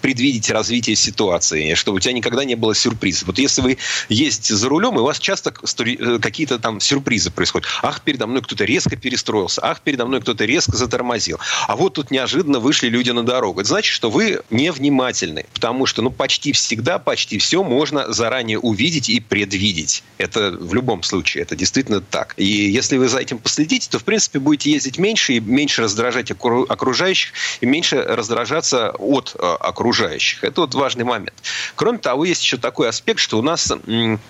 предвидеть 0.00 0.50
развитие 0.50 0.96
ситуации, 0.96 1.74
чтобы 1.74 1.98
у 1.98 2.00
тебя 2.00 2.12
никогда 2.12 2.25
никогда 2.26 2.44
не 2.44 2.56
было 2.56 2.74
сюрпризов. 2.74 3.28
Вот 3.28 3.38
если 3.38 3.62
вы 3.62 3.78
ездите 4.08 4.54
за 4.54 4.68
рулем, 4.68 4.96
и 4.96 5.00
у 5.00 5.04
вас 5.04 5.18
часто 5.18 5.54
э, 5.78 6.18
какие-то 6.20 6.58
там 6.58 6.80
сюрпризы 6.80 7.30
происходят. 7.30 7.68
Ах, 7.82 8.00
передо 8.00 8.26
мной 8.26 8.42
кто-то 8.42 8.64
резко 8.64 8.96
перестроился. 8.96 9.60
Ах, 9.64 9.80
передо 9.80 10.06
мной 10.06 10.20
кто-то 10.20 10.44
резко 10.44 10.76
затормозил. 10.76 11.38
А 11.68 11.76
вот 11.76 11.94
тут 11.94 12.10
неожиданно 12.10 12.58
вышли 12.58 12.88
люди 12.88 13.10
на 13.10 13.22
дорогу. 13.22 13.60
Это 13.60 13.68
значит, 13.68 13.92
что 13.92 14.10
вы 14.10 14.40
невнимательны. 14.50 15.46
Потому 15.54 15.86
что, 15.86 16.02
ну, 16.02 16.10
почти 16.10 16.52
всегда, 16.52 16.98
почти 16.98 17.38
все 17.38 17.62
можно 17.62 18.12
заранее 18.12 18.58
увидеть 18.58 19.08
и 19.08 19.20
предвидеть. 19.20 20.02
Это 20.18 20.50
в 20.50 20.74
любом 20.74 21.04
случае. 21.04 21.42
Это 21.42 21.54
действительно 21.54 22.00
так. 22.00 22.34
И 22.36 22.44
если 22.44 22.96
вы 22.96 23.08
за 23.08 23.18
этим 23.18 23.38
последите, 23.38 23.88
то, 23.88 23.98
в 24.00 24.04
принципе, 24.04 24.40
будете 24.40 24.72
ездить 24.72 24.98
меньше 24.98 25.34
и 25.34 25.40
меньше 25.40 25.82
раздражать 25.82 26.32
окружающих, 26.32 27.32
и 27.60 27.66
меньше 27.66 28.02
раздражаться 28.02 28.90
от 28.98 29.36
э, 29.38 29.46
окружающих. 29.60 30.42
Это 30.42 30.62
вот 30.62 30.74
важный 30.74 31.04
момент. 31.04 31.34
Кроме 31.76 31.98
того, 31.98 32.15
того, 32.16 32.24
есть 32.24 32.42
еще 32.42 32.56
такой 32.56 32.88
аспект, 32.88 33.20
что 33.20 33.38
у 33.38 33.42
нас 33.42 33.70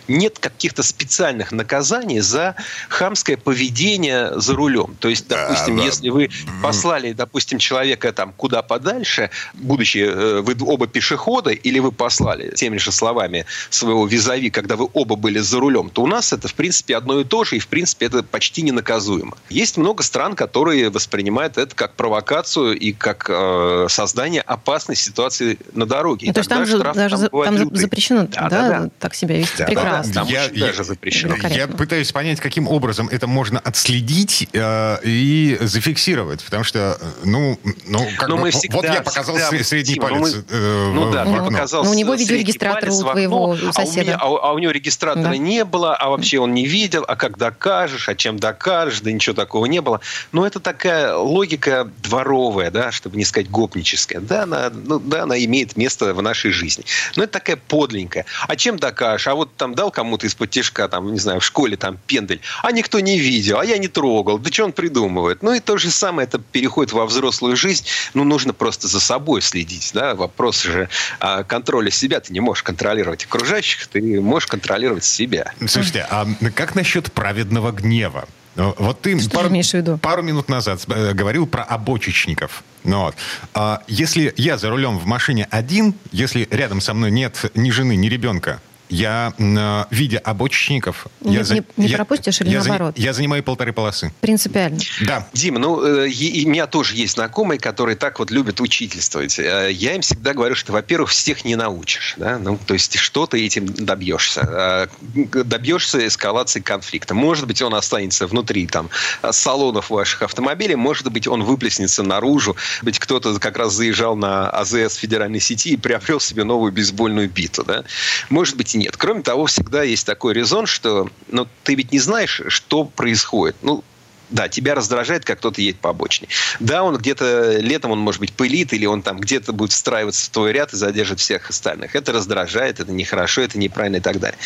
нет 0.09 0.39
каких-то 0.41 0.83
специальных 0.83 1.53
наказаний 1.53 2.19
за 2.19 2.57
хамское 2.89 3.37
поведение 3.37 4.33
за 4.41 4.55
рулем. 4.55 4.97
То 4.99 5.09
есть, 5.09 5.29
допустим, 5.29 5.77
да, 5.77 5.83
да. 5.83 5.87
если 5.87 6.09
вы 6.09 6.31
послали, 6.63 7.13
допустим, 7.13 7.59
человека 7.59 8.13
там 8.13 8.33
куда 8.37 8.63
подальше, 8.63 9.31
будучи 9.55 9.99
э, 9.99 10.41
вы 10.41 10.57
оба 10.61 10.89
пешехода, 10.89 11.51
или 11.51 11.79
вы 11.79 11.93
послали 11.93 12.53
теми 12.57 12.79
же 12.79 12.91
словами 12.91 13.47
своего 13.71 14.05
визави, 14.05 14.51
когда 14.51 14.75
вы 14.75 14.89
оба 14.93 15.15
были 15.15 15.39
за 15.39 15.61
рулем, 15.61 15.91
то 15.91 16.03
у 16.03 16.07
нас 16.09 16.33
это, 16.33 16.49
в 16.49 16.55
принципе, 16.55 16.97
одно 16.97 17.21
и 17.21 17.25
то 17.25 17.45
же, 17.45 17.57
и, 17.57 17.59
в 17.61 17.69
принципе, 17.69 18.07
это 18.07 18.25
почти 18.25 18.63
ненаказуемо. 18.63 19.37
Есть 19.49 19.77
много 19.77 20.03
стран, 20.03 20.35
которые 20.35 20.91
воспринимают 20.91 21.57
это 21.57 21.75
как 21.77 21.95
провокацию 21.95 22.77
и 22.77 22.93
как 22.93 23.27
э, 23.29 23.87
создание 23.89 24.41
опасной 24.41 24.97
ситуации 24.97 25.59
на 25.73 25.87
дороге. 25.87 26.27
Ну, 26.27 26.33
то 26.33 26.41
есть 26.41 26.51
там 26.51 26.67
же 26.67 26.79
даже 26.79 27.29
там, 27.29 27.45
там 27.45 27.76
запрещено 27.77 28.27
да, 28.27 28.49
да, 28.49 28.69
да, 28.69 28.91
так 28.99 29.15
себя 29.15 29.37
вести. 29.37 29.59
Да, 29.59 29.67
Прекрасно. 29.67 30.13
Да, 30.13 30.21
там 30.21 30.29
я, 30.29 30.45
я, 30.45 30.67
даже 30.67 30.85
запрещено. 30.85 31.37
Я 31.49 31.69
пытаюсь 31.69 32.13
понять, 32.13 32.41
каким 32.41 32.69
образом 32.69 33.09
это 33.09 33.27
можно 33.27 33.59
отследить 33.59 34.49
э, 34.53 34.99
и 35.05 35.59
зафиксировать, 35.61 36.45
потому 36.45 36.65
что, 36.65 36.99
э, 37.01 37.07
ну, 37.25 37.59
ну, 37.87 38.07
как 38.17 38.29
Но 38.29 38.39
бы, 38.39 38.51
всегда, 38.51 38.77
вот 38.77 38.85
я 38.85 39.03
показал 39.03 39.37
всегда, 39.37 39.65
средний 39.65 39.95
Тим, 39.95 40.03
палец 40.03 40.21
мы, 40.21 40.45
э, 40.49 40.93
ну, 40.93 41.13
да, 41.13 41.25
в 41.25 41.49
показал 41.49 41.85
Но 41.85 41.91
у 41.91 41.95
него 41.95 42.15
видеорегистратор 42.15 42.91
у 42.91 43.01
твоего 43.01 43.57
соседа. 43.73 44.17
А 44.19 44.27
у, 44.27 44.31
меня, 44.31 44.41
а, 44.43 44.51
а 44.51 44.53
у 44.53 44.59
него 44.59 44.73
регистратора 44.73 45.31
да. 45.31 45.37
не 45.37 45.65
было, 45.65 45.95
а 45.97 46.09
вообще 46.09 46.39
он 46.39 46.55
не 46.55 46.67
видел, 46.67 47.05
а 47.07 47.17
как 47.17 47.39
докажешь, 47.39 48.09
а 48.09 48.15
чем 48.15 48.39
докажешь, 48.39 49.01
да 49.01 49.13
ничего 49.13 49.35
такого 49.35 49.67
не 49.67 49.81
было. 49.81 50.01
Но 50.33 50.47
это 50.47 50.61
такая 50.61 51.15
логика 51.15 51.91
дворовая, 52.03 52.71
да, 52.71 52.93
чтобы 52.93 53.17
не 53.17 53.25
сказать 53.25 53.51
гопническая. 53.51 54.21
Да, 54.21 54.43
она, 54.43 54.71
ну, 54.71 54.99
да, 54.99 55.25
она 55.25 55.39
имеет 55.45 55.77
место 55.77 56.13
в 56.15 56.23
нашей 56.23 56.51
жизни. 56.51 56.85
Но 57.17 57.25
это 57.25 57.35
такая 57.35 57.57
подленькая. 57.67 58.25
А 58.49 58.57
чем 58.57 58.79
докажешь? 58.79 59.27
А 59.29 59.35
вот 59.35 59.55
там 59.57 59.75
дал 59.75 59.91
кому-то 59.91 60.27
из-под 60.27 60.51
тяжка, 60.51 60.89
там, 60.89 61.13
не 61.13 61.19
знаю, 61.19 61.41
в 61.41 61.45
школе 61.45 61.77
там 61.77 61.99
пендель, 62.07 62.41
а 62.63 62.73
никто 62.73 63.01
не 63.01 63.19
видел, 63.19 63.59
а 63.59 63.65
я 63.65 63.79
не 63.79 63.89
трогал. 63.89 64.39
Да 64.39 64.51
что 64.51 64.65
он 64.65 64.73
придумывает? 64.73 65.43
Ну 65.43 65.53
и 65.53 65.61
то 65.61 65.77
же 65.77 65.91
самое, 65.91 66.27
это 66.27 66.39
переходит 66.39 66.93
во 66.93 67.07
взрослую 67.07 67.57
жизнь. 67.57 67.87
Ну, 68.15 68.25
нужно 68.25 68.53
просто 68.53 68.89
за 68.89 69.01
собой 69.01 69.43
следить, 69.43 69.91
да. 69.95 70.15
Вопрос 70.15 70.63
же 70.63 70.89
а, 71.21 71.45
контроля 71.45 71.91
себя. 71.91 72.21
Ты 72.21 72.33
не 72.33 72.41
можешь 72.41 72.63
контролировать 72.63 73.25
окружающих, 73.25 73.87
ты 73.87 74.21
можешь 74.21 74.47
контролировать 74.47 75.05
себя. 75.05 75.53
Слушайте, 75.67 76.07
а 76.11 76.27
как 76.55 76.75
насчет 76.75 77.13
праведного 77.13 77.73
гнева? 77.73 78.27
Ну, 78.57 78.75
вот 78.79 79.03
ты 79.03 79.19
Что 79.21 79.31
пару, 79.31 79.49
имеешь 79.49 79.71
в 79.71 79.75
виду? 79.75 79.99
пару 79.99 80.23
минут 80.23 80.49
назад 80.49 80.81
э, 80.89 81.13
говорил 81.13 81.47
про 81.47 81.63
обочечников. 81.63 82.65
Ну, 82.85 83.01
вот. 83.01 83.15
а 83.53 83.83
если 83.87 84.33
я 84.37 84.57
за 84.59 84.71
рулем 84.71 84.99
в 84.99 85.07
машине 85.07 85.47
один, 85.51 85.95
если 86.13 86.49
рядом 86.51 86.81
со 86.81 86.95
мной 86.95 87.11
нет 87.11 87.51
ни 87.55 87.71
жены, 87.71 87.97
ни 87.97 88.09
ребенка, 88.09 88.61
я, 88.89 89.33
э, 89.39 89.85
видя 89.91 90.19
обочечников... 90.19 91.07
Не, 91.21 91.37
я, 91.37 91.43
не, 91.43 91.63
не 91.77 91.89
я, 91.89 91.97
пропустишь 91.97 92.41
или 92.41 92.51
я 92.51 92.61
наоборот? 92.61 92.95
За, 92.97 93.03
я 93.03 93.13
занимаю 93.13 93.43
полторы 93.43 93.73
полосы. 93.73 94.13
Принципиально. 94.21 94.79
Да. 95.03 95.27
Дима, 95.33 95.59
ну, 95.59 95.83
э, 95.85 96.09
и, 96.09 96.43
и 96.43 96.47
у 96.47 96.51
меня 96.51 96.67
тоже 96.67 96.95
есть 96.97 97.15
знакомые, 97.15 97.59
которые 97.59 97.97
так 97.97 98.19
вот 98.19 98.31
любят 98.31 98.61
учительствовать. 98.61 99.39
Э, 99.39 99.71
я 99.73 99.95
им 99.95 100.03
всегда 100.03 100.35
говорю, 100.35 100.55
что, 100.55 100.73
во-первых, 100.73 101.11
всех 101.11 101.45
не 101.45 101.57
научишь. 101.57 102.15
Да? 102.17 102.39
Ну, 102.39 102.59
то 102.65 102.75
есть, 102.75 102.97
что 102.99 103.27
ты 103.27 103.45
этим 103.45 103.67
добьешься? 103.67 104.89
Э, 104.97 105.43
добьешься 105.45 106.07
эскалации 106.07 106.61
конфликта. 106.61 107.15
Может 107.15 107.47
быть, 107.47 107.61
он 107.63 107.75
останется 107.75 108.27
внутри 108.27 108.67
там, 108.67 108.91
салонов 109.31 109.91
ваших 109.91 110.23
автомобилей, 110.23 110.77
может 110.77 111.11
быть, 111.11 111.27
он 111.27 111.43
выплеснется 111.43 112.03
наружу. 112.03 112.57
Быть 112.83 112.99
кто-то 112.99 113.39
как 113.41 113.57
раз 113.59 113.75
заезжал 113.75 114.17
на 114.17 114.49
АЗС 114.51 114.95
федеральной 114.97 115.41
сети 115.41 115.71
и 115.71 115.77
приобрел 115.77 116.21
себе 116.21 116.45
новую 116.45 116.73
бейсбольную 116.73 117.29
биту. 117.29 117.65
Да? 117.65 117.85
Может 118.31 118.57
быть, 118.57 118.76
нет. 118.77 118.97
Кроме 118.97 119.23
того, 119.23 119.47
всегда 119.47 119.83
есть 119.83 120.07
такой 120.07 120.35
резон, 120.35 120.67
что 120.67 121.09
ну, 121.29 121.49
ты 121.65 121.75
ведь 121.75 121.93
не 121.93 121.99
знаешь, 121.99 122.43
что 122.49 122.85
происходит. 122.85 123.57
Ну, 123.63 123.83
да, 124.31 124.49
тебя 124.49 124.75
раздражает, 124.75 125.25
как 125.25 125.39
кто-то 125.39 125.61
едет 125.61 125.79
по 125.81 125.91
обочине. 125.91 126.29
Да, 126.61 126.83
он 126.83 126.97
где-то 126.97 127.59
летом, 127.59 127.93
он, 127.93 128.01
может 128.01 128.21
быть, 128.21 128.33
пылит, 128.33 128.73
или 128.73 128.87
он 128.87 129.03
там 129.03 129.19
где-то 129.19 129.53
будет 129.53 129.73
встраиваться 129.73 130.27
в 130.27 130.29
твой 130.31 130.53
ряд 130.53 130.73
и 130.73 130.77
задержит 130.77 131.21
всех 131.21 131.51
остальных. 131.51 131.95
Это 131.95 132.13
раздражает, 132.13 132.81
это 132.81 132.91
нехорошо, 132.91 133.43
это 133.43 133.59
неправильно 133.59 133.97
и 133.97 134.01
так 134.01 134.19
далее. 134.19 134.39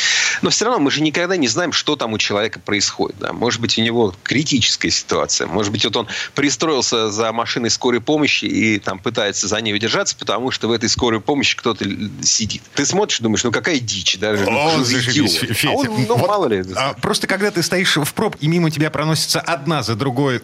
Но 0.42 0.50
все 0.50 0.66
равно 0.66 0.80
мы 0.80 0.90
же 0.90 1.00
никогда 1.00 1.36
не 1.36 1.48
знаем, 1.48 1.72
что 1.72 1.96
там 1.96 2.12
у 2.12 2.18
человека 2.18 2.60
происходит. 2.60 3.18
Да? 3.18 3.32
Может 3.32 3.60
быть, 3.60 3.78
у 3.78 3.82
него 3.82 4.14
критическая 4.22 4.90
ситуация. 4.90 5.46
Может 5.46 5.72
быть, 5.72 5.84
вот 5.84 5.96
он 5.96 6.08
пристроился 6.34 7.10
за 7.10 7.32
машиной 7.32 7.70
скорой 7.70 8.00
помощи 8.00 8.44
и 8.44 8.78
там 8.78 8.98
пытается 8.98 9.48
за 9.48 9.60
ней 9.60 9.74
удержаться, 9.74 10.16
потому 10.16 10.50
что 10.50 10.68
в 10.68 10.72
этой 10.72 10.88
скорой 10.88 11.20
помощи 11.20 11.56
кто-то 11.56 11.84
сидит. 12.22 12.62
Ты 12.74 12.84
смотришь, 12.84 13.20
думаешь, 13.20 13.44
ну 13.44 13.52
какая 13.52 13.78
дичь, 13.78 14.18
даже. 14.18 14.44
О, 14.44 14.76
ну, 14.76 14.84
зашибись, 14.84 15.40
А 15.64 15.70
он, 15.70 15.86
ну, 15.86 16.16
вот, 16.16 16.28
мало 16.28 16.46
ли. 16.46 16.64
А, 16.76 16.94
просто 16.94 17.26
когда 17.26 17.50
ты 17.50 17.62
стоишь 17.62 17.96
в 17.96 18.12
проб, 18.14 18.36
и 18.40 18.48
мимо 18.48 18.70
тебя 18.70 18.90
проносится 18.90 19.40
одна 19.40 19.69
одна 19.70 19.82
за 19.84 19.94
другой, 19.94 20.40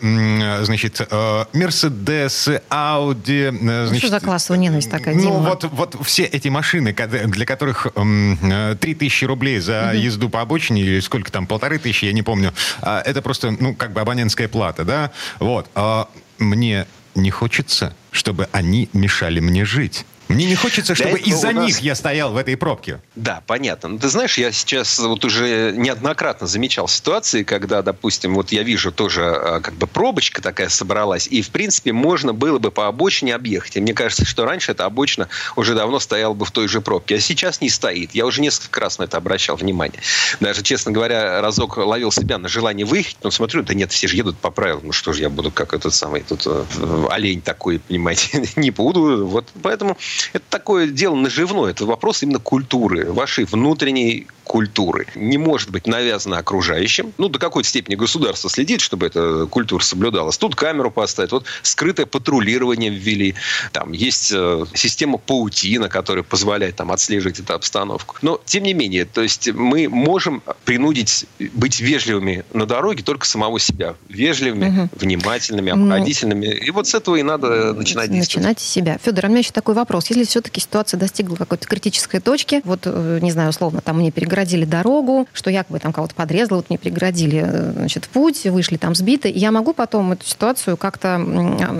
значит, 0.62 1.00
э, 1.10 1.44
Мерседесы, 1.52 2.62
Ауди. 2.68 3.50
Э, 3.50 3.86
значит, 3.86 3.98
что 3.98 4.08
за 4.08 4.20
классовая 4.20 4.60
ненависть 4.60 4.90
такая, 4.90 5.16
Ну, 5.16 5.20
Дима? 5.20 5.38
вот, 5.38 5.64
вот 5.64 5.96
все 6.06 6.22
эти 6.22 6.48
машины, 6.48 6.92
для 6.92 7.44
которых 7.44 7.88
3000 7.94 9.24
э, 9.24 9.26
рублей 9.26 9.58
за 9.58 9.92
езду 9.94 10.28
по 10.28 10.40
обочине, 10.40 10.82
или 10.82 11.00
сколько 11.00 11.32
там, 11.32 11.46
полторы 11.46 11.78
тысячи, 11.78 12.04
я 12.04 12.12
не 12.12 12.22
помню, 12.22 12.52
а, 12.82 13.00
это 13.00 13.20
просто, 13.20 13.50
ну, 13.50 13.74
как 13.74 13.92
бы 13.92 14.00
абонентская 14.00 14.46
плата, 14.48 14.84
да? 14.84 15.10
Вот. 15.40 15.66
А 15.74 16.08
мне 16.38 16.86
не 17.16 17.30
хочется, 17.30 17.96
чтобы 18.12 18.48
они 18.52 18.88
мешали 18.92 19.40
мне 19.40 19.64
жить. 19.64 20.06
Мне 20.28 20.46
не 20.46 20.56
хочется, 20.56 20.94
чтобы 20.94 21.18
из-за 21.18 21.52
нас... 21.52 21.66
них 21.66 21.80
я 21.80 21.94
стоял 21.94 22.32
в 22.32 22.36
этой 22.36 22.56
пробке. 22.56 23.00
Да, 23.14 23.42
понятно. 23.46 23.88
Но 23.88 23.94
ну, 23.94 24.00
ты 24.00 24.08
знаешь, 24.08 24.38
я 24.38 24.50
сейчас 24.50 24.98
вот 24.98 25.24
уже 25.24 25.72
неоднократно 25.76 26.46
замечал 26.46 26.88
ситуации, 26.88 27.44
когда, 27.44 27.82
допустим, 27.82 28.34
вот 28.34 28.50
я 28.50 28.62
вижу 28.62 28.90
тоже 28.90 29.24
а, 29.24 29.60
как 29.60 29.74
бы 29.74 29.86
пробочка 29.86 30.42
такая 30.42 30.68
собралась, 30.68 31.28
и, 31.28 31.42
в 31.42 31.50
принципе, 31.50 31.92
можно 31.92 32.32
было 32.32 32.58
бы 32.58 32.72
по 32.72 32.88
обочине 32.88 33.34
объехать. 33.34 33.76
И 33.76 33.80
мне 33.80 33.94
кажется, 33.94 34.24
что 34.24 34.44
раньше 34.44 34.72
эта 34.72 34.84
обочина 34.84 35.28
уже 35.54 35.74
давно 35.74 36.00
стояла 36.00 36.34
бы 36.34 36.44
в 36.44 36.50
той 36.50 36.66
же 36.66 36.80
пробке. 36.80 37.16
А 37.16 37.20
сейчас 37.20 37.60
не 37.60 37.70
стоит. 37.70 38.14
Я 38.14 38.26
уже 38.26 38.40
несколько 38.40 38.80
раз 38.80 38.98
на 38.98 39.04
это 39.04 39.16
обращал 39.18 39.56
внимание. 39.56 40.00
Даже, 40.40 40.62
честно 40.62 40.90
говоря, 40.90 41.40
разок 41.40 41.76
ловил 41.76 42.10
себя 42.10 42.38
на 42.38 42.48
желание 42.48 42.84
выехать, 42.84 43.16
но 43.22 43.30
смотрю, 43.30 43.62
да 43.62 43.74
нет, 43.74 43.92
все 43.92 44.08
же 44.08 44.16
едут 44.16 44.36
по 44.38 44.50
правилам. 44.50 44.82
Ну 44.86 44.92
что 44.92 45.12
же 45.12 45.22
я 45.22 45.30
буду 45.30 45.52
как 45.52 45.72
этот 45.72 45.94
самый 45.94 46.22
тут 46.22 46.42
э, 46.46 46.64
олень 47.10 47.42
такой, 47.42 47.78
понимаете, 47.78 48.44
не 48.56 48.70
буду. 48.70 49.26
Вот 49.26 49.46
поэтому 49.62 49.96
это 50.32 50.44
такое 50.50 50.88
дело 50.88 51.14
наживное. 51.14 51.70
Это 51.70 51.86
вопрос 51.86 52.22
именно 52.22 52.38
культуры, 52.38 53.12
вашей 53.12 53.44
внутренней 53.44 54.26
культуры. 54.46 55.06
Не 55.16 55.38
может 55.38 55.70
быть 55.70 55.86
навязано 55.86 56.38
окружающим. 56.38 57.12
Ну, 57.18 57.28
до 57.28 57.38
какой-то 57.38 57.68
степени 57.68 57.96
государство 57.96 58.48
следит, 58.48 58.80
чтобы 58.80 59.06
эта 59.06 59.46
культура 59.46 59.82
соблюдалась. 59.82 60.38
Тут 60.38 60.54
камеру 60.54 60.90
поставить. 60.90 61.32
Вот 61.32 61.46
скрытое 61.62 62.06
патрулирование 62.06 62.90
ввели. 62.90 63.34
Там 63.72 63.92
есть 63.92 64.32
э, 64.32 64.64
система 64.74 65.18
паутина, 65.18 65.88
которая 65.88 66.22
позволяет 66.22 66.76
там 66.76 66.92
отслеживать 66.92 67.40
эту 67.40 67.54
обстановку. 67.54 68.16
Но, 68.22 68.40
тем 68.44 68.62
не 68.62 68.72
менее, 68.72 69.04
то 69.04 69.22
есть 69.22 69.52
мы 69.52 69.88
можем 69.88 70.42
принудить 70.64 71.26
быть 71.52 71.80
вежливыми 71.80 72.44
на 72.52 72.66
дороге 72.66 73.02
только 73.02 73.26
самого 73.26 73.58
себя. 73.58 73.96
Вежливыми, 74.08 74.82
угу. 74.82 74.88
внимательными, 75.00 75.72
ну, 75.72 75.84
обходительными. 75.84 76.46
И 76.46 76.70
вот 76.70 76.86
с 76.86 76.94
этого 76.94 77.16
и 77.16 77.22
надо 77.22 77.72
начинать 77.72 78.10
действовать. 78.10 78.46
Начинать 78.46 78.60
с 78.60 78.64
себя. 78.64 78.98
Федор, 79.02 79.24
а 79.24 79.28
у 79.28 79.30
меня 79.30 79.40
еще 79.40 79.52
такой 79.52 79.74
вопрос. 79.74 80.05
Если 80.10 80.24
все-таки 80.24 80.60
ситуация 80.60 80.98
достигла 80.98 81.36
какой-то 81.36 81.66
критической 81.66 82.20
точки, 82.20 82.60
вот, 82.64 82.80
э, 82.84 83.18
не 83.22 83.30
знаю, 83.30 83.50
условно, 83.50 83.80
там 83.80 83.98
мне 83.98 84.12
преградили 84.12 84.64
дорогу, 84.64 85.28
что 85.32 85.50
якобы 85.50 85.78
там 85.78 85.92
кого-то 85.92 86.14
подрезало, 86.14 86.58
вот 86.58 86.70
мне 86.70 86.78
преградили 86.78 87.42
э, 87.46 87.72
значит, 87.72 88.08
путь, 88.08 88.44
вышли 88.44 88.76
там 88.76 88.94
сбиты. 88.94 89.30
я 89.30 89.50
могу 89.50 89.72
потом 89.72 90.12
эту 90.12 90.26
ситуацию 90.26 90.76
как-то 90.76 91.16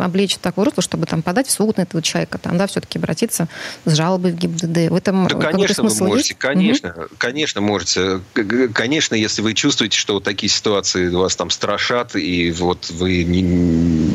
облечь 0.03 0.37
в 0.37 0.39
такое 0.39 0.67
русло, 0.67 0.83
чтобы 0.83 1.07
там 1.07 1.23
подать 1.23 1.47
в 1.47 1.51
суд 1.51 1.77
на 1.77 1.83
этого 1.83 2.03
человека, 2.03 2.39
там, 2.39 2.59
да, 2.59 2.67
все-таки 2.67 2.99
обратиться 2.99 3.49
с 3.85 3.95
жалобой 3.95 4.33
в 4.33 4.37
ГИБДД. 4.37 4.91
В 4.91 4.95
этом 4.95 5.29
да, 5.29 5.53
конечно, 5.53 5.83
вы 5.85 5.95
можете, 5.95 6.29
есть? 6.29 6.39
конечно, 6.39 6.91
угу. 6.91 7.09
конечно, 7.19 7.61
можете. 7.61 8.21
Конечно, 8.73 9.15
если 9.15 9.43
вы 9.43 9.55
чувствуете, 9.55 9.97
что 9.99 10.15
вот 10.15 10.25
такие 10.25 10.51
ситуации 10.51 11.09
вас 11.09 11.37
там 11.37 11.51
страшат, 11.51 12.17
и 12.17 12.51
вот 12.53 12.91
вы 12.91 13.25
не... 13.25 14.11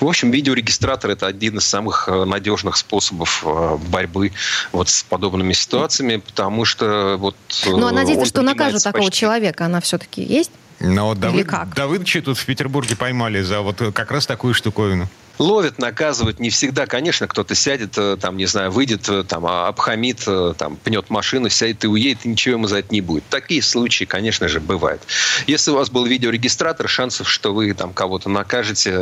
В 0.00 0.06
общем, 0.06 0.30
видеорегистратор– 0.30 1.10
это 1.12 1.26
один 1.26 1.58
из 1.58 1.64
самых 1.64 2.08
э, 2.08 2.24
надежных 2.24 2.76
способов 2.76 3.17
э, 3.24 3.78
борьбы 3.88 4.32
вот 4.72 4.88
с 4.88 5.02
подобными 5.02 5.52
ситуациями, 5.52 6.16
потому 6.16 6.64
что 6.64 7.16
вот 7.18 7.36
ну, 7.66 7.86
а 7.86 7.92
надеяться, 7.92 8.26
что 8.26 8.42
накажут 8.42 8.82
такого 8.82 9.06
почти. 9.06 9.20
человека, 9.20 9.66
она 9.66 9.80
все-таки 9.80 10.22
есть? 10.22 10.50
Ну, 10.80 11.06
вот 11.06 11.18
Давыд, 11.18 11.48
как? 11.48 11.74
Давыдовича 11.74 12.22
тут 12.22 12.38
в 12.38 12.46
Петербурге 12.46 12.96
поймали 12.96 13.42
за 13.42 13.60
вот 13.62 13.82
как 13.92 14.10
раз 14.10 14.26
такую 14.26 14.54
штуковину. 14.54 15.08
Ловят, 15.38 15.78
наказывают 15.78 16.40
не 16.40 16.50
всегда. 16.50 16.86
Конечно, 16.86 17.28
кто-то 17.28 17.54
сядет, 17.54 17.96
э, 17.96 18.16
там, 18.20 18.36
не 18.36 18.46
знаю, 18.46 18.70
выйдет, 18.70 19.08
э, 19.08 19.22
там, 19.22 19.46
а, 19.46 19.68
обхамит, 19.68 20.22
э, 20.26 20.54
там, 20.58 20.76
пнет 20.76 21.10
машину, 21.10 21.48
сядет 21.48 21.84
и 21.84 21.86
уедет, 21.86 22.24
и 22.24 22.28
ничего 22.28 22.54
ему 22.54 22.66
за 22.66 22.78
это 22.78 22.92
не 22.92 23.00
будет. 23.00 23.24
Такие 23.30 23.62
случаи, 23.62 24.04
конечно 24.04 24.48
же, 24.48 24.60
бывают. 24.60 25.02
Если 25.46 25.70
у 25.70 25.74
вас 25.74 25.90
был 25.90 26.04
видеорегистратор, 26.06 26.88
шансов, 26.88 27.28
что 27.28 27.54
вы 27.54 27.72
там 27.74 27.92
кого-то 27.92 28.28
накажете, 28.28 28.92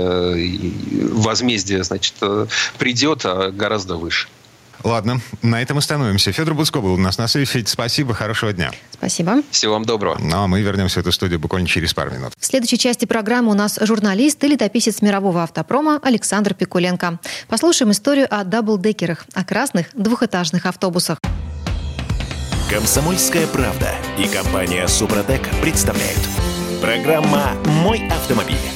возмездие, 1.12 1.82
значит, 1.84 2.14
придет, 2.78 3.22
а 3.24 3.50
гораздо 3.50 3.96
выше. 3.96 4.28
Ладно, 4.86 5.20
на 5.42 5.60
этом 5.60 5.78
остановимся. 5.78 6.30
Федор 6.30 6.54
Буцко 6.54 6.80
был 6.80 6.94
у 6.94 6.96
нас 6.96 7.18
на 7.18 7.26
связи. 7.26 7.50
Федь, 7.50 7.68
спасибо, 7.68 8.14
хорошего 8.14 8.52
дня. 8.52 8.70
Спасибо. 8.92 9.42
Всего 9.50 9.72
вам 9.72 9.84
доброго. 9.84 10.16
Ну, 10.20 10.44
а 10.44 10.46
мы 10.46 10.62
вернемся 10.62 11.00
в 11.00 11.02
эту 11.02 11.10
студию 11.10 11.40
буквально 11.40 11.66
через 11.66 11.92
пару 11.92 12.12
минут. 12.12 12.32
В 12.38 12.46
следующей 12.46 12.78
части 12.78 13.04
программы 13.04 13.50
у 13.50 13.54
нас 13.54 13.80
журналист 13.82 14.44
и 14.44 14.46
летописец 14.46 15.02
мирового 15.02 15.42
автопрома 15.42 15.98
Александр 16.04 16.54
Пикуленко. 16.54 17.18
Послушаем 17.48 17.90
историю 17.90 18.28
о 18.30 18.44
даблдекерах, 18.44 19.26
о 19.34 19.44
красных 19.44 19.88
двухэтажных 19.94 20.66
автобусах. 20.66 21.18
Комсомольская 22.70 23.48
правда 23.48 23.92
и 24.16 24.28
компания 24.28 24.86
Супротек 24.86 25.48
представляют. 25.60 26.20
Программа 26.80 27.54
«Мой 27.82 28.06
автомобиль». 28.08 28.75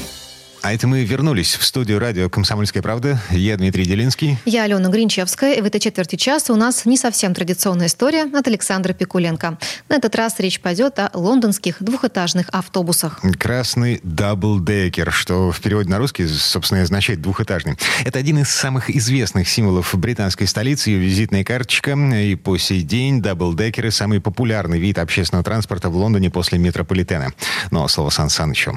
А 0.62 0.74
это 0.74 0.86
мы 0.86 1.04
вернулись 1.04 1.54
в 1.54 1.64
студию 1.64 1.98
радио 1.98 2.28
«Комсомольская 2.28 2.82
правда». 2.82 3.18
Я 3.30 3.56
Дмитрий 3.56 3.84
Делинский. 3.86 4.36
Я 4.44 4.64
Алена 4.64 4.90
Гринчевская. 4.90 5.54
И 5.54 5.60
в 5.62 5.64
этой 5.64 5.80
четверти 5.80 6.16
часа 6.16 6.52
у 6.52 6.56
нас 6.56 6.84
не 6.84 6.98
совсем 6.98 7.34
традиционная 7.34 7.86
история 7.86 8.24
от 8.24 8.46
Александра 8.46 8.92
Пикуленко. 8.92 9.58
На 9.88 9.96
этот 9.96 10.14
раз 10.16 10.38
речь 10.38 10.60
пойдет 10.60 10.98
о 10.98 11.10
лондонских 11.14 11.82
двухэтажных 11.82 12.48
автобусах. 12.50 13.20
Красный 13.38 14.00
даблдекер, 14.02 15.10
что 15.10 15.50
в 15.50 15.60
переводе 15.60 15.88
на 15.88 15.96
русский, 15.96 16.26
собственно, 16.26 16.82
означает 16.82 17.22
двухэтажный. 17.22 17.78
Это 18.04 18.18
один 18.18 18.38
из 18.38 18.50
самых 18.50 18.90
известных 18.90 19.48
символов 19.48 19.94
британской 19.94 20.46
столицы, 20.46 20.90
ее 20.90 20.98
визитная 20.98 21.42
карточка. 21.42 21.92
И 21.92 22.34
по 22.34 22.58
сей 22.58 22.82
день 22.82 23.22
даблдекеры– 23.22 23.90
самый 23.92 24.20
популярный 24.20 24.78
вид 24.78 24.98
общественного 24.98 25.42
транспорта 25.42 25.88
в 25.88 25.96
Лондоне 25.96 26.28
после 26.28 26.58
метрополитена. 26.58 27.32
Но 27.70 27.88
слово 27.88 28.10
Сан 28.10 28.28
Санычу. 28.28 28.76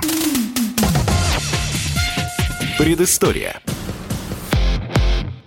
Предыстория. 2.78 3.62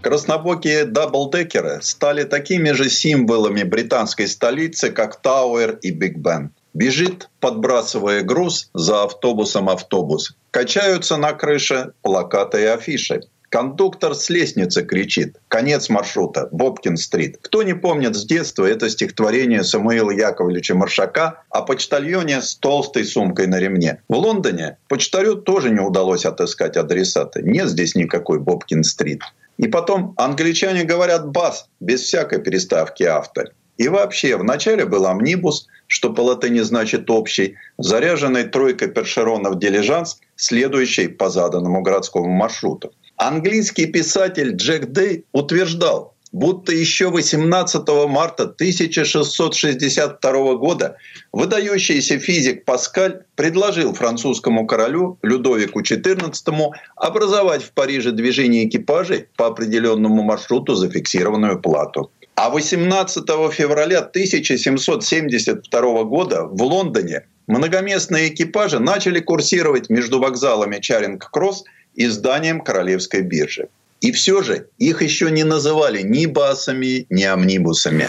Краснобокие 0.01 0.85
даблдекеры 0.85 1.81
стали 1.83 2.23
такими 2.23 2.71
же 2.71 2.89
символами 2.89 3.65
британской 3.65 4.29
столицы, 4.29 4.91
как 4.91 5.21
Тауэр 5.21 5.81
и 5.83 5.91
Биг 5.91 6.19
Бен. 6.19 6.53
Бежит, 6.73 7.29
подбрасывая 7.41 8.23
груз, 8.23 8.71
за 8.75 9.03
автобусом 9.03 9.69
автобус. 9.69 10.37
Качаются 10.53 11.17
на 11.17 11.33
крыше 11.33 11.95
плакаты 12.03 12.63
и 12.63 12.67
афиши. 12.67 13.23
Кондуктор 13.49 14.15
с 14.15 14.29
лестницы 14.29 14.83
кричит. 14.85 15.37
Конец 15.49 15.89
маршрута. 15.89 16.49
Бобкин-стрит. 16.51 17.39
Кто 17.43 17.63
не 17.63 17.75
помнит 17.75 18.17
с 18.17 18.25
детства 18.25 18.65
это 18.65 18.91
стихотворение 18.91 19.63
Самуила 19.63 20.11
Яковлевича 20.11 20.75
Маршака 20.75 21.43
о 21.51 21.63
почтальоне 21.63 22.43
с 22.43 22.57
толстой 22.57 23.05
сумкой 23.05 23.47
на 23.47 23.59
ремне. 23.59 24.03
В 24.09 24.17
Лондоне 24.17 24.79
почтарю 24.89 25.37
тоже 25.37 25.71
не 25.71 25.81
удалось 25.81 26.25
отыскать 26.25 26.77
адресата. 26.77 27.41
Нет 27.43 27.69
здесь 27.69 27.95
никакой 27.95 28.41
Бобкин-стрит. 28.41 29.23
И 29.59 29.69
потом 29.69 30.13
англичане 30.17 30.85
говорят 30.85 31.31
«бас» 31.31 31.69
без 31.81 32.03
всякой 32.03 32.41
переставки 32.43 33.05
авто. 33.05 33.45
И 33.79 33.89
вообще, 33.89 34.37
вначале 34.37 34.85
был 34.87 35.07
амнибус, 35.07 35.67
что 35.87 36.13
по 36.13 36.23
латыни 36.23 36.61
значит 36.61 37.11
«общий», 37.11 37.57
заряженный 37.79 38.45
тройкой 38.45 38.89
першеронов 38.89 39.59
дилижанс, 39.59 40.19
следующий 40.35 41.09
по 41.09 41.31
заданному 41.31 41.83
городскому 41.83 42.29
маршруту. 42.31 42.93
Английский 43.17 43.87
писатель 43.87 44.57
Джек 44.57 44.93
Дэй 44.93 45.25
утверждал, 45.33 46.15
будто 46.33 46.73
еще 46.73 47.09
18 47.09 47.89
марта 48.09 48.43
1662 48.43 50.55
года 50.57 50.99
выдающийся 51.33 52.19
физик 52.19 52.67
Паскаль 52.67 53.23
предложил 53.35 53.95
французскому 53.95 54.67
королю 54.67 55.19
Людовику 55.23 55.81
XIV 55.81 56.73
образовать 56.97 57.63
в 57.63 57.73
Париже 57.73 58.13
движение 58.13 58.69
экипажей 58.69 59.29
по 59.37 59.47
определенному 59.47 60.23
маршруту 60.23 60.75
за 60.75 60.91
фиксированную 60.91 61.59
плату. 61.59 62.11
А 62.35 62.51
18 62.51 63.25
февраля 63.51 64.01
1772 64.01 66.05
года 66.05 66.45
в 66.45 66.63
Лондоне 66.63 67.25
многоместные 67.47 68.29
экипажи 68.29 68.79
начали 68.79 69.21
курсировать 69.21 69.89
между 69.89 70.21
вокзалами 70.21 70.77
Чаринг-Кросс 70.77 71.65
и 71.97 72.07
зданием 72.07 72.61
Королевской 72.61 73.23
биржи. 73.23 73.69
И 74.01 74.13
все 74.13 74.43
же 74.43 74.69
их 74.79 75.03
еще 75.03 75.31
не 75.31 75.45
называли 75.45 76.03
ни 76.03 76.27
басами, 76.27 77.07
ни 77.11 77.25
амнибусами. 77.25 78.09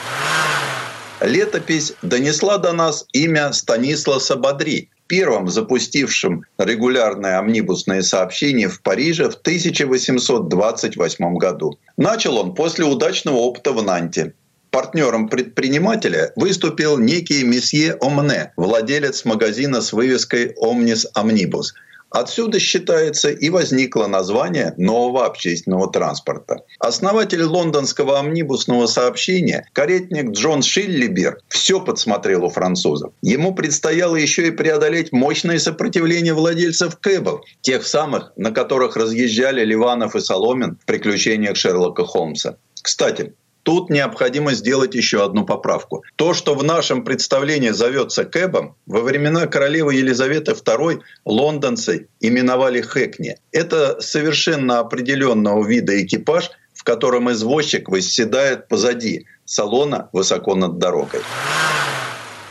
Летопись 1.22 1.94
донесла 2.04 2.58
до 2.58 2.74
нас 2.74 3.06
имя 3.14 3.52
Станисласа 3.52 4.36
Бадри, 4.36 4.92
первым 5.08 5.48
запустившим 5.48 6.44
регулярное 6.60 7.40
амнибусное 7.40 8.04
сообщение 8.04 8.68
в 8.68 8.82
Париже 8.82 9.30
в 9.30 9.36
1828 9.36 11.38
году. 11.38 11.80
Начал 11.98 12.38
он 12.38 12.54
после 12.54 12.86
удачного 12.86 13.38
опыта 13.38 13.72
в 13.72 13.82
Нанте. 13.82 14.34
Партнером 14.70 15.30
предпринимателя 15.30 16.34
выступил 16.36 17.00
некий 17.00 17.44
месье 17.44 17.96
Омне, 17.96 18.52
владелец 18.58 19.26
магазина 19.26 19.82
с 19.82 19.94
вывеской 19.94 20.54
«Omnis 20.62 21.06
Omnibus», 21.16 21.74
Отсюда, 22.10 22.60
считается, 22.60 23.30
и 23.30 23.50
возникло 23.50 24.08
название 24.08 24.74
нового 24.78 25.26
общественного 25.26 25.92
транспорта. 25.92 26.62
Основатель 26.80 27.44
лондонского 27.44 28.20
амнибусного 28.20 28.88
сообщения, 28.88 29.68
каретник 29.74 30.32
Джон 30.32 30.62
Шиллибер, 30.62 31.40
все 31.50 31.82
подсмотрел 31.82 32.46
у 32.46 32.50
французов. 32.50 33.12
Ему 33.22 33.54
предстояло 33.54 34.16
еще 34.16 34.48
и 34.48 34.52
преодолеть 34.52 35.12
мощное 35.12 35.60
сопротивление 35.60 36.34
владельцев 36.34 36.98
кэбов, 36.98 37.42
тех 37.62 37.86
самых, 37.86 38.32
на 38.38 38.52
которых 38.52 38.96
разъезжали 38.96 39.66
Ливанов 39.66 40.16
и 40.16 40.20
Соломин 40.22 40.78
в 40.82 40.86
приключениях 40.86 41.58
Шерлока 41.58 42.06
Холмса. 42.06 42.58
Кстати, 42.82 43.34
Тут 43.68 43.90
необходимо 43.90 44.54
сделать 44.54 44.96
еще 44.96 45.26
одну 45.26 45.46
поправку. 45.46 46.06
То, 46.16 46.34
что 46.34 46.56
в 46.56 46.64
нашем 46.64 47.04
представлении 47.04 47.72
зовется 47.72 48.24
кэбом, 48.24 48.78
во 48.86 49.02
времена 49.02 49.46
королевы 49.46 49.96
Елизаветы 49.96 50.54
II 50.54 51.02
лондонцы 51.26 52.08
именовали 52.22 52.80
хэкни. 52.80 53.36
Это 53.52 54.00
совершенно 54.00 54.80
определенного 54.80 55.68
вида 55.68 56.02
экипаж, 56.02 56.50
в 56.74 56.86
котором 56.86 57.30
извозчик 57.30 57.90
восседает 57.90 58.70
позади 58.70 59.26
салона 59.44 60.08
высоко 60.14 60.56
над 60.56 60.78
дорогой. 60.78 61.20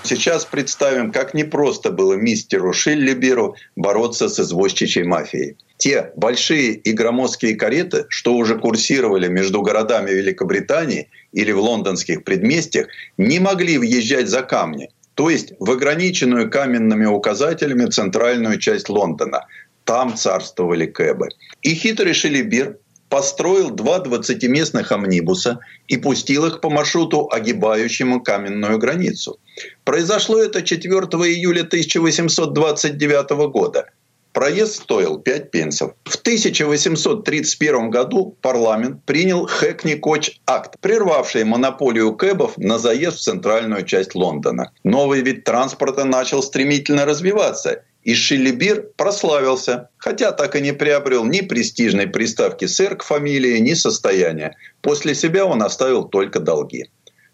Сейчас 0.06 0.44
представим, 0.44 1.10
как 1.10 1.34
непросто 1.34 1.90
было 1.90 2.14
мистеру 2.14 2.72
Шиллиберу 2.72 3.56
бороться 3.74 4.28
с 4.28 4.38
извозчичьей 4.38 5.04
мафией. 5.04 5.56
Те 5.78 6.12
большие 6.14 6.74
и 6.74 6.92
громоздкие 6.92 7.56
кареты, 7.56 8.06
что 8.08 8.34
уже 8.34 8.56
курсировали 8.56 9.26
между 9.26 9.62
городами 9.62 10.10
Великобритании 10.10 11.08
или 11.32 11.50
в 11.50 11.58
лондонских 11.58 12.22
предместьях, 12.22 12.86
не 13.18 13.40
могли 13.40 13.78
въезжать 13.78 14.28
за 14.28 14.42
камни, 14.42 14.90
то 15.14 15.28
есть 15.28 15.54
в 15.58 15.70
ограниченную 15.70 16.50
каменными 16.50 17.06
указателями 17.06 17.86
центральную 17.86 18.58
часть 18.60 18.88
Лондона. 18.88 19.46
Там 19.84 20.16
царствовали 20.16 20.86
кэбы. 20.86 21.28
И 21.62 21.74
хитрый 21.74 22.14
Шелибир 22.14 22.78
построил 23.16 23.70
два 23.70 23.98
20-местных 23.98 24.92
амнибуса 24.92 25.58
и 25.88 25.96
пустил 25.96 26.44
их 26.44 26.60
по 26.60 26.68
маршруту, 26.68 27.30
огибающему 27.32 28.20
каменную 28.20 28.78
границу. 28.78 29.38
Произошло 29.84 30.38
это 30.38 30.60
4 30.60 30.90
июля 31.32 31.62
1829 31.62 33.30
года. 33.50 33.86
Проезд 34.34 34.82
стоил 34.82 35.18
5 35.18 35.50
пенсов. 35.50 35.92
В 36.04 36.16
1831 36.16 37.88
году 37.88 38.36
парламент 38.42 39.02
принял 39.06 39.46
Хэкни-Коч-акт, 39.46 40.74
прервавший 40.82 41.44
монополию 41.44 42.14
кэбов 42.14 42.58
на 42.58 42.78
заезд 42.78 43.16
в 43.16 43.22
центральную 43.22 43.86
часть 43.86 44.14
Лондона. 44.14 44.72
Новый 44.84 45.22
вид 45.22 45.44
транспорта 45.44 46.04
начал 46.04 46.42
стремительно 46.42 47.06
развиваться, 47.06 47.82
и 48.06 48.14
Шиллибир 48.14 48.92
прославился, 48.96 49.88
хотя 49.98 50.30
так 50.30 50.54
и 50.54 50.60
не 50.60 50.70
приобрел 50.70 51.24
ни 51.24 51.40
престижной 51.40 52.06
приставки 52.06 52.66
«сэр» 52.66 52.96
к 52.96 53.02
фамилии, 53.02 53.58
ни 53.58 53.74
состояния. 53.74 54.54
После 54.80 55.12
себя 55.12 55.44
он 55.44 55.60
оставил 55.60 56.04
только 56.04 56.38
долги. 56.38 56.84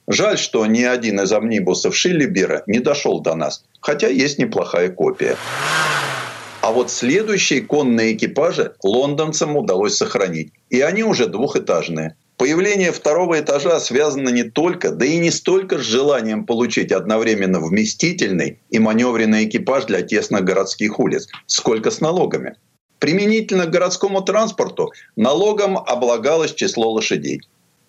Жаль, 0.08 0.38
что 0.38 0.64
ни 0.64 0.82
один 0.82 1.20
из 1.20 1.30
амнибусов 1.30 1.94
Шиллибера 1.94 2.62
не 2.66 2.78
дошел 2.78 3.20
до 3.20 3.34
нас, 3.34 3.66
хотя 3.80 4.08
есть 4.08 4.38
неплохая 4.38 4.88
копия. 4.88 5.36
А 6.62 6.70
вот 6.70 6.92
следующие 6.92 7.60
конные 7.62 8.14
экипажи 8.14 8.74
лондонцам 8.84 9.56
удалось 9.56 9.96
сохранить. 9.96 10.52
И 10.70 10.80
они 10.80 11.02
уже 11.02 11.26
двухэтажные. 11.26 12.14
Появление 12.36 12.92
второго 12.92 13.40
этажа 13.40 13.80
связано 13.80 14.28
не 14.28 14.44
только, 14.44 14.92
да 14.92 15.04
и 15.04 15.16
не 15.18 15.32
столько 15.32 15.78
с 15.78 15.82
желанием 15.82 16.46
получить 16.46 16.92
одновременно 16.92 17.58
вместительный 17.58 18.60
и 18.70 18.78
маневренный 18.78 19.44
экипаж 19.44 19.86
для 19.86 20.02
тесных 20.02 20.44
городских 20.44 21.00
улиц, 21.00 21.26
сколько 21.46 21.90
с 21.90 22.00
налогами. 22.00 22.54
Применительно 23.00 23.66
к 23.66 23.70
городскому 23.70 24.22
транспорту 24.22 24.92
налогом 25.16 25.76
облагалось 25.76 26.54
число 26.54 26.92
лошадей. 26.92 27.42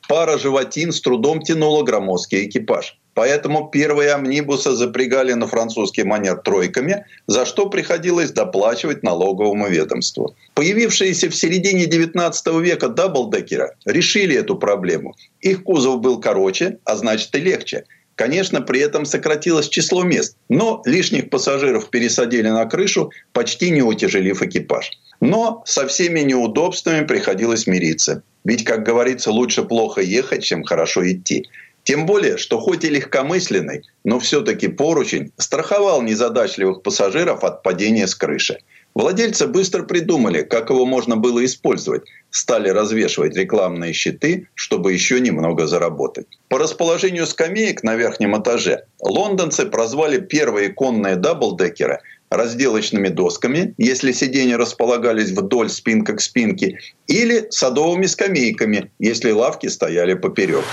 Пара 0.08 0.38
животин 0.38 0.92
с 0.92 1.02
трудом 1.02 1.42
тянула 1.42 1.84
громоздкий 1.84 2.46
экипаж. 2.46 2.98
Поэтому 3.14 3.70
первые 3.70 4.12
амнибусы 4.12 4.72
запрягали 4.72 5.34
на 5.34 5.48
французский 5.48 6.04
манер 6.04 6.38
тройками, 6.38 7.06
за 7.28 7.46
что 7.46 7.70
приходилось 7.70 8.32
доплачивать 8.32 9.04
налоговому 9.04 9.68
ведомству. 9.68 10.36
Появившиеся 10.56 11.30
в 11.30 11.36
середине 11.36 11.86
19 11.86 12.48
века 12.62 12.90
даблдекеры 12.90 13.76
решили 13.86 14.36
эту 14.36 14.56
проблему. 14.56 15.16
Их 15.42 15.64
кузов 15.64 16.02
был 16.02 16.20
короче, 16.20 16.80
а 16.86 16.96
значит 16.96 17.36
и 17.36 17.40
легче. 17.40 17.86
Конечно, 18.16 18.62
при 18.62 18.80
этом 18.80 19.06
сократилось 19.06 19.70
число 19.70 20.04
мест, 20.04 20.38
но 20.48 20.82
лишних 20.86 21.30
пассажиров 21.30 21.90
пересадили 21.90 22.50
на 22.50 22.66
крышу, 22.66 23.12
почти 23.32 23.72
не 23.72 23.82
утяжелив 23.82 24.42
экипаж. 24.42 24.92
Но 25.20 25.64
со 25.66 25.88
всеми 25.88 26.20
неудобствами 26.20 27.06
приходилось 27.06 27.66
мириться. 27.66 28.22
Ведь, 28.44 28.66
как 28.66 28.84
говорится, 28.84 29.32
лучше 29.32 29.64
плохо 29.64 30.02
ехать, 30.02 30.44
чем 30.44 30.64
хорошо 30.64 31.10
идти. 31.10 31.48
Тем 31.84 32.06
более, 32.06 32.38
что 32.38 32.60
хоть 32.60 32.84
и 32.86 32.90
легкомысленный, 32.90 33.84
но 34.04 34.20
все-таки 34.20 34.68
поручень 34.68 35.32
страховал 35.38 36.02
незадачливых 36.02 36.82
пассажиров 36.82 37.44
от 37.44 37.64
падения 37.64 38.08
с 38.08 38.16
крыши. 38.16 38.60
Владельцы 38.96 39.48
быстро 39.48 39.84
придумали, 39.84 40.44
как 40.44 40.70
его 40.70 40.86
можно 40.86 41.16
было 41.16 41.44
использовать. 41.44 42.04
Стали 42.30 42.70
развешивать 42.70 43.36
рекламные 43.36 43.94
щиты, 43.94 44.48
чтобы 44.54 44.94
еще 44.94 45.20
немного 45.20 45.68
заработать. 45.68 46.28
По 46.48 46.60
расположению 46.60 47.26
скамеек 47.26 47.84
на 47.84 47.96
верхнем 47.96 48.40
этаже 48.40 48.86
лондонцы 49.02 49.66
прозвали 49.66 50.20
первые 50.20 50.70
конные 50.70 51.16
даблдекеры 51.16 52.00
разделочными 52.30 53.10
досками, 53.10 53.74
если 53.78 54.12
сиденья 54.12 54.58
располагались 54.58 55.32
вдоль 55.32 55.70
спинка 55.70 56.14
к 56.14 56.22
спинке, 56.22 56.80
или 57.08 57.48
садовыми 57.50 58.08
скамейками, 58.08 58.92
если 59.00 59.32
лавки 59.32 59.68
стояли 59.68 60.16
поперек. 60.16 60.64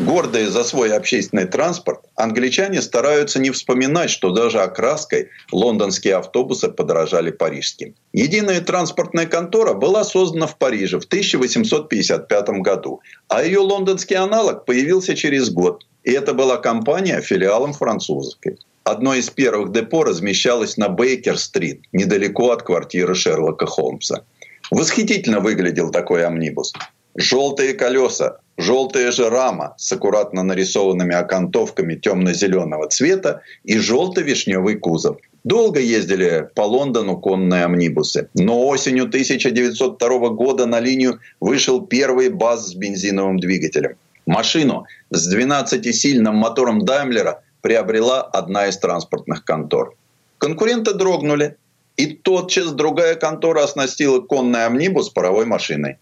Гордые 0.00 0.48
за 0.48 0.64
свой 0.64 0.92
общественный 0.92 1.44
транспорт, 1.44 2.00
англичане 2.16 2.82
стараются 2.82 3.38
не 3.38 3.50
вспоминать, 3.50 4.10
что 4.10 4.30
даже 4.30 4.60
окраской 4.60 5.30
лондонские 5.52 6.16
автобусы 6.16 6.68
подорожали 6.68 7.30
парижским. 7.30 7.94
Единая 8.12 8.60
транспортная 8.60 9.26
контора 9.26 9.72
была 9.74 10.02
создана 10.02 10.48
в 10.48 10.58
Париже 10.58 10.98
в 10.98 11.04
1855 11.04 12.48
году, 12.60 13.02
а 13.28 13.44
ее 13.44 13.60
лондонский 13.60 14.16
аналог 14.16 14.64
появился 14.64 15.14
через 15.14 15.48
год. 15.50 15.86
И 16.02 16.10
это 16.10 16.34
была 16.34 16.56
компания 16.56 17.20
филиалом 17.20 17.72
французской. 17.72 18.58
Одно 18.82 19.14
из 19.14 19.30
первых 19.30 19.70
депо 19.70 20.02
размещалось 20.02 20.76
на 20.76 20.88
Бейкер-стрит, 20.88 21.82
недалеко 21.92 22.50
от 22.50 22.64
квартиры 22.64 23.14
Шерлока 23.14 23.66
Холмса. 23.66 24.24
Восхитительно 24.72 25.38
выглядел 25.38 25.90
такой 25.92 26.24
амнибус. 26.24 26.72
Желтые 27.16 27.74
колеса, 27.74 28.38
желтая 28.58 29.12
же 29.12 29.30
рама 29.30 29.74
с 29.78 29.92
аккуратно 29.92 30.42
нарисованными 30.42 31.14
окантовками 31.14 31.94
темно-зеленого 31.94 32.88
цвета 32.88 33.42
и 33.62 33.78
желто-вишневый 33.78 34.76
кузов. 34.76 35.18
Долго 35.44 35.78
ездили 35.78 36.48
по 36.54 36.62
Лондону 36.62 37.18
конные 37.18 37.64
амнибусы, 37.64 38.28
но 38.34 38.66
осенью 38.66 39.04
1902 39.04 40.28
года 40.30 40.66
на 40.66 40.80
линию 40.80 41.20
вышел 41.40 41.86
первый 41.86 42.30
БАЗ 42.30 42.68
с 42.68 42.74
бензиновым 42.74 43.38
двигателем. 43.38 43.96
Машину 44.26 44.86
с 45.10 45.32
12-сильным 45.32 46.32
мотором 46.32 46.84
Даймлера 46.84 47.42
приобрела 47.60 48.22
одна 48.22 48.68
из 48.68 48.78
транспортных 48.78 49.44
контор. 49.44 49.94
Конкуренты 50.38 50.94
дрогнули, 50.94 51.56
и 51.96 52.06
тотчас 52.06 52.72
другая 52.72 53.14
контора 53.14 53.62
оснастила 53.62 54.20
конный 54.20 54.66
амнибус 54.66 55.10
паровой 55.10 55.46
машиной. 55.46 55.98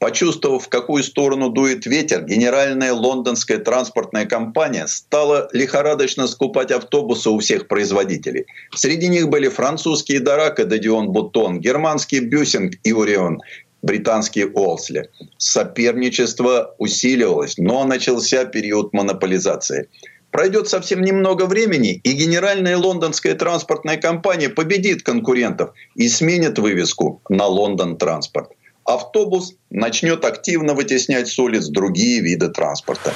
Почувствовав, 0.00 0.64
в 0.64 0.68
какую 0.70 1.02
сторону 1.02 1.50
дует 1.50 1.84
ветер, 1.84 2.24
генеральная 2.24 2.94
лондонская 2.94 3.58
транспортная 3.58 4.24
компания 4.24 4.86
стала 4.86 5.50
лихорадочно 5.52 6.26
скупать 6.26 6.70
автобусы 6.70 7.28
у 7.28 7.38
всех 7.38 7.68
производителей. 7.68 8.46
Среди 8.74 9.08
них 9.08 9.28
были 9.28 9.48
французские 9.48 10.20
Дарак 10.20 10.58
и 10.58 10.64
Дадион 10.64 11.10
Бутон, 11.10 11.60
германские 11.60 12.22
Бюсинг 12.22 12.76
и 12.82 12.92
Орион, 12.94 13.42
британские 13.82 14.46
Олсли. 14.46 15.10
Соперничество 15.36 16.74
усиливалось, 16.78 17.58
но 17.58 17.84
начался 17.84 18.46
период 18.46 18.94
монополизации. 18.94 19.90
Пройдет 20.30 20.66
совсем 20.68 21.02
немного 21.02 21.44
времени, 21.44 22.00
и 22.02 22.12
генеральная 22.12 22.78
лондонская 22.78 23.34
транспортная 23.34 23.98
компания 23.98 24.48
победит 24.48 25.02
конкурентов 25.02 25.72
и 25.94 26.08
сменит 26.08 26.58
вывеску 26.58 27.20
на 27.28 27.44
Лондон 27.44 27.98
Транспорт 27.98 28.52
автобус 28.94 29.54
начнет 29.70 30.24
активно 30.24 30.74
вытеснять 30.74 31.28
с 31.28 31.38
улиц 31.38 31.68
другие 31.68 32.20
виды 32.20 32.48
транспорта. 32.48 33.12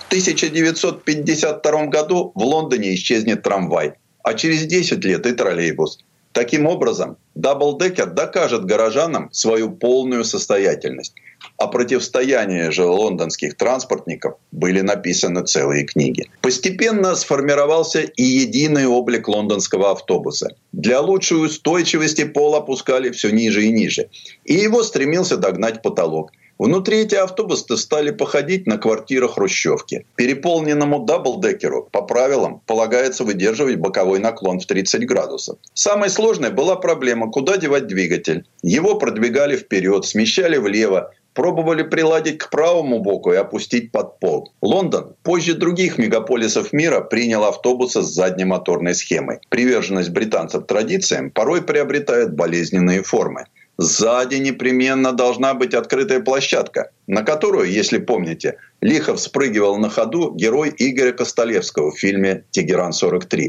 В 0.00 0.06
1952 0.08 1.86
году 1.86 2.32
в 2.34 2.42
Лондоне 2.42 2.94
исчезнет 2.94 3.42
трамвай, 3.42 3.94
а 4.22 4.34
через 4.34 4.66
10 4.66 5.04
лет 5.04 5.26
и 5.26 5.32
троллейбус. 5.32 5.98
Таким 6.32 6.66
образом, 6.66 7.16
даблдекер 7.34 8.10
докажет 8.10 8.64
горожанам 8.64 9.30
свою 9.32 9.70
полную 9.70 10.24
состоятельность. 10.24 11.14
О 11.56 11.68
противостоянии 11.68 12.70
же 12.70 12.84
лондонских 12.84 13.56
транспортников 13.56 14.34
были 14.50 14.80
написаны 14.80 15.44
целые 15.44 15.84
книги. 15.84 16.28
Постепенно 16.40 17.14
сформировался 17.14 18.00
и 18.00 18.22
единый 18.22 18.86
облик 18.86 19.28
лондонского 19.28 19.92
автобуса. 19.92 20.56
Для 20.72 21.00
лучшей 21.00 21.44
устойчивости 21.44 22.24
пол 22.24 22.54
опускали 22.54 23.10
все 23.10 23.30
ниже 23.30 23.64
и 23.64 23.72
ниже. 23.72 24.08
И 24.44 24.54
его 24.54 24.82
стремился 24.82 25.36
догнать 25.36 25.82
потолок– 25.82 26.32
Внутри 26.62 26.98
эти 26.98 27.16
автобусы 27.16 27.76
стали 27.76 28.12
походить 28.12 28.68
на 28.68 28.78
квартиры 28.78 29.28
хрущевки. 29.28 30.06
Переполненному 30.14 31.04
даблдекеру 31.04 31.88
по 31.90 32.02
правилам 32.02 32.60
полагается 32.66 33.24
выдерживать 33.24 33.78
боковой 33.78 34.20
наклон 34.20 34.60
в 34.60 34.66
30 34.66 35.04
градусов. 35.04 35.58
Самой 35.74 36.08
сложной 36.08 36.50
была 36.50 36.76
проблема, 36.76 37.32
куда 37.32 37.56
девать 37.56 37.88
двигатель. 37.88 38.44
Его 38.62 38.94
продвигали 38.94 39.56
вперед, 39.56 40.04
смещали 40.04 40.56
влево, 40.56 41.12
пробовали 41.34 41.82
приладить 41.82 42.38
к 42.38 42.50
правому 42.50 43.00
боку 43.00 43.32
и 43.32 43.36
опустить 43.36 43.90
под 43.92 44.18
пол. 44.18 44.52
Лондон 44.60 45.14
позже 45.22 45.54
других 45.54 45.98
мегаполисов 45.98 46.72
мира 46.72 47.00
принял 47.00 47.44
автобусы 47.44 48.02
с 48.02 48.06
задней 48.06 48.44
моторной 48.44 48.94
схемой. 48.94 49.38
Приверженность 49.48 50.10
британцев 50.10 50.66
традициям 50.66 51.30
порой 51.30 51.62
приобретает 51.62 52.34
болезненные 52.34 53.02
формы. 53.02 53.46
Сзади 53.78 54.36
непременно 54.36 55.12
должна 55.12 55.54
быть 55.54 55.74
открытая 55.74 56.20
площадка, 56.20 56.90
на 57.06 57.22
которую, 57.22 57.70
если 57.70 57.98
помните, 57.98 58.58
лихо 58.80 59.16
спрыгивал 59.16 59.78
на 59.78 59.88
ходу 59.88 60.34
герой 60.34 60.72
Игоря 60.76 61.12
Костолевского 61.12 61.90
в 61.90 61.98
фильме 61.98 62.44
«Тегеран-43». 62.50 63.48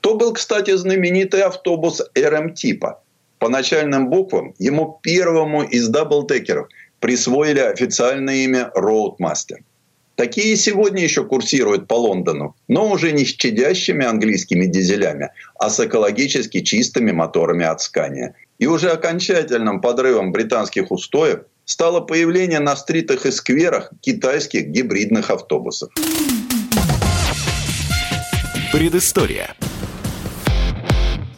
То 0.00 0.16
был, 0.16 0.34
кстати, 0.34 0.76
знаменитый 0.76 1.42
автобус 1.42 2.02
РМ-типа. 2.14 3.00
По 3.38 3.48
начальным 3.48 4.10
буквам 4.10 4.54
ему 4.58 4.98
первому 5.02 5.62
из 5.62 5.88
даблдекеров 5.88 6.68
присвоили 7.04 7.60
официальное 7.60 8.36
имя 8.36 8.70
«Рутмастер». 8.74 9.58
Такие 10.16 10.56
сегодня 10.56 11.02
еще 11.02 11.26
курсируют 11.26 11.86
по 11.86 11.92
Лондону, 11.96 12.56
но 12.66 12.90
уже 12.90 13.12
не 13.12 13.26
с 13.26 13.34
чадящими 13.34 14.06
английскими 14.06 14.64
дизелями, 14.64 15.28
а 15.58 15.68
с 15.68 15.78
экологически 15.80 16.62
чистыми 16.62 17.12
моторами 17.12 17.66
от 17.66 17.82
Scania. 17.82 18.32
И 18.58 18.66
уже 18.66 18.88
окончательным 18.88 19.82
подрывом 19.82 20.32
британских 20.32 20.90
устоев 20.90 21.40
стало 21.66 22.00
появление 22.00 22.60
на 22.60 22.74
стритах 22.74 23.26
и 23.26 23.30
скверах 23.30 23.92
китайских 24.00 24.68
гибридных 24.68 25.28
автобусов. 25.28 25.92
Предыстория. 28.72 29.54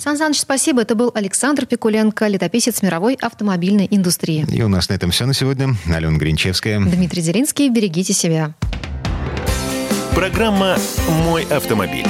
Сан 0.07 0.19
Саныч, 0.19 0.39
спасибо. 0.39 0.83
Это 0.83 0.95
был 0.95 1.11
Александр 1.17 1.67
Пикуленко, 1.67 2.29
летописец 2.29 2.81
мировой 2.81 3.15
автомобильной 3.15 3.89
индустрии. 3.91 4.47
И 4.53 4.63
у 4.63 4.69
нас 4.69 4.89
на 4.89 4.95
этом 4.95 5.11
все 5.11 5.27
на 5.27 5.35
сегодня. 5.35 5.75
Алена 5.93 6.17
Гринчевская. 6.17 6.79
Дмитрий 6.79 7.23
Зелинский. 7.23 7.69
Берегите 7.71 8.13
себя. 8.13 8.55
Программа 10.15 10.77
«Мой 11.25 11.43
автомобиль». 11.51 12.07